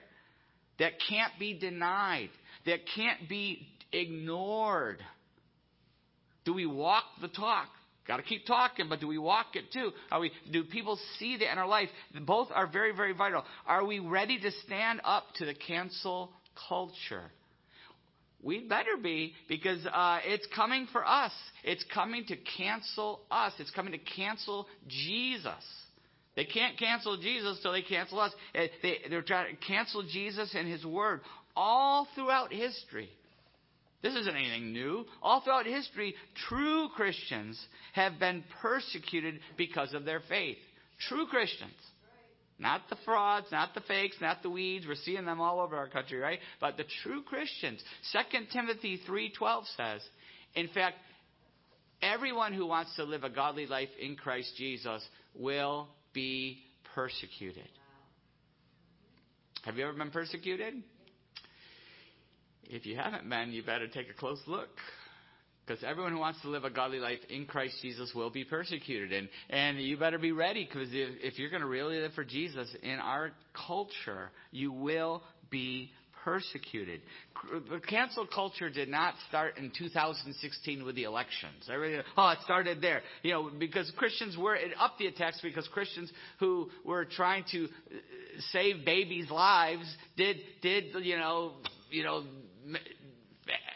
that 0.80 0.94
can't 1.08 1.34
be 1.38 1.54
denied, 1.60 2.30
that 2.66 2.80
can't 2.96 3.30
be 3.30 3.68
ignored? 3.92 4.98
Do 6.44 6.56
we 6.56 6.66
walk 6.66 7.04
the 7.22 7.28
talk? 7.28 7.70
Got 8.08 8.18
to 8.18 8.24
keep 8.24 8.46
talking, 8.46 8.89
but 8.89 9.00
do 9.00 9.08
we 9.08 9.18
walk 9.18 9.56
it 9.56 9.72
too? 9.72 9.92
Are 10.12 10.20
we, 10.20 10.32
do 10.52 10.63
people 10.66 11.00
see 11.20 11.38
that 11.38 11.52
in 11.52 11.58
our 11.58 11.68
life? 11.68 11.89
Both 12.26 12.50
are 12.54 12.68
very, 12.68 12.94
very 12.94 13.13
vital. 13.13 13.46
Are 13.66 13.86
we 13.86 14.00
ready 14.00 14.39
to 14.39 14.52
stand 14.66 15.00
up 15.06 15.24
to 15.36 15.46
the 15.46 15.54
cancel 15.54 16.32
culture? 16.68 17.32
We'd 18.42 18.68
better 18.68 18.98
be 19.02 19.34
because 19.48 19.86
uh, 19.86 20.20
it's 20.26 20.46
coming 20.54 20.88
for 20.92 21.08
us. 21.08 21.32
It's 21.63 21.86
coming 21.94 22.26
to 22.26 22.36
cancel 22.58 23.22
us. 23.32 23.54
It's 23.58 23.72
coming 23.72 23.94
to 23.94 24.00
cancel 24.00 24.68
Jesus. 24.88 25.63
They 26.36 26.44
can't 26.44 26.78
cancel 26.78 27.16
Jesus 27.18 27.60
till 27.62 27.72
they 27.72 27.84
cancel 27.84 28.20
us. 28.20 28.34
They, 28.54 28.98
they're 29.10 29.22
trying 29.22 29.56
to 29.56 29.66
cancel 29.66 30.04
Jesus 30.04 30.54
and 30.58 30.68
His 30.68 30.86
Word 30.86 31.22
all 31.56 32.06
throughout 32.16 32.52
history. 32.52 33.10
This 34.04 34.16
isn't 34.16 34.36
anything 34.36 34.74
new. 34.74 35.06
All 35.22 35.42
throughout 35.42 35.66
history, 35.66 36.13
true 36.50 36.89
Christians 36.96 37.60
have 37.94 38.20
been 38.20 38.44
persecuted 38.62 39.39
because 39.58 39.94
of 39.94 40.04
their 40.04 40.20
faith. 40.28 40.58
True 41.08 41.26
Christians. 41.26 41.72
Not 42.60 42.82
the 42.89 42.98
frauds, 43.06 43.48
not 43.52 43.74
the 43.74 43.82
fakes, 43.82 44.18
not 44.22 44.44
the 44.44 44.50
weeds. 44.50 44.86
We're 44.86 44.96
seeing 44.96 45.26
them 45.26 45.42
all 45.42 45.60
over 45.62 45.76
our 45.76 45.88
country, 45.88 46.20
right? 46.20 46.39
But 46.60 46.78
the 46.78 46.86
true 47.02 47.24
Christians. 47.24 47.82
2 48.12 48.46
Timothy 48.52 49.00
3:12 49.08 49.63
says, 49.76 50.02
in 50.54 50.68
fact, 50.68 50.98
everyone 52.02 52.54
who 52.54 52.68
wants 52.68 52.96
to 52.98 53.06
live 53.06 53.24
a 53.24 53.30
godly 53.30 53.66
life 53.66 53.89
in 54.00 54.16
Christ 54.16 54.54
Jesus 54.58 55.04
will 55.34 55.88
be 56.13 56.62
persecuted. 56.94 57.70
Have 59.63 59.78
you 59.78 59.86
ever 59.86 59.94
been 59.94 60.12
persecuted? 60.12 60.84
If 62.69 62.86
you 62.86 62.95
haven't 62.95 63.30
been, 63.30 63.52
you 63.52 63.63
better 63.63 63.88
take 63.88 64.10
a 64.10 64.13
close 64.13 64.41
look. 64.47 64.69
Because 65.65 65.84
everyone 65.84 66.12
who 66.12 66.19
wants 66.19 66.41
to 66.41 66.49
live 66.49 66.65
a 66.65 66.69
godly 66.69 66.99
life 66.99 67.19
in 67.30 67.45
Christ 67.45 67.76
Jesus 67.82 68.12
will 68.13 68.30
be 68.30 68.43
persecuted. 68.43 69.13
And, 69.13 69.30
and 69.49 69.80
you 69.80 69.95
better 69.97 70.19
be 70.19 70.34
ready 70.34 70.65
because 70.65 70.89
if, 70.91 71.10
if 71.21 71.39
you're 71.39 71.49
going 71.49 71.62
to 71.62 71.67
really 71.67 71.99
live 71.99 72.13
for 72.13 72.26
Jesus 72.26 72.67
in 72.82 72.99
our 72.99 73.32
culture, 73.65 74.30
you 74.52 74.73
will 74.73 75.23
be 75.49 75.91
persecuted. 76.23 77.02
The 77.69 77.80
cancel 77.80 78.26
culture 78.26 78.69
did 78.69 78.89
not 78.89 79.15
start 79.30 79.58
in 79.58 79.71
2016 79.78 80.84
with 80.84 80.95
the 80.95 81.04
elections. 81.04 81.69
Everybody, 81.71 82.04
oh, 82.17 82.30
it 82.30 82.39
started 82.43 82.82
there. 82.82 83.02
You 83.21 83.32
know, 83.32 83.52
because 83.58 83.91
Christians 83.97 84.38
were, 84.38 84.58
upped 84.80 84.99
the 84.99 85.08
attacks 85.08 85.39
because 85.41 85.67
Christians 85.69 86.12
who 86.39 86.69
were 86.86 87.06
trying 87.06 87.43
to 87.52 87.65
uh, 87.65 87.67
save 88.52 88.86
babies' 88.86 89.30
lives 89.30 89.86
did, 90.17 90.38
did, 90.62 90.86
you 91.04 91.17
know, 91.17 91.54
you 91.89 92.04
know, 92.04 92.23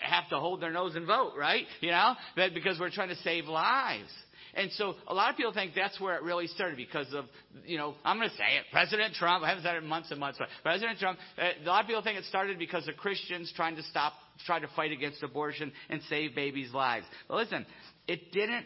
have 0.01 0.29
to 0.29 0.39
hold 0.39 0.61
their 0.61 0.71
nose 0.71 0.95
and 0.95 1.05
vote, 1.05 1.33
right? 1.37 1.65
You 1.81 1.91
know, 1.91 2.15
that 2.35 2.53
because 2.53 2.79
we're 2.79 2.91
trying 2.91 3.09
to 3.09 3.15
save 3.17 3.45
lives. 3.45 4.09
And 4.53 4.71
so 4.71 4.95
a 5.07 5.13
lot 5.13 5.29
of 5.29 5.37
people 5.37 5.53
think 5.53 5.73
that's 5.75 5.99
where 5.99 6.15
it 6.15 6.23
really 6.23 6.47
started 6.47 6.77
because 6.77 7.13
of, 7.13 7.25
you 7.65 7.77
know, 7.77 7.93
I'm 8.03 8.17
going 8.17 8.29
to 8.29 8.35
say 8.35 8.57
it, 8.57 8.65
President 8.71 9.13
Trump. 9.13 9.43
I 9.43 9.49
haven't 9.49 9.63
said 9.63 9.75
it 9.75 9.83
in 9.83 9.89
months 9.89 10.09
and 10.09 10.19
months, 10.19 10.39
but 10.39 10.47
President 10.63 10.97
Trump, 10.97 11.19
uh, 11.37 11.49
a 11.63 11.67
lot 11.67 11.81
of 11.81 11.87
people 11.87 12.01
think 12.01 12.17
it 12.17 12.25
started 12.25 12.57
because 12.57 12.87
of 12.87 12.97
Christians 12.97 13.53
trying 13.55 13.75
to 13.75 13.83
stop, 13.83 14.13
try 14.45 14.59
to 14.59 14.67
fight 14.75 14.91
against 14.91 15.21
abortion 15.21 15.71
and 15.89 16.01
save 16.09 16.33
babies' 16.33 16.73
lives. 16.73 17.05
But 17.27 17.37
listen, 17.37 17.67
it 18.07 18.31
didn't 18.31 18.65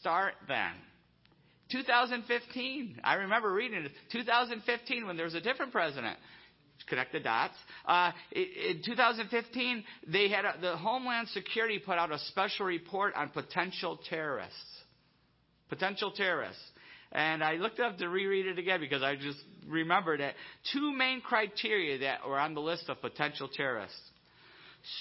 start 0.00 0.34
then. 0.48 0.72
2015, 1.70 3.00
I 3.04 3.14
remember 3.14 3.52
reading 3.52 3.84
it. 3.84 3.92
2015 4.10 5.06
when 5.06 5.16
there 5.16 5.26
was 5.26 5.34
a 5.34 5.40
different 5.40 5.70
president 5.70 6.16
connect 6.86 7.12
the 7.12 7.20
dots. 7.20 7.54
Uh, 7.84 8.12
in 8.32 8.82
2015, 8.84 9.84
they 10.06 10.28
had 10.28 10.44
a, 10.44 10.54
the 10.60 10.76
Homeland 10.76 11.28
Security 11.28 11.78
put 11.78 11.98
out 11.98 12.12
a 12.12 12.18
special 12.18 12.66
report 12.66 13.14
on 13.14 13.30
potential 13.30 13.98
terrorists 14.08 14.78
potential 15.68 16.10
terrorists. 16.10 16.62
And 17.12 17.42
I 17.42 17.54
looked 17.54 17.80
up 17.80 17.98
to 17.98 18.08
reread 18.08 18.46
it 18.46 18.58
again 18.58 18.80
because 18.80 19.02
I 19.02 19.16
just 19.16 19.38
remembered 19.66 20.20
that 20.20 20.34
two 20.72 20.92
main 20.92 21.20
criteria 21.20 21.98
that 21.98 22.26
were 22.26 22.38
on 22.38 22.54
the 22.54 22.60
list 22.60 22.88
of 22.88 23.00
potential 23.00 23.48
terrorists 23.48 24.00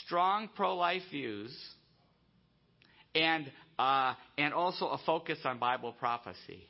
strong 0.04 0.50
pro 0.56 0.76
life 0.76 1.04
views 1.12 1.56
and, 3.13 3.52
uh, 3.78 4.13
and 4.38 4.54
also 4.54 4.88
a 4.88 4.98
focus 5.06 5.38
on 5.46 5.60
Bible 5.60 5.94
prophecy. 5.94 6.63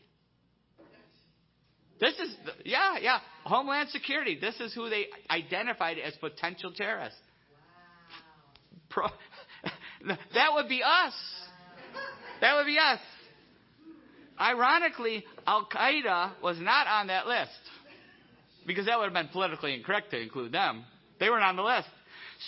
This 1.99 2.13
is, 2.19 2.35
yeah, 2.63 2.97
yeah, 3.01 3.19
Homeland 3.47 3.89
Security. 3.89 4.37
This 4.39 4.59
is 4.59 4.73
who 4.73 4.89
they 4.89 5.07
identified 5.29 5.97
as 5.99 6.15
potential 6.15 6.71
terrorists. 6.71 7.19
Wow. 8.89 9.09
Pro, 10.09 10.13
that 10.33 10.53
would 10.53 10.69
be 10.69 10.81
us. 10.83 11.13
That 12.41 12.55
would 12.55 12.65
be 12.65 12.77
us. 12.77 12.99
Ironically, 14.39 15.25
Al 15.47 15.65
Qaeda 15.65 16.33
was 16.43 16.59
not 16.59 16.87
on 16.87 17.07
that 17.07 17.25
list 17.25 17.49
because 18.67 18.85
that 18.85 18.99
would 18.99 19.05
have 19.05 19.13
been 19.13 19.29
politically 19.29 19.73
incorrect 19.73 20.11
to 20.11 20.21
include 20.21 20.51
them. 20.51 20.83
They 21.19 21.29
weren't 21.29 21.43
on 21.43 21.55
the 21.55 21.63
list. 21.63 21.87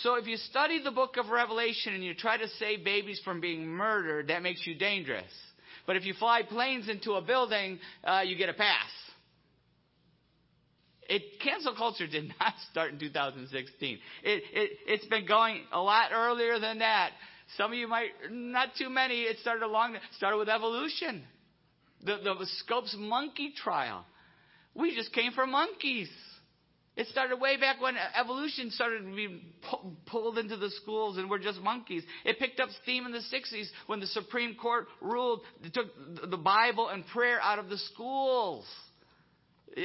So 0.02 0.14
if 0.14 0.26
you 0.26 0.36
study 0.36 0.80
the 0.82 0.92
book 0.92 1.16
of 1.16 1.30
Revelation 1.30 1.94
and 1.94 2.04
you 2.04 2.14
try 2.14 2.36
to 2.36 2.46
save 2.60 2.84
babies 2.84 3.20
from 3.24 3.40
being 3.40 3.66
murdered, 3.66 4.28
that 4.28 4.42
makes 4.42 4.64
you 4.64 4.76
dangerous. 4.76 5.24
But 5.86 5.96
if 5.96 6.04
you 6.04 6.14
fly 6.14 6.42
planes 6.42 6.88
into 6.88 7.14
a 7.14 7.22
building, 7.22 7.80
uh, 8.04 8.20
you 8.20 8.36
get 8.36 8.48
a 8.48 8.54
pass. 8.54 8.88
It, 11.10 11.40
cancel 11.42 11.74
culture 11.74 12.06
did 12.06 12.32
not 12.40 12.54
start 12.70 12.92
in 12.92 12.98
2016. 13.00 13.98
It, 14.22 14.42
it, 14.52 14.70
it's 14.86 15.06
been 15.06 15.26
going 15.26 15.62
a 15.72 15.80
lot 15.80 16.12
earlier 16.14 16.60
than 16.60 16.78
that. 16.78 17.10
Some 17.56 17.72
of 17.72 17.78
you 17.78 17.88
might, 17.88 18.10
not 18.30 18.68
too 18.78 18.88
many, 18.88 19.22
it 19.22 19.38
started 19.40 19.64
along, 19.64 19.96
started 20.16 20.38
with 20.38 20.48
evolution. 20.48 21.24
The, 22.04 22.18
the 22.22 22.46
Scopes 22.64 22.94
monkey 22.96 23.52
trial. 23.60 24.06
We 24.74 24.94
just 24.94 25.12
came 25.12 25.32
from 25.32 25.50
monkeys. 25.50 26.08
It 26.96 27.08
started 27.08 27.40
way 27.40 27.56
back 27.56 27.80
when 27.80 27.96
evolution 28.18 28.70
started 28.70 29.00
to 29.00 29.14
be 29.16 29.42
pulled 30.06 30.38
into 30.38 30.56
the 30.56 30.70
schools 30.82 31.18
and 31.18 31.28
we're 31.28 31.38
just 31.40 31.60
monkeys. 31.60 32.04
It 32.24 32.38
picked 32.38 32.60
up 32.60 32.68
steam 32.82 33.04
in 33.04 33.10
the 33.10 33.18
60s 33.18 33.66
when 33.88 33.98
the 33.98 34.06
Supreme 34.06 34.54
Court 34.54 34.86
ruled, 35.00 35.40
took 35.72 35.86
the 36.30 36.36
Bible 36.36 36.88
and 36.88 37.04
prayer 37.08 37.40
out 37.42 37.58
of 37.58 37.68
the 37.68 37.78
schools. 37.78 38.64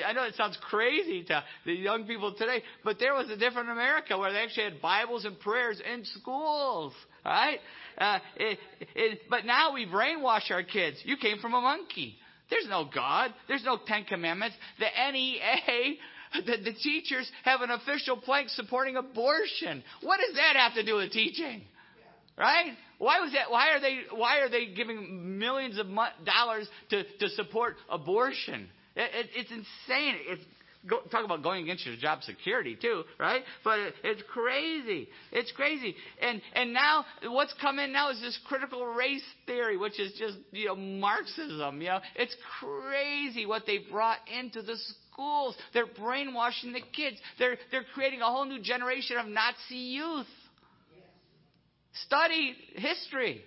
I 0.05 0.13
know 0.13 0.23
it 0.23 0.35
sounds 0.35 0.57
crazy 0.69 1.23
to 1.25 1.43
the 1.65 1.73
young 1.73 2.05
people 2.05 2.33
today, 2.33 2.63
but 2.83 2.97
there 2.99 3.13
was 3.13 3.29
a 3.29 3.37
different 3.37 3.69
America 3.69 4.17
where 4.17 4.31
they 4.31 4.39
actually 4.39 4.65
had 4.65 4.81
Bibles 4.81 5.25
and 5.25 5.39
prayers 5.39 5.79
in 5.79 6.03
schools. 6.05 6.93
Right? 7.23 7.59
Uh, 7.97 8.19
it, 8.35 8.59
it, 8.95 9.19
but 9.29 9.45
now 9.45 9.73
we 9.73 9.85
brainwash 9.85 10.51
our 10.51 10.63
kids. 10.63 10.97
You 11.03 11.17
came 11.17 11.39
from 11.39 11.53
a 11.53 11.61
monkey. 11.61 12.15
There's 12.49 12.67
no 12.69 12.87
God. 12.93 13.33
There's 13.47 13.63
no 13.63 13.79
Ten 13.85 14.05
Commandments. 14.05 14.55
The 14.79 14.85
NEA, 15.11 15.95
the, 16.45 16.57
the 16.63 16.73
teachers 16.73 17.29
have 17.43 17.61
an 17.61 17.71
official 17.71 18.17
plank 18.17 18.49
supporting 18.49 18.97
abortion. 18.97 19.83
What 20.01 20.19
does 20.19 20.35
that 20.35 20.55
have 20.55 20.73
to 20.75 20.83
do 20.83 20.95
with 20.95 21.11
teaching? 21.11 21.63
Right? 22.37 22.73
Why 22.97 23.21
was 23.21 23.31
that? 23.31 23.49
Why 23.49 23.69
are 23.71 23.79
they? 23.79 23.99
Why 24.11 24.39
are 24.39 24.49
they 24.49 24.67
giving 24.67 25.39
millions 25.39 25.79
of 25.79 25.87
dollars 26.25 26.67
to 26.89 27.03
to 27.19 27.29
support 27.29 27.75
abortion? 27.89 28.67
It, 28.95 29.11
it, 29.13 29.29
it's 29.35 29.51
insane. 29.51 30.15
It's 30.27 30.43
Go, 30.87 30.99
talk 31.11 31.25
about 31.25 31.41
going 31.41 31.63
against 31.63 31.83
your 31.85 31.95
job 31.95 32.21
security 32.21 32.77
too, 32.79 33.05
right? 33.19 33.41
But 33.63 33.79
it, 33.79 33.93
it's 34.03 34.21
crazy. 34.31 35.07
It's 35.31 35.51
crazy. 35.53 35.95
And 36.21 36.41
and 36.53 36.73
now 36.73 37.05
what's 37.23 37.55
come 37.59 37.79
in 37.79 37.91
now 37.91 38.11
is 38.11 38.21
this 38.21 38.37
critical 38.47 38.85
race 38.85 39.23
theory, 39.47 39.77
which 39.77 39.99
is 39.99 40.13
just 40.13 40.37
you 40.51 40.67
know 40.67 40.75
Marxism. 40.75 41.81
You 41.81 41.87
know, 41.87 41.99
it's 42.15 42.35
crazy 42.59 43.47
what 43.47 43.63
they 43.65 43.79
brought 43.91 44.19
into 44.39 44.61
the 44.61 44.77
schools. 45.11 45.55
They're 45.73 45.87
brainwashing 45.87 46.73
the 46.73 46.81
kids. 46.95 47.17
They're 47.39 47.57
they're 47.71 47.85
creating 47.95 48.21
a 48.21 48.25
whole 48.25 48.45
new 48.45 48.61
generation 48.61 49.17
of 49.17 49.25
Nazi 49.25 49.75
youth. 49.75 50.27
Study 52.05 52.55
history. 52.75 53.41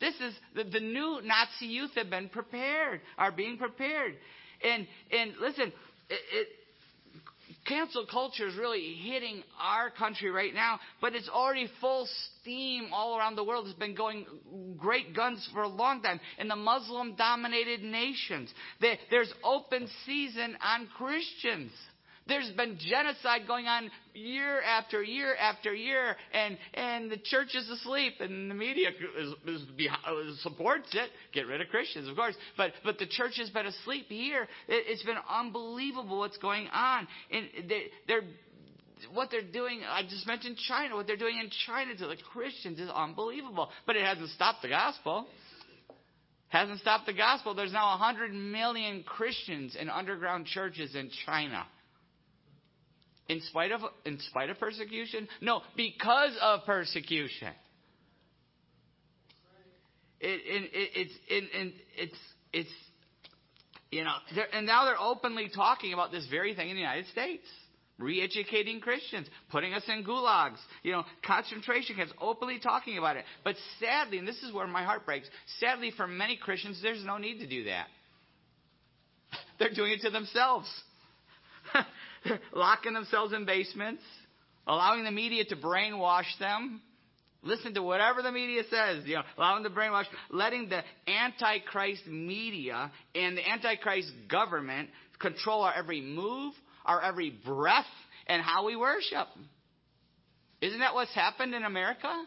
This 0.00 0.14
is 0.16 0.34
the, 0.56 0.64
the 0.64 0.80
new 0.80 1.20
Nazi 1.22 1.66
youth 1.66 1.92
have 1.94 2.10
been 2.10 2.28
prepared, 2.28 3.00
are 3.16 3.30
being 3.30 3.58
prepared. 3.58 4.14
And 4.64 4.86
and 5.12 5.32
listen, 5.40 5.72
it, 6.08 6.20
it 6.32 6.48
Cancel 7.66 8.06
culture 8.10 8.46
is 8.46 8.56
really 8.56 8.94
hitting 9.02 9.42
our 9.58 9.90
country 9.90 10.30
right 10.30 10.52
now, 10.52 10.78
but 11.00 11.14
it's 11.14 11.28
already 11.30 11.68
full 11.80 12.06
steam 12.40 12.88
all 12.92 13.16
around 13.16 13.36
the 13.36 13.44
world. 13.44 13.66
It's 13.66 13.78
been 13.78 13.94
going 13.94 14.26
great 14.76 15.16
guns 15.16 15.48
for 15.52 15.62
a 15.62 15.68
long 15.68 16.02
time 16.02 16.20
in 16.38 16.48
the 16.48 16.56
Muslim 16.56 17.14
dominated 17.14 17.82
nations. 17.82 18.52
There's 19.10 19.32
open 19.42 19.88
season 20.04 20.56
on 20.62 20.88
Christians. 20.98 21.72
There's 22.26 22.50
been 22.52 22.78
genocide 22.78 23.42
going 23.46 23.66
on 23.66 23.90
year 24.14 24.62
after 24.62 25.02
year 25.02 25.34
after 25.36 25.74
year, 25.74 26.16
and, 26.32 26.56
and 26.72 27.10
the 27.10 27.18
church 27.18 27.54
is 27.54 27.68
asleep, 27.68 28.14
and 28.20 28.50
the 28.50 28.54
media 28.54 28.88
is, 29.18 29.34
is 29.46 29.62
behind, 29.76 30.00
uh, 30.06 30.34
supports 30.40 30.88
it. 30.94 31.10
Get 31.34 31.46
rid 31.46 31.60
of 31.60 31.68
Christians, 31.68 32.08
of 32.08 32.16
course. 32.16 32.34
But, 32.56 32.72
but 32.82 32.98
the 32.98 33.06
church 33.06 33.34
has 33.36 33.50
been 33.50 33.66
asleep 33.66 34.06
here. 34.08 34.48
It, 34.68 34.86
has 34.96 35.02
been 35.02 35.18
unbelievable 35.28 36.18
what's 36.18 36.38
going 36.38 36.66
on. 36.68 37.06
And 37.30 37.46
they, 37.68 37.84
they're 38.08 38.22
what 39.12 39.30
they're 39.30 39.42
doing, 39.42 39.82
I 39.86 40.02
just 40.02 40.26
mentioned 40.26 40.56
China, 40.68 40.94
what 40.94 41.06
they're 41.06 41.16
doing 41.16 41.38
in 41.38 41.50
China 41.66 41.94
to 41.94 42.06
the 42.06 42.16
Christians 42.32 42.80
is 42.80 42.88
unbelievable. 42.88 43.68
But 43.86 43.96
it 43.96 44.04
hasn't 44.04 44.30
stopped 44.30 44.62
the 44.62 44.68
gospel. 44.68 45.26
Hasn't 46.48 46.80
stopped 46.80 47.04
the 47.04 47.12
gospel. 47.12 47.54
There's 47.54 47.72
now 47.72 47.90
100 47.98 48.32
million 48.32 49.02
Christians 49.02 49.76
in 49.78 49.90
underground 49.90 50.46
churches 50.46 50.94
in 50.94 51.10
China. 51.26 51.66
In 53.28 53.40
spite 53.40 53.72
of, 53.72 53.80
in 54.04 54.18
spite 54.20 54.50
of 54.50 54.58
persecution? 54.58 55.28
No, 55.40 55.62
because 55.76 56.36
of 56.42 56.60
persecution. 56.66 57.52
It, 60.20 60.40
it, 60.44 60.70
it, 60.72 60.90
it's, 60.94 61.14
it, 61.28 61.74
it's, 61.96 62.18
it's, 62.52 62.70
you 63.90 64.04
know, 64.04 64.14
and 64.52 64.66
now 64.66 64.84
they're 64.84 65.00
openly 65.00 65.50
talking 65.54 65.92
about 65.92 66.12
this 66.12 66.26
very 66.30 66.54
thing 66.54 66.68
in 66.68 66.76
the 66.76 66.80
United 66.80 67.06
States. 67.08 67.44
Re-educating 67.96 68.80
Christians, 68.80 69.28
putting 69.52 69.72
us 69.72 69.84
in 69.86 70.02
gulags, 70.02 70.56
you 70.82 70.90
know, 70.90 71.04
concentration 71.24 71.94
camps, 71.94 72.12
openly 72.20 72.58
talking 72.58 72.98
about 72.98 73.16
it. 73.16 73.24
But 73.44 73.54
sadly, 73.78 74.18
and 74.18 74.26
this 74.26 74.42
is 74.42 74.52
where 74.52 74.66
my 74.66 74.82
heart 74.82 75.06
breaks, 75.06 75.28
sadly 75.60 75.92
for 75.96 76.08
many 76.08 76.36
Christians, 76.36 76.80
there's 76.82 77.04
no 77.04 77.18
need 77.18 77.38
to 77.38 77.46
do 77.46 77.64
that. 77.64 77.86
They're 79.60 79.72
doing 79.72 79.92
it 79.92 80.00
to 80.00 80.10
themselves. 80.10 80.68
locking 82.52 82.94
themselves 82.94 83.32
in 83.32 83.44
basements, 83.44 84.02
allowing 84.66 85.04
the 85.04 85.10
media 85.10 85.44
to 85.44 85.56
brainwash 85.56 86.38
them. 86.38 86.80
Listen 87.42 87.74
to 87.74 87.82
whatever 87.82 88.22
the 88.22 88.32
media 88.32 88.62
says, 88.70 89.04
you 89.04 89.16
know, 89.16 89.22
allowing 89.36 89.62
the 89.62 89.68
brainwash, 89.68 90.06
letting 90.30 90.70
the 90.70 90.82
Antichrist 91.06 92.06
media 92.06 92.90
and 93.14 93.36
the 93.36 93.46
Antichrist 93.46 94.10
government 94.28 94.88
control 95.18 95.62
our 95.62 95.74
every 95.74 96.00
move, 96.00 96.54
our 96.86 97.02
every 97.02 97.30
breath, 97.30 97.84
and 98.26 98.40
how 98.40 98.64
we 98.66 98.76
worship. 98.76 99.28
Isn't 100.62 100.78
that 100.80 100.94
what's 100.94 101.14
happened 101.14 101.54
in 101.54 101.64
America? 101.64 102.24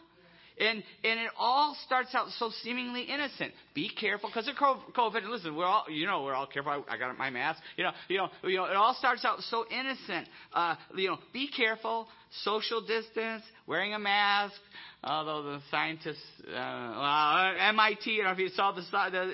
And, 0.60 0.84
and 1.04 1.20
it 1.20 1.32
all 1.38 1.76
starts 1.86 2.16
out 2.16 2.30
so 2.40 2.50
seemingly 2.64 3.04
innocent. 3.04 3.54
Be 3.76 3.90
careful 3.90 4.30
because 4.30 4.48
of 4.48 4.56
COVID. 4.56 5.18
And 5.18 5.30
listen, 5.30 5.56
we're 5.56 5.66
all, 5.66 5.86
you 5.90 6.08
know, 6.08 6.24
we're 6.24 6.34
all 6.34 6.48
careful. 6.48 6.72
I, 6.72 6.96
I 6.96 6.98
got 6.98 7.16
my 7.18 7.30
mask. 7.30 7.62
You 7.76 7.84
know, 7.84 7.92
you 8.08 8.18
know, 8.18 8.30
you 8.44 8.58
know, 8.58 8.66
it 8.66 8.76
all 8.76 8.96
starts 8.96 9.24
out 9.24 9.40
so 9.42 9.66
innocent. 9.70 10.28
Uh, 10.54 10.76
you 10.96 11.10
know, 11.10 11.18
be 11.32 11.50
careful, 11.56 12.08
social 12.44 12.82
distance, 12.82 13.44
wearing 13.68 13.94
a 13.94 14.00
mask. 14.00 14.56
Although 15.04 15.44
the 15.44 15.60
scientists, 15.70 16.18
uh, 16.48 16.52
well, 16.52 17.54
MIT, 17.70 18.10
you 18.10 18.24
know, 18.24 18.32
if 18.32 18.40
you 18.40 18.50
saw 18.50 18.72
the, 18.72 18.82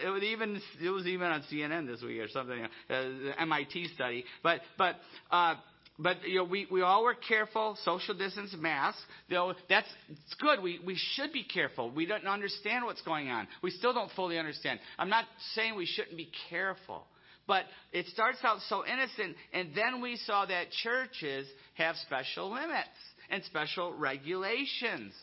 it 0.06 0.10
was 0.10 0.24
even, 0.24 0.62
it 0.82 0.90
was 0.90 1.08
even 1.08 1.28
on 1.28 1.42
CNN 1.52 1.88
this 1.88 2.02
week 2.02 2.20
or 2.20 2.28
something, 2.28 2.58
you 2.58 2.64
uh, 2.64 2.70
the 2.90 3.34
MIT 3.40 3.88
study. 3.96 4.26
But, 4.44 4.60
but, 4.78 4.98
uh, 5.32 5.56
but 6.04 6.28
you 6.28 6.36
know, 6.36 6.44
we, 6.44 6.68
we 6.70 6.82
all 6.82 7.04
were 7.04 7.16
careful, 7.16 7.78
social 7.84 8.14
distance, 8.14 8.54
masks. 8.60 9.02
Though 9.30 9.54
that's 9.70 9.88
it's 10.10 10.34
good. 10.40 10.62
We 10.62 10.80
we 10.86 10.96
should 11.16 11.32
be 11.32 11.44
careful. 11.44 11.90
We 11.90 12.06
don't 12.06 12.28
understand 12.28 12.86
what's 12.86 13.02
going 13.02 13.30
on. 13.30 13.48
We 13.62 13.72
still 13.72 13.94
don't 13.94 14.12
fully 14.12 14.38
understand. 14.38 14.80
I'm 15.00 15.10
not 15.10 15.26
saying 15.56 15.76
we 15.76 15.86
shouldn't 15.86 16.18
be 16.18 16.30
careful. 16.50 17.06
But 17.46 17.66
it 17.92 18.06
starts 18.08 18.38
out 18.44 18.60
so 18.70 18.86
innocent, 18.86 19.36
and 19.52 19.70
then 19.76 20.02
we 20.02 20.16
saw 20.16 20.46
that 20.46 20.72
churches 20.72 21.46
have 21.74 21.98
special 21.98 22.50
limits 22.52 22.88
and 23.30 23.44
special 23.44 23.94
regulations. 23.94 25.14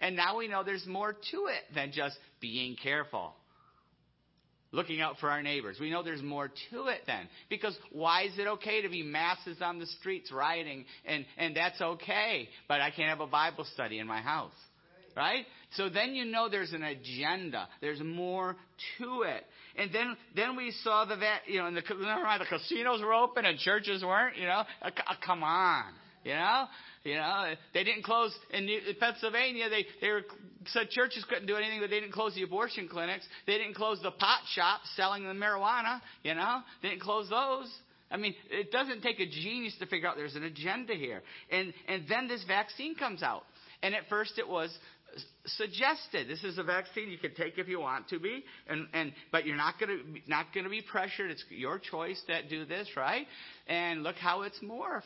And 0.00 0.16
now 0.16 0.38
we 0.38 0.48
know 0.48 0.64
there's 0.64 0.86
more 0.86 1.12
to 1.12 1.46
it 1.46 1.74
than 1.74 1.92
just 1.92 2.16
being 2.40 2.76
careful 2.82 3.34
looking 4.72 5.00
out 5.00 5.18
for 5.18 5.30
our 5.30 5.42
neighbors. 5.42 5.78
We 5.80 5.90
know 5.90 6.02
there's 6.02 6.22
more 6.22 6.48
to 6.70 6.86
it 6.86 7.00
then. 7.06 7.28
Because 7.48 7.76
why 7.92 8.24
is 8.24 8.38
it 8.38 8.46
okay 8.46 8.82
to 8.82 8.88
be 8.88 9.02
masses 9.02 9.58
on 9.60 9.78
the 9.78 9.86
streets 9.86 10.30
rioting 10.30 10.84
and, 11.04 11.24
and 11.36 11.56
that's 11.56 11.80
okay, 11.80 12.48
but 12.68 12.80
I 12.80 12.90
can't 12.90 13.08
have 13.08 13.20
a 13.20 13.26
Bible 13.26 13.66
study 13.72 13.98
in 13.98 14.06
my 14.06 14.20
house? 14.20 14.52
Right? 15.16 15.46
So 15.76 15.88
then 15.88 16.14
you 16.14 16.24
know 16.24 16.48
there's 16.48 16.72
an 16.72 16.84
agenda. 16.84 17.68
There's 17.80 18.00
more 18.00 18.56
to 18.98 19.22
it. 19.22 19.44
And 19.76 19.92
then, 19.92 20.16
then 20.36 20.56
we 20.56 20.72
saw 20.82 21.04
the, 21.04 21.16
you 21.46 21.58
know, 21.58 21.66
and 21.66 21.76
the, 21.76 21.82
the 21.82 22.46
casinos 22.48 23.00
were 23.00 23.14
open 23.14 23.44
and 23.44 23.58
churches 23.58 24.02
weren't, 24.02 24.36
you 24.36 24.46
know. 24.46 24.62
Uh, 24.80 24.90
uh, 25.06 25.14
come 25.24 25.42
on. 25.42 25.84
You 26.24 26.32
know? 26.32 26.64
You 27.04 27.14
know, 27.14 27.54
they 27.72 27.84
didn't 27.84 28.02
close 28.02 28.36
in, 28.52 28.66
New, 28.66 28.80
Pennsylvania. 29.00 29.68
They 29.70 29.86
they 30.00 30.12
were, 30.12 30.22
said 30.66 30.90
churches 30.90 31.24
couldn't 31.28 31.46
do 31.46 31.56
anything, 31.56 31.80
but 31.80 31.90
they 31.90 32.00
didn't 32.00 32.12
close 32.12 32.34
the 32.34 32.42
abortion 32.42 32.88
clinics. 32.88 33.26
They 33.46 33.56
didn't 33.56 33.74
close 33.74 34.00
the 34.02 34.10
pot 34.10 34.40
shops 34.52 34.90
selling 34.96 35.24
the 35.24 35.32
marijuana. 35.32 36.00
You 36.22 36.34
know, 36.34 36.60
they 36.82 36.90
didn't 36.90 37.02
close 37.02 37.30
those. 37.30 37.72
I 38.10 38.16
mean, 38.16 38.34
it 38.50 38.70
doesn't 38.72 39.02
take 39.02 39.20
a 39.20 39.26
genius 39.26 39.76
to 39.78 39.86
figure 39.86 40.08
out 40.08 40.16
there's 40.16 40.34
an 40.34 40.44
agenda 40.44 40.94
here. 40.94 41.22
And 41.50 41.72
and 41.88 42.04
then 42.08 42.28
this 42.28 42.44
vaccine 42.46 42.94
comes 42.94 43.22
out, 43.22 43.44
and 43.82 43.94
at 43.94 44.08
first 44.08 44.38
it 44.38 44.48
was 44.48 44.76
suggested 45.46 46.28
this 46.28 46.44
is 46.44 46.58
a 46.58 46.62
vaccine 46.62 47.08
you 47.08 47.18
can 47.18 47.34
take 47.34 47.58
if 47.58 47.66
you 47.68 47.80
want 47.80 48.06
to 48.08 48.18
be 48.18 48.44
and 48.68 48.86
and 48.92 49.12
but 49.32 49.46
you're 49.46 49.56
not 49.56 49.74
to 49.78 49.86
not 50.26 50.46
to 50.52 50.68
be 50.68 50.82
pressured 50.82 51.30
it's 51.30 51.42
your 51.48 51.78
choice 51.78 52.20
that 52.28 52.50
do 52.50 52.66
this 52.66 52.86
right 52.96 53.26
and 53.66 54.02
look 54.02 54.16
how 54.16 54.42
it's 54.42 54.58
morphed 54.60 55.02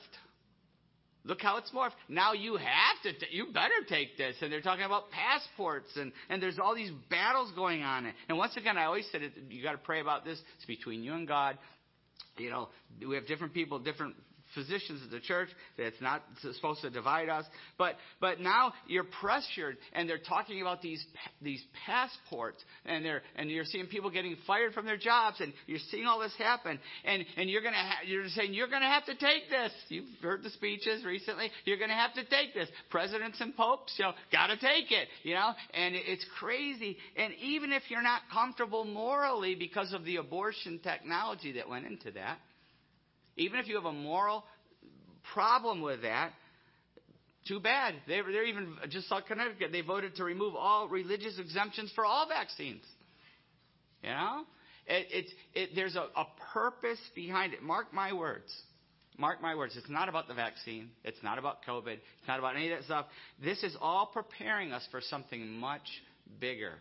Look 1.25 1.41
how 1.41 1.57
it's 1.57 1.71
morphed. 1.71 1.93
Now 2.09 2.33
you 2.33 2.57
have 2.57 3.03
to, 3.05 3.13
t- 3.13 3.27
you 3.31 3.47
better 3.53 3.75
take 3.89 4.17
this. 4.19 4.35
And 4.41 4.51
they're 4.51 4.61
talking 4.61 4.85
about 4.85 5.11
passports 5.11 5.89
and, 5.97 6.13
and 6.29 6.43
there's 6.43 6.59
all 6.59 6.75
these 6.75 6.91
battles 7.11 7.53
going 7.55 7.83
on. 7.83 8.13
And 8.29 8.37
once 8.37 8.57
again, 8.57 8.77
I 8.77 8.85
always 8.85 9.07
said 9.13 9.23
it, 9.23 9.33
you 9.49 9.63
got 9.63 9.73
to 9.73 9.79
pray 9.79 10.01
about 10.01 10.25
this. 10.25 10.41
It's 10.57 10.67
between 10.67 11.05
you 11.05 11.15
and 11.15 11.29
God. 11.29 11.59
You 12.39 12.51
know, 12.51 12.69
we 13.07 13.15
have 13.15 13.27
different 13.27 13.55
people, 13.55 13.79
different 13.79 14.17
physicians 14.55 15.03
of 15.03 15.11
the 15.11 15.21
church 15.21 15.49
that 15.77 15.87
it's 15.87 16.01
not 16.01 16.23
supposed 16.41 16.83
to 16.83 16.91
divide 16.91 17.29
us. 17.29 17.45
But 17.79 17.97
but 18.21 18.41
now 18.41 18.73
you're 18.87 19.07
pressured, 19.21 19.77
and 19.93 20.09
they're 20.09 20.19
talking 20.19 20.61
about 20.61 20.83
these 20.83 21.05
these 21.41 21.63
passports, 21.87 22.59
and 22.85 23.05
they're 23.05 23.23
and 23.37 23.51
you're 23.51 23.65
seeing 23.65 23.87
people 23.87 24.11
getting 24.11 24.37
fired 24.47 24.75
from 24.75 24.87
their 24.87 24.97
jobs, 24.97 25.41
and 25.41 25.53
you're 25.67 25.79
seeing 25.91 26.07
all 26.07 26.21
this 26.21 26.35
happen, 26.39 26.79
and 27.05 27.25
and 27.37 27.51
you're 27.51 27.63
gonna 27.63 27.77
ha- 27.77 28.03
you're 28.07 28.29
saying 28.29 28.55
you're 28.55 28.69
gonna 28.69 28.87
have 28.89 29.05
to 29.07 29.15
take 29.15 29.49
this. 29.51 29.73
You've 29.89 30.07
heard 30.23 30.43
the 30.43 30.51
speeches 30.51 31.05
recently. 31.05 31.51
You're 31.65 31.79
gonna 31.79 31.95
have 31.95 32.15
to 32.15 32.25
take 32.25 32.55
this. 32.55 32.69
Presidents 32.91 33.41
and 33.41 33.57
popes, 33.57 33.95
you 33.99 34.05
know, 34.05 34.13
gotta 34.31 34.57
take 34.57 34.91
it. 34.91 35.09
You 35.23 35.35
know, 35.35 35.53
and 35.75 35.95
it's 35.95 36.25
crazy. 36.39 36.97
And 37.17 37.33
even 37.41 37.73
if 37.73 37.83
you're 37.89 38.03
not 38.03 38.23
comfortable 38.33 38.85
morally 38.85 39.55
because 39.55 39.93
of 39.93 40.05
the 40.05 40.17
abortion 40.17 40.81
technology 40.83 41.53
that 41.53 41.69
went 41.69 41.87
into 41.87 42.11
that 42.13 42.39
even 43.37 43.59
if 43.59 43.69
you 43.69 43.77
have 43.77 43.85
a 43.85 43.93
moral 43.93 44.45
problem 45.33 45.81
with 45.81 46.03
that, 46.03 46.33
too 47.47 47.61
bad. 47.61 47.95
They, 48.07 48.21
they're 48.21 48.47
even, 48.47 48.77
just 48.89 49.11
like 49.11 49.27
Connecticut, 49.27 49.73
they 49.73 49.81
voted 49.81 50.17
to 50.17 50.25
remove 50.25 50.55
all 50.55 50.89
religious 50.89 51.39
exemptions 51.39 51.91
for 51.95 52.05
all 52.05 52.29
vaccines. 52.29 52.85
You 54.03 54.11
know? 54.11 54.43
It, 54.87 55.07
it's, 55.11 55.33
it, 55.55 55.71
there's 55.75 55.97
a, 55.97 56.07
a 56.17 56.27
purpose 56.53 57.01
behind 57.15 57.53
it. 57.55 57.63
Mark 57.63 57.93
my 57.93 58.13
words. 58.13 58.53
Mark 59.19 59.43
my 59.43 59.55
words. 59.55 59.77
It's 59.77 59.91
not 59.91 60.09
about 60.09 60.29
the 60.29 60.35
vaccine. 60.35 60.91
It's 61.05 61.23
not 61.23 61.39
about 61.39 61.59
COVID. 61.69 61.95
It's 61.95 62.29
not 62.29 62.39
about 62.39 62.57
any 62.57 62.71
of 62.73 62.79
that 62.79 62.85
stuff. 62.85 63.07
This 63.43 63.63
is 63.63 63.77
all 63.81 64.07
preparing 64.07 64.73
us 64.73 64.87
for 64.91 65.01
something 65.01 65.49
much 65.59 65.87
bigger. 66.41 66.75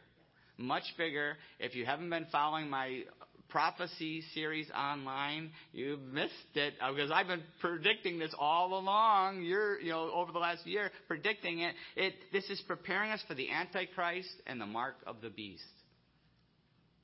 Much 0.58 0.84
bigger. 0.98 1.38
If 1.60 1.76
you 1.76 1.86
haven't 1.86 2.10
been 2.10 2.28
following 2.32 2.70
my 2.70 3.04
prophecy 3.52 4.24
series 4.34 4.70
online. 4.72 5.52
You 5.74 5.98
missed 6.12 6.34
it 6.56 6.74
uh, 6.82 6.92
because 6.92 7.12
I've 7.12 7.28
been 7.28 7.44
predicting 7.60 8.20
this 8.20 8.34
all 8.40 8.78
along. 8.78 9.44
You're, 9.44 9.80
you 9.80 9.92
know, 9.92 10.12
over 10.14 10.32
the 10.32 10.40
last 10.40 10.66
year, 10.66 10.92
predicting 11.08 11.60
it. 11.60 11.76
It 11.96 12.14
this 12.32 12.50
is 12.50 12.62
preparing 12.68 13.12
us 13.12 13.24
for 13.28 13.36
the 13.36 13.50
Antichrist 13.52 14.30
and 14.48 14.60
the 14.60 14.66
mark 14.66 14.96
of 15.06 15.18
the 15.22 15.30
beast. 15.30 15.64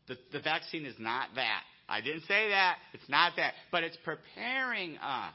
The, 0.08 0.18
the 0.32 0.40
vaccine 0.40 0.86
is 0.86 0.96
not 0.98 1.30
that. 1.36 1.62
I 1.90 2.02
didn't 2.02 2.22
say 2.22 2.50
that. 2.50 2.78
It's 2.94 3.10
not 3.10 3.34
that. 3.38 3.54
But 3.72 3.84
it's 3.84 3.98
preparing 4.04 4.98
us. 4.98 5.34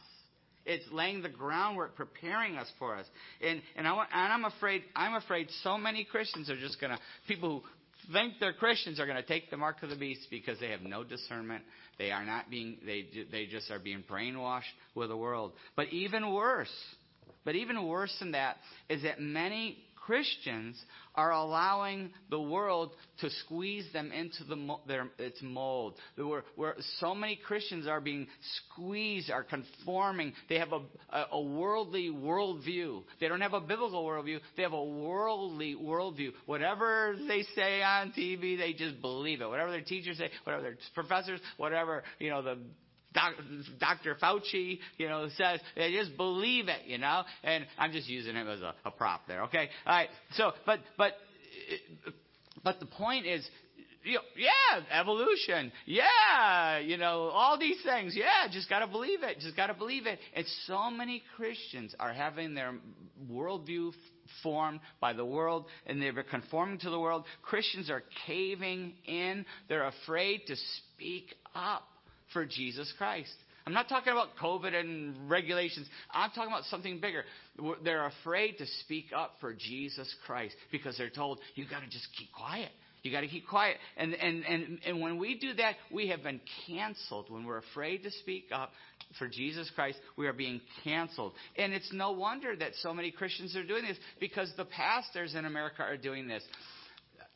It's 0.65 0.85
laying 0.93 1.23
the 1.23 1.29
groundwork, 1.29 1.97
preparing 1.97 2.57
us 2.57 2.71
for 2.79 2.97
us. 2.97 3.07
And 3.45 3.61
and, 3.77 3.87
I, 3.87 3.93
and 3.93 4.33
I'm 4.33 4.45
afraid 4.45 4.83
I'm 4.95 5.15
afraid 5.15 5.49
so 5.63 5.77
many 5.77 6.05
Christians 6.05 6.49
are 6.51 6.59
just 6.59 6.81
gonna 6.81 6.99
people 7.27 7.61
who 7.61 7.69
think 8.13 8.35
they're 8.41 8.53
Christians 8.53 9.01
are 9.01 9.07
going 9.07 9.21
to 9.21 9.27
take 9.27 9.51
the 9.51 9.57
mark 9.57 9.83
of 9.83 9.91
the 9.91 9.97
beast 9.97 10.27
because 10.31 10.59
they 10.61 10.71
have 10.71 10.83
no 10.83 11.05
discernment. 11.05 11.65
They 11.99 12.11
are 12.11 12.25
not 12.25 12.51
being, 12.51 12.79
they, 12.85 13.07
they 13.31 13.47
just 13.47 13.71
are 13.71 13.79
being 13.79 14.05
brainwashed 14.09 14.63
with 14.95 15.09
the 15.09 15.17
world. 15.17 15.53
But 15.77 15.89
even 15.89 16.33
worse, 16.33 16.73
but 17.45 17.55
even 17.55 17.87
worse 17.87 18.15
than 18.19 18.33
that 18.33 18.57
is 18.89 19.03
that 19.03 19.21
many 19.21 19.79
Christians 20.13 20.77
are 21.15 21.33
allowing 21.33 22.11
the 22.29 22.39
world 22.39 22.91
to 23.21 23.31
squeeze 23.45 23.91
them 23.95 24.13
into 24.13 24.45
the, 24.45 24.77
their, 24.87 25.09
its 25.19 25.41
mold. 25.41 25.95
Where, 26.17 26.45
where 26.55 26.75
so 26.99 27.15
many 27.15 27.37
Christians 27.37 27.87
are 27.87 27.99
being 27.99 28.27
squeezed, 28.75 29.31
are 29.31 29.43
conforming. 29.43 30.35
They 30.51 30.59
have 30.59 30.75
a, 30.75 30.83
a, 31.33 31.41
worldly 31.41 32.11
worldview. 32.11 33.05
They 33.21 33.29
don't 33.29 33.41
have 33.41 33.55
a 33.55 33.61
biblical 33.63 34.05
worldview. 34.05 34.41
They 34.55 34.65
have 34.65 34.75
a 34.75 34.85
worldly 34.85 35.77
worldview. 35.83 36.33
Whatever 36.45 37.17
they 37.27 37.45
say 37.57 37.83
on 37.83 38.13
TV, 38.13 38.59
they 38.59 38.75
just 38.75 39.01
believe 39.01 39.41
it. 39.41 39.49
Whatever 39.49 39.71
their 39.71 39.81
teachers 39.81 40.19
say, 40.19 40.29
whatever 40.45 40.63
their 40.63 40.77
professors, 40.95 41.41
whatever 41.57 42.03
you 42.19 42.29
know 42.29 42.43
the 42.43 42.59
Dr. 43.15 44.17
Fauci, 44.23 44.79
you 44.99 45.09
know, 45.09 45.29
says, 45.37 45.61
just 45.77 46.17
believe 46.17 46.69
it, 46.69 46.87
you 46.87 46.99
know, 46.99 47.23
and 47.43 47.67
I'm 47.79 47.93
just 47.93 48.09
using 48.09 48.35
him 48.35 48.49
as 48.49 48.61
a, 48.61 48.75
a 48.85 48.91
prop 48.91 49.27
there, 49.27 49.45
okay? 49.45 49.69
All 49.87 49.95
right, 49.95 50.09
so, 50.35 50.53
but, 50.67 50.81
but, 50.97 51.13
but 52.63 52.81
the 52.81 52.87
point 52.87 53.27
is, 53.27 53.47
you 54.05 54.15
know, 54.15 54.21
yeah, 54.37 55.01
evolution, 55.01 55.71
yeah, 55.87 56.79
you 56.79 56.97
know, 56.97 57.31
all 57.33 57.59
these 57.59 57.77
things, 57.85 58.17
yeah, 58.17 58.51
just 58.51 58.69
got 58.69 58.81
to 58.81 58.89
believe 58.89 59.23
it, 59.23 59.39
just 59.39 59.57
got 59.57 59.69
to 59.69 59.75
believe 59.75 60.07
it. 60.07 60.19
And 60.35 60.45
so 60.67 60.91
many 60.91 61.23
Christians 61.37 61.95
are 62.01 62.13
having 62.13 62.55
their 62.55 62.75
worldview 63.31 63.93
formed 64.43 64.81
by 65.01 65.13
the 65.13 65.25
world 65.25 65.67
and 65.87 66.03
they're 66.03 66.23
conforming 66.25 66.79
to 66.81 66.91
the 66.91 66.99
world. 66.99 67.25
Christians 67.43 67.91
are 67.91 68.03
caving 68.27 68.95
in, 69.07 69.45
they're 69.69 69.87
afraid 69.87 70.43
to 70.49 70.57
speak 70.57 71.35
up 71.55 71.87
for 72.33 72.45
Jesus 72.45 72.93
Christ. 72.99 73.33
I'm 73.67 73.73
not 73.73 73.89
talking 73.89 74.13
about 74.13 74.37
COVID 74.43 74.75
and 74.75 75.31
regulations. 75.31 75.87
I'm 76.11 76.31
talking 76.31 76.53
about 76.53 76.65
something 76.65 77.01
bigger. 77.01 77.25
They're 77.85 78.07
afraid 78.07 78.59
to 78.59 78.67
speak 78.81 79.07
up 79.17 79.35
for 79.41 79.55
Jesus 79.55 80.13
Christ 80.27 80.57
because 80.73 80.99
they're 80.99 81.11
told, 81.11 81.39
you 81.55 81.65
got 81.69 81.81
to 81.81 81.87
just 81.87 82.09
keep 82.19 82.33
quiet. 82.33 82.71
You 83.03 83.11
got 83.11 83.23
to 83.23 83.29
keep 83.29 83.49
quiet. 83.49 83.77
And, 83.97 84.15
and, 84.15 84.45
and, 84.45 84.79
and 84.87 85.01
when 85.01 85.19
we 85.19 85.39
do 85.39 85.55
that, 85.55 85.75
we 85.93 86.09
have 86.09 86.23
been 86.23 86.41
canceled. 86.67 87.31
When 87.31 87.45
we're 87.45 87.59
afraid 87.59 88.05
to 88.05 88.11
speak 88.11 88.47
up 88.53 88.71
for 89.19 89.29
Jesus 89.29 89.71
Christ, 89.75 89.99
we 90.17 90.27
are 90.27 90.33
being 90.33 90.61
canceled. 90.85 91.33
And 91.57 91.73
it's 91.73 91.93
no 91.93 92.13
wonder 92.13 92.55
that 92.57 92.73
so 92.77 92.95
many 92.95 93.11
Christians 93.11 93.57
are 93.57 93.67
doing 93.67 93.85
this 93.85 93.97
because 94.21 94.53
the 94.57 94.65
pastors 94.65 95.35
in 95.35 95.45
America 95.45 95.83
are 95.83 95.97
doing 95.97 96.29
this 96.29 96.45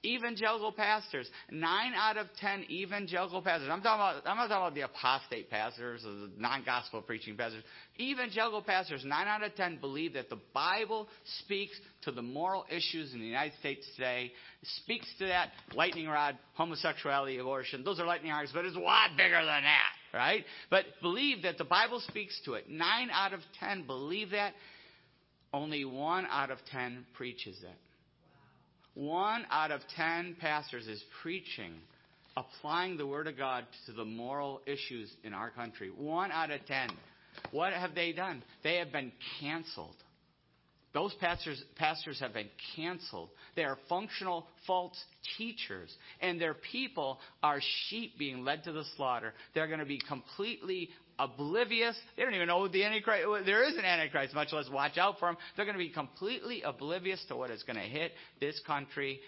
Evangelical 0.06 0.70
pastors, 0.70 1.28
nine 1.50 1.92
out 1.94 2.16
of 2.16 2.28
ten 2.40 2.64
evangelical 2.70 3.42
pastors. 3.42 3.68
I'm 3.70 3.82
talking 3.82 4.20
about. 4.22 4.30
I'm 4.30 4.36
not 4.36 4.46
talking 4.46 4.62
about 4.68 4.74
the 4.74 4.82
apostate 4.82 5.50
pastors 5.50 6.04
or 6.06 6.12
the 6.12 6.30
non-gospel 6.38 7.02
preaching 7.02 7.36
pastors. 7.36 7.64
Evangelical 7.98 8.62
pastors, 8.62 9.04
nine 9.04 9.26
out 9.26 9.42
of 9.42 9.54
ten 9.56 9.78
believe 9.78 10.12
that 10.12 10.30
the 10.30 10.38
Bible 10.54 11.08
speaks 11.42 11.72
to 12.02 12.12
the 12.12 12.22
moral 12.22 12.64
issues 12.70 13.12
in 13.12 13.18
the 13.18 13.26
United 13.26 13.58
States 13.58 13.84
today. 13.96 14.32
Speaks 14.84 15.06
to 15.18 15.26
that 15.26 15.50
lightning 15.74 16.06
rod, 16.06 16.38
homosexuality, 16.54 17.38
abortion. 17.38 17.82
Those 17.82 17.98
are 17.98 18.06
lightning 18.06 18.30
rods, 18.30 18.52
but 18.54 18.64
it's 18.64 18.76
a 18.76 18.78
lot 18.78 19.10
bigger 19.16 19.44
than 19.44 19.64
that, 19.64 19.92
right? 20.14 20.44
But 20.70 20.84
believe 21.02 21.42
that 21.42 21.58
the 21.58 21.64
Bible 21.64 22.00
speaks 22.06 22.40
to 22.44 22.54
it. 22.54 22.70
Nine 22.70 23.10
out 23.12 23.32
of 23.32 23.40
ten 23.58 23.86
believe 23.86 24.30
that. 24.30 24.54
Only 25.52 25.84
one 25.84 26.26
out 26.30 26.50
of 26.50 26.58
ten 26.70 27.06
preaches 27.14 27.56
it. 27.62 27.76
One 28.96 29.44
out 29.50 29.70
of 29.70 29.82
ten 29.94 30.36
pastors 30.40 30.88
is 30.88 31.04
preaching, 31.22 31.74
applying 32.34 32.96
the 32.96 33.06
Word 33.06 33.26
of 33.26 33.36
God 33.36 33.66
to 33.84 33.92
the 33.92 34.06
moral 34.06 34.62
issues 34.64 35.12
in 35.22 35.34
our 35.34 35.50
country. 35.50 35.90
One 35.94 36.32
out 36.32 36.50
of 36.50 36.64
ten. 36.64 36.88
What 37.50 37.74
have 37.74 37.94
they 37.94 38.12
done? 38.12 38.42
They 38.64 38.76
have 38.76 38.92
been 38.92 39.12
canceled. 39.38 39.94
Those 40.96 41.12
pastors, 41.20 41.62
pastors 41.74 42.18
have 42.20 42.32
been 42.32 42.48
canceled. 42.74 43.28
They 43.54 43.64
are 43.64 43.76
functional 43.86 44.46
false 44.66 44.96
teachers, 45.36 45.94
and 46.22 46.40
their 46.40 46.54
people 46.54 47.20
are 47.42 47.60
sheep 47.90 48.18
being 48.18 48.46
led 48.46 48.64
to 48.64 48.72
the 48.72 48.82
slaughter. 48.96 49.34
They're 49.52 49.66
going 49.66 49.80
to 49.80 49.84
be 49.84 50.00
completely 50.08 50.88
oblivious. 51.18 51.98
They 52.16 52.22
don't 52.22 52.34
even 52.34 52.48
know 52.48 52.66
the 52.66 52.82
Antichrist. 52.82 53.26
There 53.44 53.68
is 53.68 53.76
an 53.76 53.84
Antichrist, 53.84 54.34
much 54.34 54.54
less 54.54 54.70
watch 54.70 54.96
out 54.96 55.18
for 55.18 55.28
him. 55.28 55.36
They're 55.54 55.66
going 55.66 55.76
to 55.76 55.84
be 55.84 55.90
completely 55.90 56.62
oblivious 56.62 57.22
to 57.28 57.36
what 57.36 57.50
is 57.50 57.62
going 57.62 57.76
to 57.76 57.82
hit 57.82 58.12
this 58.40 58.58
country 58.66 59.20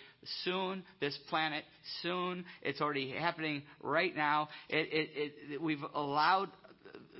soon, 0.44 0.82
this 1.00 1.18
planet 1.28 1.64
soon. 2.00 2.46
It's 2.62 2.80
already 2.80 3.10
happening 3.10 3.62
right 3.82 4.16
now. 4.16 4.48
It, 4.70 4.88
it, 4.90 5.32
it, 5.52 5.62
we've 5.62 5.84
allowed. 5.94 6.48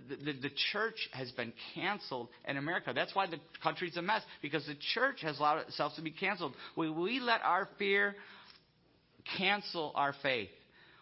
The, 0.09 0.33
the, 0.33 0.51
church 0.73 1.09
has 1.13 1.31
been 1.33 1.53
canceled 1.75 2.29
in 2.47 2.57
America. 2.57 2.93
That's 2.95 3.15
why 3.15 3.27
the 3.27 3.39
country's 3.63 3.97
a 3.97 4.03
mess, 4.03 4.23
because 4.43 4.67
the 4.67 4.77
church 4.95 5.21
has 5.23 5.39
allowed 5.39 5.59
itself 5.69 5.95
to 5.97 6.03
be 6.03 6.11
canceled. 6.11 6.55
Will 6.77 6.95
we 6.95 7.21
let 7.21 7.43
our 7.43 7.69
fear 7.79 8.15
cancel 9.37 9.93
our 9.95 10.15
faith? 10.23 10.49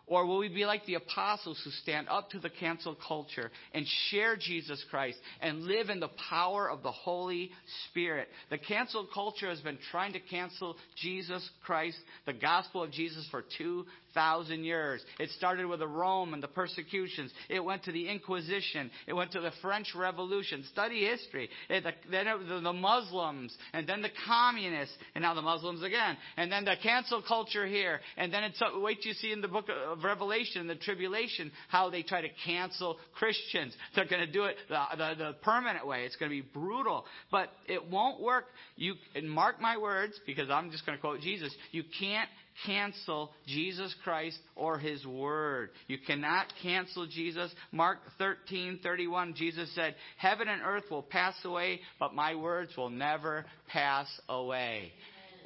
Or 0.09 0.25
will 0.25 0.39
we 0.39 0.49
be 0.49 0.65
like 0.65 0.87
the 0.87 0.95
apostles 0.95 1.61
who 1.65 1.71
stand 1.71 2.09
up 2.09 2.31
to 2.31 2.39
the 2.39 2.49
cancel 2.49 2.97
culture 3.09 3.51
and 3.75 3.85
share 4.11 4.37
Jesus 4.37 4.85
Christ 4.89 5.19
and 5.41 5.65
live 5.65 5.91
in 5.91 5.99
the 5.99 6.11
power 6.31 6.71
of 6.71 6.85
the 6.85 6.93
Holy 6.93 7.51
Spirit? 7.89 8.29
The 8.49 8.59
cancel 8.59 9.09
culture 9.13 9.49
has 9.49 9.61
been 9.61 9.79
trying 9.91 10.13
to 10.13 10.21
cancel 10.21 10.77
Jesus 10.95 11.49
Christ, 11.65 11.99
the 12.25 12.33
gospel 12.33 12.85
of 12.85 12.93
Jesus, 12.93 13.27
for 13.33 13.43
2,000 14.17 14.65
years. 14.65 15.05
It 15.21 15.31
started 15.31 15.67
with 15.67 15.81
the 15.81 15.87
Rome 15.87 16.33
and 16.33 16.43
the 16.43 16.49
persecutions. 16.49 17.31
It 17.51 17.63
went 17.63 17.85
to 17.85 17.93
the 17.93 18.09
Inquisition. 18.09 18.91
It 19.07 19.13
went 19.13 19.33
to 19.33 19.41
the 19.41 19.53
French 19.61 19.93
Revolution. 19.95 20.65
Study 20.73 21.07
history. 21.07 21.51
It, 21.69 21.85
the, 21.85 21.93
then 22.11 22.27
it, 22.27 22.63
the 22.63 22.73
Muslims, 22.73 23.55
and 23.75 23.87
then 23.87 24.01
the 24.01 24.11
communists, 24.27 24.95
and 25.15 25.23
now 25.23 25.35
the 25.35 25.43
Muslims 25.43 25.83
again. 25.83 26.17
And 26.39 26.51
then 26.51 26.65
the 26.65 26.77
cancel 26.83 27.23
culture 27.27 27.67
here. 27.67 28.01
And 28.17 28.33
then 28.33 28.45
it's, 28.45 28.61
wait 28.77 29.03
till 29.03 29.11
you 29.11 29.15
see 29.15 29.33
in 29.33 29.43
the 29.43 29.49
book 29.49 29.67
of 29.69 30.03
Revelation, 30.03 30.67
the 30.67 30.77
tribulation, 30.77 31.53
how 31.69 31.91
they 31.91 32.03
try 32.03 32.23
to 32.23 32.29
cancel 32.47 32.97
Christians. 33.15 33.75
They're 33.95 34.07
going 34.07 34.27
to 34.27 34.33
do 34.33 34.45
it 34.45 34.57
the, 34.71 34.83
the, 34.97 35.15
the 35.19 35.33
permanent 35.43 35.87
way. 35.87 36.05
It's 36.05 36.17
going 36.17 36.31
to 36.31 36.37
be 36.37 36.49
brutal. 36.55 37.05
But 37.31 37.51
it 37.67 37.91
won't 37.91 38.23
work. 38.23 38.47
You, 38.77 38.95
and 39.15 39.31
mark 39.31 39.61
my 39.61 39.77
words, 39.77 40.19
because 40.27 40.49
I'm 40.49 40.71
just 40.71 40.87
going 40.87 40.97
to 40.97 41.01
quote 41.03 41.21
Jesus. 41.21 41.55
You 41.73 41.85
can't 41.99 42.31
cancel 42.65 43.33
Jesus 43.47 43.95
Christ 44.03 44.39
or 44.55 44.79
His 44.79 45.05
Word. 45.07 45.71
You 45.89 45.99
cannot 46.07 46.47
cancel 46.63 47.07
Jesus. 47.07 47.53
Mark 47.73 47.99
13:31 48.21 49.35
Jesus 49.35 49.75
said, 49.75 49.95
Heaven 50.17 50.49
and 50.49 50.63
earth 50.63 50.85
will 50.91 51.03
pass 51.03 51.35
away, 51.45 51.81
but 51.99 52.15
my 52.15 52.35
words 52.35 52.77
will 52.77 52.91
never 52.91 53.45
pass 53.69 54.09
away. 54.29 54.93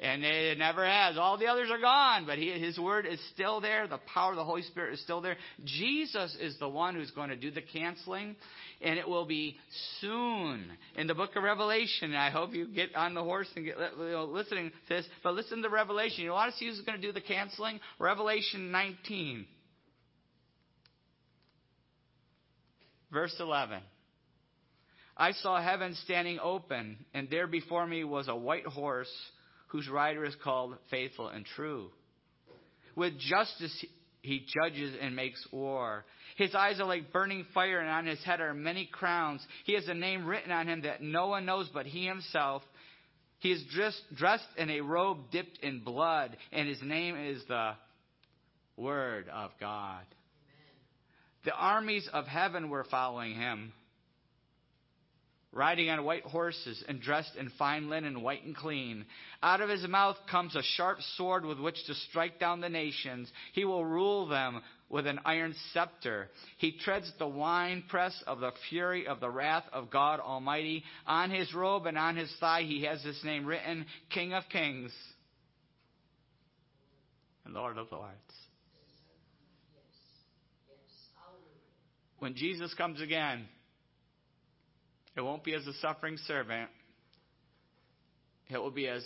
And 0.01 0.23
it 0.23 0.57
never 0.57 0.83
has. 0.83 1.15
All 1.15 1.37
the 1.37 1.45
others 1.45 1.69
are 1.69 1.79
gone, 1.79 2.25
but 2.25 2.39
he, 2.39 2.49
his 2.49 2.79
word 2.79 3.05
is 3.05 3.19
still 3.35 3.61
there. 3.61 3.87
The 3.87 3.99
power 4.11 4.31
of 4.31 4.35
the 4.35 4.43
Holy 4.43 4.63
Spirit 4.63 4.95
is 4.95 5.01
still 5.01 5.21
there. 5.21 5.37
Jesus 5.63 6.35
is 6.41 6.57
the 6.57 6.67
one 6.67 6.95
who's 6.95 7.11
going 7.11 7.29
to 7.29 7.35
do 7.35 7.51
the 7.51 7.61
canceling, 7.61 8.35
and 8.81 8.97
it 8.97 9.07
will 9.07 9.25
be 9.25 9.57
soon 9.99 10.65
in 10.95 11.05
the 11.05 11.13
book 11.13 11.35
of 11.35 11.43
Revelation. 11.43 12.15
I 12.15 12.31
hope 12.31 12.55
you 12.55 12.67
get 12.67 12.95
on 12.95 13.13
the 13.13 13.23
horse 13.23 13.47
and 13.55 13.63
get 13.63 13.75
you 13.77 14.09
know, 14.09 14.25
listening 14.25 14.71
to 14.71 14.75
this. 14.89 15.05
But 15.23 15.35
listen 15.35 15.61
to 15.61 15.69
Revelation. 15.69 16.23
You 16.23 16.31
want 16.31 16.51
to 16.51 16.57
see 16.57 16.65
who's 16.65 16.81
going 16.81 16.99
to 16.99 17.05
do 17.05 17.13
the 17.13 17.21
canceling? 17.21 17.79
Revelation 17.99 18.71
19, 18.71 19.45
verse 23.11 23.35
11. 23.39 23.81
I 25.15 25.33
saw 25.33 25.61
heaven 25.61 25.95
standing 26.05 26.39
open, 26.41 26.97
and 27.13 27.29
there 27.29 27.45
before 27.45 27.85
me 27.85 28.03
was 28.03 28.27
a 28.27 28.35
white 28.35 28.65
horse 28.65 29.11
whose 29.71 29.87
rider 29.87 30.25
is 30.25 30.35
called 30.43 30.75
Faithful 30.89 31.29
and 31.29 31.45
True. 31.45 31.89
With 32.95 33.17
justice 33.17 33.85
he 34.21 34.45
judges 34.53 34.95
and 35.01 35.15
makes 35.15 35.45
war. 35.51 36.05
His 36.37 36.53
eyes 36.53 36.79
are 36.79 36.85
like 36.85 37.11
burning 37.11 37.45
fire, 37.53 37.79
and 37.79 37.89
on 37.89 38.05
his 38.05 38.23
head 38.23 38.41
are 38.41 38.53
many 38.53 38.85
crowns. 38.91 39.45
He 39.65 39.73
has 39.73 39.87
a 39.87 39.93
name 39.93 40.25
written 40.25 40.51
on 40.51 40.67
him 40.67 40.81
that 40.81 41.01
no 41.01 41.27
one 41.27 41.45
knows 41.45 41.69
but 41.73 41.85
he 41.85 42.05
himself. 42.05 42.61
He 43.39 43.51
is 43.51 43.63
dressed, 43.73 44.01
dressed 44.15 44.47
in 44.57 44.69
a 44.69 44.81
robe 44.81 45.31
dipped 45.31 45.59
in 45.63 45.83
blood, 45.83 46.37
and 46.51 46.67
his 46.67 46.81
name 46.83 47.15
is 47.15 47.41
the 47.47 47.71
Word 48.77 49.27
of 49.29 49.51
God. 49.59 50.03
Amen. 50.03 51.45
The 51.45 51.53
armies 51.53 52.07
of 52.13 52.27
heaven 52.27 52.69
were 52.69 52.85
following 52.89 53.35
him 53.35 53.73
riding 55.53 55.89
on 55.89 56.03
white 56.05 56.23
horses 56.23 56.83
and 56.87 57.01
dressed 57.01 57.35
in 57.37 57.49
fine 57.57 57.89
linen, 57.89 58.21
white 58.21 58.43
and 58.43 58.55
clean. 58.55 59.05
Out 59.43 59.59
of 59.59 59.69
his 59.69 59.85
mouth 59.87 60.15
comes 60.29 60.55
a 60.55 60.63
sharp 60.63 60.99
sword 61.17 61.45
with 61.45 61.59
which 61.59 61.85
to 61.87 61.93
strike 61.93 62.39
down 62.39 62.61
the 62.61 62.69
nations. 62.69 63.31
He 63.53 63.65
will 63.65 63.83
rule 63.83 64.27
them 64.27 64.61
with 64.89 65.07
an 65.07 65.19
iron 65.25 65.53
scepter. 65.73 66.29
He 66.57 66.77
treads 66.77 67.11
the 67.19 67.27
winepress 67.27 68.23
of 68.27 68.39
the 68.39 68.51
fury 68.69 69.07
of 69.07 69.19
the 69.19 69.29
wrath 69.29 69.65
of 69.73 69.89
God 69.89 70.19
Almighty. 70.19 70.83
On 71.05 71.29
his 71.29 71.53
robe 71.53 71.85
and 71.85 71.97
on 71.97 72.15
his 72.15 72.33
thigh 72.39 72.63
he 72.63 72.83
has 72.85 73.03
this 73.03 73.21
name 73.23 73.45
written, 73.45 73.85
King 74.09 74.33
of 74.33 74.43
Kings 74.49 74.93
and 77.43 77.53
Lord 77.53 77.77
of 77.77 77.91
Lords. 77.91 78.15
When 82.19 82.35
Jesus 82.35 82.73
comes 82.75 83.01
again, 83.01 83.47
it 85.15 85.21
won't 85.21 85.43
be 85.43 85.53
as 85.53 85.65
a 85.67 85.73
suffering 85.73 86.17
servant. 86.25 86.69
It 88.49 88.57
will 88.57 88.71
be 88.71 88.87
as 88.87 89.03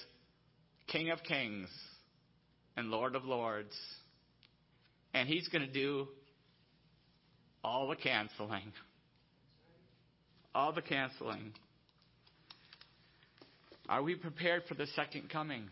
King 0.88 1.10
of 1.12 1.24
Kings 1.24 1.70
and 2.78 2.90
Lord 2.90 3.16
of 3.16 3.26
Lords. 3.26 3.76
And 5.14 5.28
he's 5.28 5.48
going 5.48 5.66
to 5.66 5.72
do 5.72 6.08
all 7.64 7.88
the 7.88 7.96
canceling. 7.96 8.72
All 10.54 10.74
the 10.74 10.82
canceling. 10.82 11.54
Are 13.88 14.02
we 14.02 14.16
prepared 14.16 14.64
for 14.68 14.74
the 14.74 14.88
second 14.96 15.30
coming? 15.30 15.70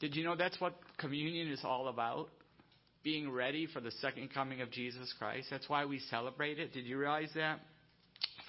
Did 0.00 0.16
you 0.16 0.24
know 0.24 0.34
that's 0.34 0.60
what 0.60 0.74
communion 0.98 1.48
is 1.48 1.60
all 1.64 1.88
about? 1.88 2.28
Being 3.04 3.30
ready 3.30 3.66
for 3.66 3.80
the 3.80 3.90
second 4.00 4.32
coming 4.32 4.60
of 4.60 4.70
Jesus 4.70 5.12
Christ. 5.18 5.48
That's 5.50 5.68
why 5.68 5.84
we 5.84 6.00
celebrate 6.10 6.58
it. 6.58 6.72
Did 6.72 6.86
you 6.86 6.98
realize 6.98 7.30
that? 7.34 7.60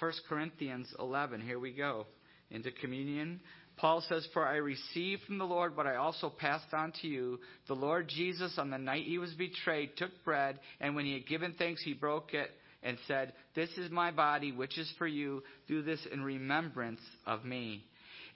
1 0.04 0.12
Corinthians 0.28 0.94
11. 1.00 1.39
Here 1.39 1.58
we 1.58 1.72
go. 1.72 2.06
Into 2.52 2.74
communion. 2.74 3.39
Paul 3.78 4.04
says, 4.10 4.28
For 4.34 4.46
I 4.46 4.58
received 4.58 5.22
from 5.24 5.38
the 5.38 5.46
Lord 5.46 5.78
what 5.78 5.88
I 5.88 5.96
also 5.96 6.30
passed 6.30 6.74
on 6.74 6.92
to 7.02 7.08
you. 7.08 7.39
The 7.70 7.74
Lord 7.74 8.10
Jesus, 8.10 8.56
on 8.58 8.70
the 8.70 8.78
night 8.78 9.06
he 9.06 9.18
was 9.18 9.32
betrayed, 9.36 9.96
took 9.96 10.12
bread, 10.26 10.60
and 10.82 10.94
when 10.94 11.06
he 11.06 11.13
had 11.13 11.26
given 11.26 11.56
thanks, 11.58 11.82
he 11.82 11.94
broke 11.94 12.34
it 12.34 12.50
and 12.84 12.98
said, 13.08 13.32
This 13.56 13.70
is 13.78 13.92
my 13.92 14.12
body, 14.12 14.52
which 14.52 14.78
is 14.78 14.94
for 14.98 15.08
you. 15.08 15.42
Do 15.70 15.82
this 15.82 16.06
in 16.12 16.22
remembrance 16.22 17.00
of 17.26 17.46
me. 17.46 17.86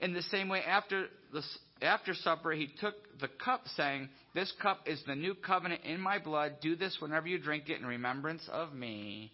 In 0.00 0.14
the 0.14 0.22
same 0.22 0.48
way, 0.48 0.62
after, 0.62 1.08
the, 1.34 1.42
after 1.82 2.14
supper, 2.14 2.52
he 2.52 2.70
took 2.80 2.94
the 3.20 3.28
cup, 3.44 3.64
saying, 3.76 4.08
This 4.34 4.50
cup 4.62 4.80
is 4.86 5.02
the 5.06 5.14
new 5.14 5.34
covenant 5.34 5.82
in 5.84 6.00
my 6.00 6.18
blood. 6.18 6.60
Do 6.62 6.76
this 6.76 6.96
whenever 6.98 7.28
you 7.28 7.38
drink 7.38 7.68
it 7.68 7.78
in 7.78 7.84
remembrance 7.84 8.48
of 8.50 8.72
me. 8.72 9.32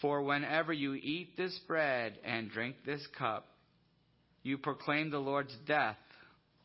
For 0.00 0.22
whenever 0.22 0.72
you 0.72 0.94
eat 0.94 1.36
this 1.36 1.58
bread 1.66 2.18
and 2.24 2.50
drink 2.50 2.76
this 2.86 3.04
cup, 3.18 3.48
you 4.42 4.58
proclaim 4.58 5.10
the 5.10 5.18
Lord's 5.18 5.54
death 5.66 5.96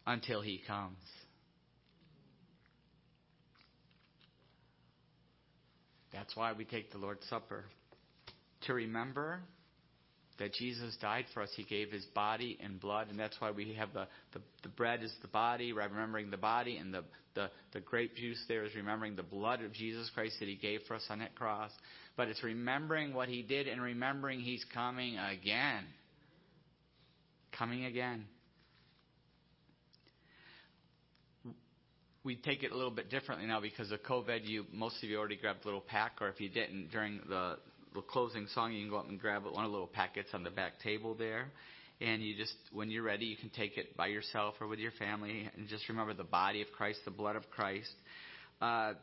until 0.06 0.42
he 0.42 0.62
comes. 0.68 0.98
That's 6.12 6.36
why 6.36 6.54
we 6.54 6.64
take 6.64 6.92
the 6.92 7.00
Lord's 7.00 7.28
Supper. 7.28 7.66
To 8.68 8.74
remember 8.74 9.42
that 10.40 10.54
Jesus 10.54 10.96
died 11.02 11.26
for 11.34 11.44
us. 11.44 11.50
He 11.56 11.64
gave 11.64 11.92
his 11.92 12.06
body 12.06 12.58
and 12.64 12.80
blood, 12.80 13.10
and 13.10 13.20
that's 13.20 13.36
why 13.40 13.52
we 13.52 13.74
have 13.74 13.94
the, 13.94 14.08
the, 14.34 14.42
the 14.64 14.70
bread 14.70 15.04
is 15.04 15.14
the 15.22 15.28
body, 15.28 15.74
remembering 15.74 16.32
the 16.32 16.38
body, 16.38 16.78
and 16.78 16.94
the, 16.94 17.04
the, 17.36 17.50
the 17.74 17.80
grape 17.80 18.16
juice 18.16 18.44
there 18.48 18.64
is 18.64 18.76
remembering 18.76 19.16
the 19.16 19.24
blood 19.24 19.62
of 19.62 19.74
Jesus 19.74 20.10
Christ 20.14 20.36
that 20.40 20.48
he 20.48 20.56
gave 20.56 20.82
for 20.88 20.96
us 20.96 21.06
on 21.10 21.20
that 21.20 21.36
cross. 21.36 21.72
But 22.16 22.28
it's 22.28 22.44
remembering 22.44 23.14
what 23.14 23.30
he 23.30 23.42
did 23.42 23.68
and 23.68 23.82
remembering 23.82 24.40
he's 24.40 24.66
coming 24.74 25.18
again. 25.18 25.84
Coming 27.58 27.86
again. 27.86 28.26
we 32.24 32.38
take 32.38 32.64
it 32.64 32.72
a 32.72 32.76
little 32.76 32.92
bit 32.92 33.10
differently 33.10 33.48
now 33.48 33.60
because 33.60 33.92
of 33.92 34.02
COVID. 34.04 34.48
You 34.48 34.66
most 34.72 35.04
of 35.04 35.10
you 35.10 35.18
already 35.18 35.36
grabbed 35.36 35.64
a 35.64 35.68
little 35.68 35.82
pack, 35.82 36.14
or 36.22 36.30
if 36.30 36.40
you 36.40 36.50
didn't 36.50 36.92
during 36.92 37.20
the, 37.28 37.58
the 37.94 38.02
closing 38.02 38.48
song, 38.54 38.74
you 38.74 38.82
can 38.82 38.90
go 38.90 38.98
up 38.98 39.10
and 39.10 39.20
grab 39.20 39.44
one 39.44 39.66
of 39.66 39.72
the 39.72 39.74
little 39.74 39.88
packets 39.88 40.30
on 40.34 40.44
the 40.44 40.50
back 40.50 40.80
table 40.84 41.16
there. 41.16 41.48
And 42.02 42.22
you 42.22 42.36
just, 42.36 42.56
when 42.72 42.90
you're 42.90 43.04
ready, 43.04 43.26
you 43.26 43.38
can 43.38 43.50
take 43.50 43.78
it 43.78 43.96
by 43.96 44.08
yourself 44.08 44.56
or 44.60 44.68
with 44.68 44.80
your 44.80 44.92
family, 44.92 45.50
and 45.56 45.68
just 45.68 45.88
remember 45.90 46.14
the 46.14 46.24
body 46.24 46.62
of 46.62 46.68
Christ, 46.76 47.00
the 47.06 47.12
blood 47.12 47.36
of 47.36 47.50
Christ. 47.50 47.92
Uh, 48.62 48.94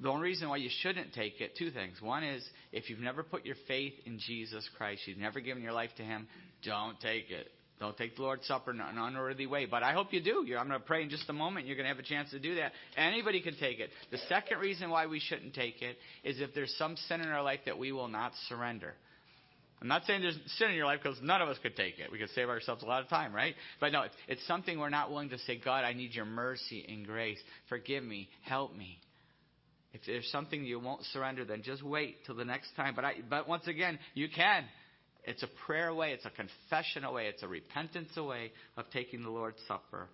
the 0.00 0.08
only 0.08 0.22
reason 0.22 0.48
why 0.48 0.56
you 0.56 0.70
shouldn't 0.80 1.12
take 1.12 1.40
it, 1.40 1.56
two 1.56 1.70
things. 1.70 2.00
One 2.00 2.24
is 2.24 2.42
if 2.72 2.88
you've 2.88 3.00
never 3.00 3.22
put 3.22 3.44
your 3.44 3.56
faith 3.68 3.92
in 4.06 4.18
Jesus 4.18 4.68
Christ, 4.76 5.02
you've 5.06 5.18
never 5.18 5.40
given 5.40 5.62
your 5.62 5.72
life 5.72 5.90
to 5.96 6.02
Him, 6.02 6.26
don't 6.64 6.98
take 7.00 7.30
it. 7.30 7.48
Don't 7.82 7.96
take 7.96 8.14
the 8.14 8.22
Lord's 8.22 8.46
Supper 8.46 8.70
in 8.70 8.80
an 8.80 8.96
unworthy 8.96 9.48
way. 9.48 9.66
But 9.66 9.82
I 9.82 9.92
hope 9.92 10.12
you 10.12 10.22
do. 10.22 10.46
I'm 10.56 10.68
going 10.68 10.80
to 10.80 10.86
pray 10.86 11.02
in 11.02 11.10
just 11.10 11.28
a 11.28 11.32
moment. 11.32 11.66
You're 11.66 11.74
going 11.74 11.84
to 11.84 11.88
have 11.88 11.98
a 11.98 12.06
chance 12.06 12.30
to 12.30 12.38
do 12.38 12.54
that. 12.54 12.70
Anybody 12.96 13.40
can 13.40 13.56
take 13.56 13.80
it. 13.80 13.90
The 14.12 14.18
second 14.28 14.60
reason 14.60 14.88
why 14.88 15.08
we 15.08 15.18
shouldn't 15.18 15.52
take 15.52 15.82
it 15.82 15.96
is 16.22 16.40
if 16.40 16.54
there's 16.54 16.72
some 16.78 16.96
sin 17.08 17.20
in 17.20 17.28
our 17.28 17.42
life 17.42 17.58
that 17.66 17.76
we 17.76 17.90
will 17.90 18.06
not 18.06 18.34
surrender. 18.48 18.94
I'm 19.80 19.88
not 19.88 20.04
saying 20.06 20.22
there's 20.22 20.38
sin 20.58 20.68
in 20.68 20.76
your 20.76 20.86
life 20.86 21.00
because 21.02 21.18
none 21.22 21.42
of 21.42 21.48
us 21.48 21.56
could 21.60 21.74
take 21.74 21.98
it. 21.98 22.12
We 22.12 22.20
could 22.20 22.30
save 22.36 22.48
ourselves 22.48 22.84
a 22.84 22.86
lot 22.86 23.02
of 23.02 23.08
time, 23.08 23.34
right? 23.34 23.56
But 23.80 23.90
no, 23.90 24.02
it's, 24.02 24.14
it's 24.28 24.46
something 24.46 24.78
we're 24.78 24.88
not 24.88 25.10
willing 25.10 25.30
to 25.30 25.38
say, 25.40 25.60
God, 25.62 25.84
I 25.84 25.92
need 25.92 26.14
your 26.14 26.24
mercy 26.24 26.86
and 26.88 27.04
grace. 27.04 27.38
Forgive 27.68 28.04
me. 28.04 28.28
Help 28.42 28.76
me. 28.76 29.00
If 29.92 30.02
there's 30.06 30.30
something 30.30 30.64
you 30.64 30.78
won't 30.78 31.02
surrender, 31.06 31.44
then 31.44 31.64
just 31.64 31.82
wait 31.82 32.24
till 32.26 32.36
the 32.36 32.44
next 32.44 32.76
time. 32.76 32.94
But 32.94 33.04
I, 33.04 33.14
but 33.28 33.48
once 33.48 33.66
again, 33.66 33.98
you 34.14 34.28
can. 34.28 34.66
It's 35.24 35.42
a 35.42 35.48
prayer 35.66 35.88
away, 35.88 36.12
it's 36.12 36.26
a 36.26 36.30
confession 36.30 37.04
away, 37.04 37.26
it's 37.26 37.42
a 37.42 37.48
repentance 37.48 38.10
away 38.16 38.52
of 38.76 38.90
taking 38.90 39.22
the 39.22 39.30
Lord's 39.30 39.60
Supper. 39.68 40.08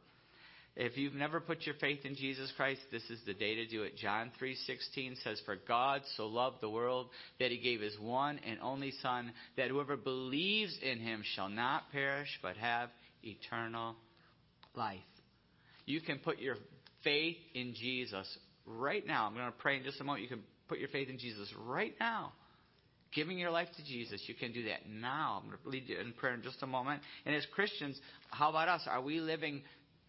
If 0.76 0.96
you've 0.96 1.14
never 1.14 1.40
put 1.40 1.66
your 1.66 1.74
faith 1.76 2.04
in 2.04 2.14
Jesus 2.14 2.52
Christ, 2.56 2.80
this 2.92 3.02
is 3.10 3.18
the 3.26 3.34
day 3.34 3.56
to 3.56 3.66
do 3.66 3.82
it. 3.82 3.96
John 3.96 4.30
3:16 4.40 5.16
says 5.24 5.40
for 5.40 5.56
God 5.56 6.02
so 6.16 6.28
loved 6.28 6.60
the 6.60 6.70
world 6.70 7.08
that 7.40 7.50
he 7.50 7.58
gave 7.58 7.80
his 7.80 7.98
one 7.98 8.38
and 8.46 8.60
only 8.60 8.92
son 9.02 9.32
that 9.56 9.70
whoever 9.70 9.96
believes 9.96 10.78
in 10.78 11.00
him 11.00 11.24
shall 11.34 11.48
not 11.48 11.90
perish 11.90 12.38
but 12.42 12.56
have 12.58 12.90
eternal 13.24 13.96
life. 14.74 15.00
You 15.84 16.00
can 16.00 16.18
put 16.20 16.38
your 16.38 16.56
faith 17.02 17.38
in 17.54 17.74
Jesus 17.74 18.38
right 18.64 19.04
now. 19.04 19.26
I'm 19.26 19.34
going 19.34 19.46
to 19.46 19.58
pray 19.58 19.78
in 19.78 19.82
just 19.82 20.00
a 20.00 20.04
moment. 20.04 20.22
You 20.22 20.28
can 20.28 20.44
put 20.68 20.78
your 20.78 20.90
faith 20.90 21.08
in 21.08 21.18
Jesus 21.18 21.52
right 21.56 21.94
now 21.98 22.34
giving 23.14 23.38
your 23.38 23.50
life 23.50 23.68
to 23.76 23.84
Jesus, 23.84 24.22
you 24.26 24.34
can 24.34 24.52
do 24.52 24.64
that 24.64 24.88
now. 24.88 25.40
I'm 25.42 25.48
going 25.48 25.62
to 25.62 25.68
lead 25.68 25.88
you 25.88 25.98
in 25.98 26.12
prayer 26.12 26.34
in 26.34 26.42
just 26.42 26.62
a 26.62 26.66
moment. 26.66 27.02
And 27.24 27.34
as 27.34 27.46
Christians, 27.54 27.98
how 28.30 28.50
about 28.50 28.68
us? 28.68 28.82
Are 28.86 29.02
we 29.02 29.20
living 29.20 29.62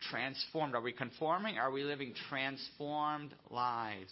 transformed? 0.09 0.75
Are 0.75 0.81
we 0.81 0.91
conforming? 0.91 1.57
Are 1.57 1.71
we 1.71 1.83
living 1.83 2.13
transformed 2.29 3.33
lives? 3.49 4.11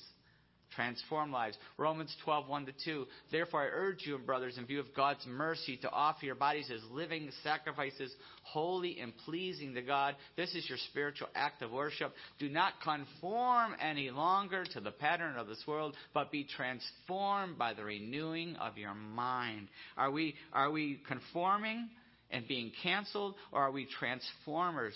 Transform 0.77 1.31
lives. 1.31 1.57
Romans 1.77 2.15
12, 2.23 2.47
1 2.47 2.65
to 2.67 2.73
2. 2.85 3.07
Therefore, 3.31 3.63
I 3.63 3.69
urge 3.73 4.05
you, 4.05 4.17
brothers, 4.19 4.57
in 4.57 4.65
view 4.65 4.79
of 4.79 4.93
God's 4.95 5.25
mercy, 5.27 5.75
to 5.77 5.89
offer 5.89 6.25
your 6.25 6.35
bodies 6.35 6.71
as 6.73 6.79
living 6.91 7.29
sacrifices, 7.43 8.13
holy 8.43 8.99
and 8.99 9.11
pleasing 9.25 9.73
to 9.73 9.81
God. 9.81 10.15
This 10.37 10.53
is 10.53 10.69
your 10.69 10.77
spiritual 10.89 11.27
act 11.35 11.63
of 11.63 11.71
worship. 11.71 12.13
Do 12.39 12.47
not 12.47 12.73
conform 12.83 13.75
any 13.81 14.11
longer 14.11 14.63
to 14.73 14.79
the 14.79 14.91
pattern 14.91 15.35
of 15.35 15.47
this 15.47 15.63
world, 15.67 15.95
but 16.13 16.31
be 16.31 16.45
transformed 16.55 17.57
by 17.57 17.73
the 17.73 17.83
renewing 17.83 18.55
of 18.57 18.77
your 18.77 18.93
mind. 18.93 19.67
Are 19.97 20.11
we, 20.11 20.35
are 20.53 20.71
we 20.71 21.01
conforming? 21.07 21.89
and 22.29 22.45
being 22.45 22.73
canceled, 22.83 23.35
or 23.53 23.61
are 23.61 23.71
we 23.71 23.87
transformers, 23.99 24.93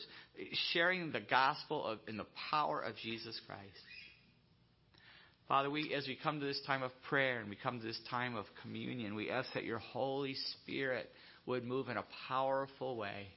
sharing 0.74 1.14
the 1.14 1.22
gospel 1.22 1.86
of, 1.86 2.00
in 2.06 2.18
the 2.18 2.26
power 2.52 2.82
of 2.82 2.94
Jesus 2.98 3.40
Christ? 3.48 3.80
Father, 5.52 5.70
we, 5.70 5.94
as 5.94 6.08
we 6.08 6.16
come 6.16 6.40
to 6.40 6.46
this 6.46 6.62
time 6.66 6.82
of 6.82 6.92
prayer 7.10 7.42
and 7.42 7.50
we 7.50 7.58
come 7.58 7.78
to 7.78 7.86
this 7.86 8.00
time 8.10 8.38
of 8.38 8.46
communion, 8.62 9.16
we 9.16 9.30
ask 9.30 9.50
that 9.54 9.66
your 9.66 9.80
Holy 9.80 10.34
Spirit 10.34 11.10
would 11.46 11.66
move 11.66 11.90
in 11.90 11.98
a 11.98 12.06
powerful 12.30 12.96
way, 12.96 13.28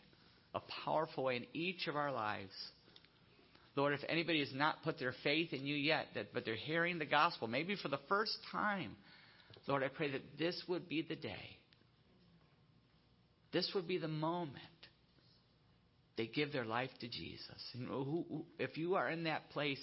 a 0.54 0.60
powerful 0.84 1.24
way 1.24 1.38
in 1.38 1.46
each 1.54 1.88
of 1.88 1.96
our 1.96 2.12
lives. 2.12 2.52
Lord, 3.74 3.94
if 3.94 4.00
anybody 4.08 4.38
has 4.38 4.54
not 4.54 4.84
put 4.84 5.00
their 5.00 5.12
faith 5.24 5.52
in 5.52 5.66
you 5.66 5.74
yet, 5.74 6.06
that, 6.14 6.32
but 6.32 6.44
they're 6.44 6.54
hearing 6.54 7.00
the 7.00 7.04
gospel, 7.04 7.48
maybe 7.48 7.74
for 7.74 7.88
the 7.88 7.98
first 8.08 8.38
time, 8.52 8.94
Lord, 9.66 9.82
I 9.82 9.88
pray 9.88 10.12
that 10.12 10.38
this 10.38 10.62
would 10.68 10.88
be 10.88 11.02
the 11.02 11.16
day. 11.16 11.56
This 13.52 13.68
would 13.74 13.88
be 13.88 13.98
the 13.98 14.06
moment 14.06 14.62
they 16.16 16.28
give 16.28 16.52
their 16.52 16.64
life 16.64 16.90
to 17.00 17.08
Jesus. 17.08 17.74
And 17.74 18.44
if 18.60 18.78
you 18.78 18.94
are 18.94 19.10
in 19.10 19.24
that 19.24 19.50
place, 19.50 19.82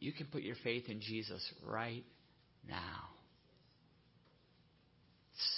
You 0.00 0.12
can 0.12 0.26
put 0.26 0.42
your 0.42 0.56
faith 0.64 0.88
in 0.88 1.00
Jesus 1.00 1.42
right 1.66 2.04
now. 2.66 3.10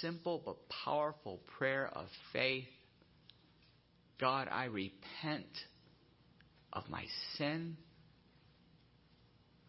Simple 0.01 0.41
but 0.45 0.57
powerful 0.85 1.39
prayer 1.57 1.89
of 1.93 2.05
faith. 2.33 2.65
God, 4.19 4.47
I 4.51 4.65
repent 4.65 5.47
of 6.71 6.83
my 6.89 7.05
sin. 7.37 7.77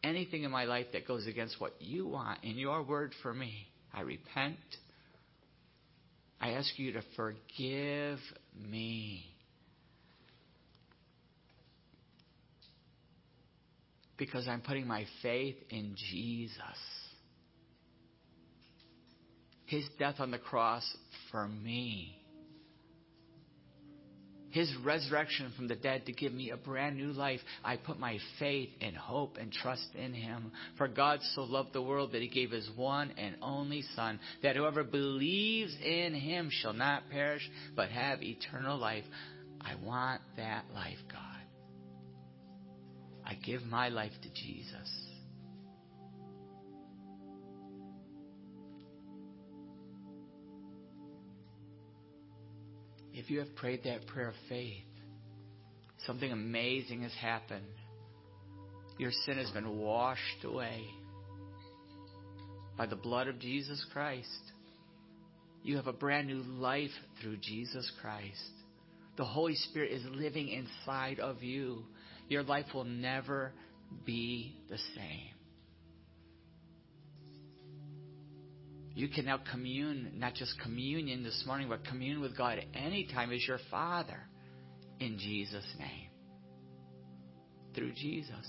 Anything 0.02 0.42
in 0.42 0.50
my 0.50 0.64
life 0.64 0.86
that 0.92 1.06
goes 1.06 1.26
against 1.26 1.60
what 1.60 1.74
you 1.80 2.06
want 2.06 2.42
in 2.42 2.58
your 2.58 2.82
word 2.82 3.14
for 3.22 3.32
me, 3.32 3.68
I 3.92 4.02
repent. 4.02 4.58
I 6.40 6.50
ask 6.50 6.78
you 6.78 6.92
to 6.92 7.02
forgive 7.16 8.18
me. 8.70 9.03
Because 14.16 14.46
I'm 14.46 14.60
putting 14.60 14.86
my 14.86 15.06
faith 15.22 15.56
in 15.70 15.96
Jesus. 16.10 16.58
His 19.66 19.84
death 19.98 20.16
on 20.18 20.30
the 20.30 20.38
cross 20.38 20.84
for 21.30 21.48
me. 21.48 22.16
His 24.50 24.72
resurrection 24.84 25.52
from 25.56 25.66
the 25.66 25.74
dead 25.74 26.06
to 26.06 26.12
give 26.12 26.32
me 26.32 26.50
a 26.50 26.56
brand 26.56 26.96
new 26.96 27.10
life. 27.10 27.40
I 27.64 27.76
put 27.76 27.98
my 27.98 28.18
faith 28.38 28.68
and 28.80 28.96
hope 28.96 29.36
and 29.36 29.50
trust 29.50 29.88
in 29.96 30.14
Him. 30.14 30.52
For 30.78 30.86
God 30.86 31.18
so 31.34 31.42
loved 31.42 31.72
the 31.72 31.82
world 31.82 32.12
that 32.12 32.22
He 32.22 32.28
gave 32.28 32.52
His 32.52 32.70
one 32.76 33.10
and 33.18 33.34
only 33.42 33.82
Son, 33.96 34.20
that 34.44 34.54
whoever 34.54 34.84
believes 34.84 35.74
in 35.84 36.14
Him 36.14 36.50
shall 36.52 36.72
not 36.72 37.10
perish, 37.10 37.42
but 37.74 37.88
have 37.88 38.22
eternal 38.22 38.78
life. 38.78 39.02
I 39.60 39.74
want 39.84 40.20
that 40.36 40.66
life, 40.72 40.98
God. 41.10 41.33
I 43.26 43.34
give 43.34 43.62
my 43.62 43.88
life 43.88 44.12
to 44.22 44.28
Jesus. 44.28 45.04
If 53.12 53.30
you 53.30 53.38
have 53.38 53.54
prayed 53.54 53.84
that 53.84 54.06
prayer 54.06 54.28
of 54.28 54.34
faith, 54.48 54.82
something 56.06 56.30
amazing 56.30 57.02
has 57.02 57.14
happened. 57.14 57.64
Your 58.98 59.12
sin 59.24 59.38
has 59.38 59.50
been 59.50 59.78
washed 59.78 60.44
away 60.44 60.84
by 62.76 62.86
the 62.86 62.96
blood 62.96 63.28
of 63.28 63.38
Jesus 63.38 63.84
Christ. 63.92 64.28
You 65.62 65.76
have 65.76 65.86
a 65.86 65.92
brand 65.92 66.26
new 66.26 66.42
life 66.42 66.90
through 67.22 67.38
Jesus 67.38 67.90
Christ. 68.00 68.50
The 69.16 69.24
Holy 69.24 69.54
Spirit 69.54 69.92
is 69.92 70.02
living 70.10 70.48
inside 70.48 71.20
of 71.20 71.42
you 71.42 71.84
your 72.28 72.42
life 72.42 72.66
will 72.74 72.84
never 72.84 73.52
be 74.04 74.56
the 74.68 74.78
same. 74.94 75.34
You 78.94 79.08
can 79.08 79.24
now 79.24 79.40
commune, 79.50 80.12
not 80.16 80.34
just 80.34 80.54
communion 80.60 81.24
this 81.24 81.42
morning, 81.46 81.68
but 81.68 81.84
commune 81.84 82.20
with 82.20 82.36
God 82.36 82.60
anytime 82.74 83.32
as 83.32 83.44
your 83.46 83.58
Father 83.70 84.20
in 85.00 85.18
Jesus' 85.18 85.66
name. 85.78 86.10
Through 87.74 87.92
Jesus. 87.92 88.46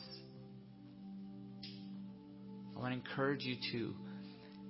I 2.76 2.80
want 2.80 2.93
to 2.93 3.09
encourage 3.09 3.43
you 3.43 3.55
to, 3.71 3.95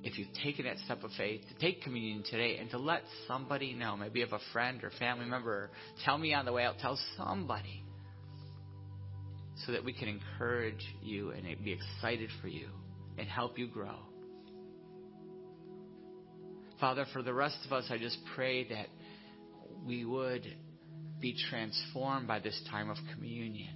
if 0.03 0.17
you've 0.17 0.33
taken 0.43 0.63
that 0.63 0.77
step 0.85 1.03
of 1.03 1.11
faith, 1.17 1.41
to 1.49 1.59
take 1.59 1.81
communion 1.81 2.23
today 2.23 2.57
and 2.57 2.69
to 2.69 2.77
let 2.77 3.01
somebody 3.27 3.73
know. 3.73 3.97
Maybe 3.97 4.19
you 4.19 4.25
have 4.25 4.39
a 4.39 4.53
friend 4.53 4.81
or 4.81 4.91
family 4.97 5.25
member. 5.25 5.71
tell 6.05 6.17
me 6.17 6.33
on 6.33 6.45
the 6.45 6.53
way 6.53 6.63
out. 6.63 6.75
Tell 6.79 6.97
somebody 7.17 7.84
so 9.65 9.71
that 9.71 9.83
we 9.83 9.93
can 9.93 10.07
encourage 10.07 10.83
you 11.01 11.31
and 11.31 11.45
be 11.63 11.71
excited 11.71 12.29
for 12.41 12.47
you 12.47 12.67
and 13.17 13.27
help 13.27 13.57
you 13.57 13.67
grow. 13.67 13.95
Father, 16.79 17.05
for 17.13 17.21
the 17.21 17.33
rest 17.33 17.57
of 17.65 17.71
us, 17.71 17.85
I 17.89 17.97
just 17.97 18.17
pray 18.35 18.67
that 18.67 18.87
we 19.85 20.03
would 20.03 20.45
be 21.21 21.35
transformed 21.49 22.27
by 22.27 22.39
this 22.39 22.59
time 22.69 22.89
of 22.89 22.97
communion. 23.13 23.73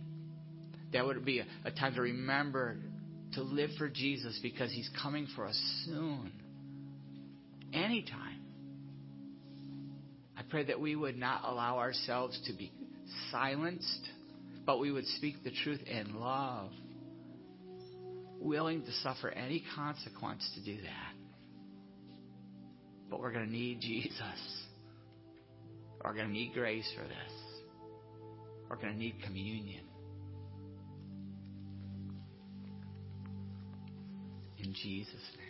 That 0.92 1.06
would 1.06 1.24
be 1.24 1.40
a, 1.40 1.46
a 1.64 1.72
time 1.72 1.96
to 1.96 2.02
remember 2.02 2.78
to 3.34 3.44
live 3.44 3.70
for 3.78 3.90
Jesus 3.90 4.40
because 4.42 4.72
he's 4.72 4.90
coming 5.02 5.28
for 5.36 5.46
us 5.46 5.60
soon. 5.86 6.32
Anytime. 7.72 8.42
I 10.38 10.42
pray 10.50 10.66
that 10.66 10.80
we 10.80 10.96
would 10.96 11.18
not 11.18 11.44
allow 11.46 11.78
ourselves 11.78 12.40
to 12.48 12.54
be 12.54 12.72
silenced, 13.32 14.10
but 14.70 14.80
we 14.80 14.92
would 14.92 15.08
speak 15.18 15.44
the 15.44 15.50
truth 15.64 15.82
in 15.88 16.20
love, 16.20 16.70
willing 18.40 18.84
to 18.84 18.92
suffer 19.02 19.32
any 19.32 19.64
consequence 19.76 20.48
to 20.54 20.64
do 20.64 20.80
that. 20.80 21.14
But 23.10 23.20
we're 23.20 23.32
going 23.32 23.48
to 23.48 23.52
need 23.52 23.82
Jesus. 23.82 24.14
We're 26.06 26.14
going 26.14 26.28
to 26.28 26.32
need 26.32 26.54
grace 26.54 26.88
for 26.96 27.02
this. 27.02 27.34
We're 28.70 28.76
going 28.76 28.94
to 28.94 29.00
need 29.00 29.16
communion. 29.26 29.86
In 34.60 34.76
Jesus' 34.76 35.16
name. 35.36 35.49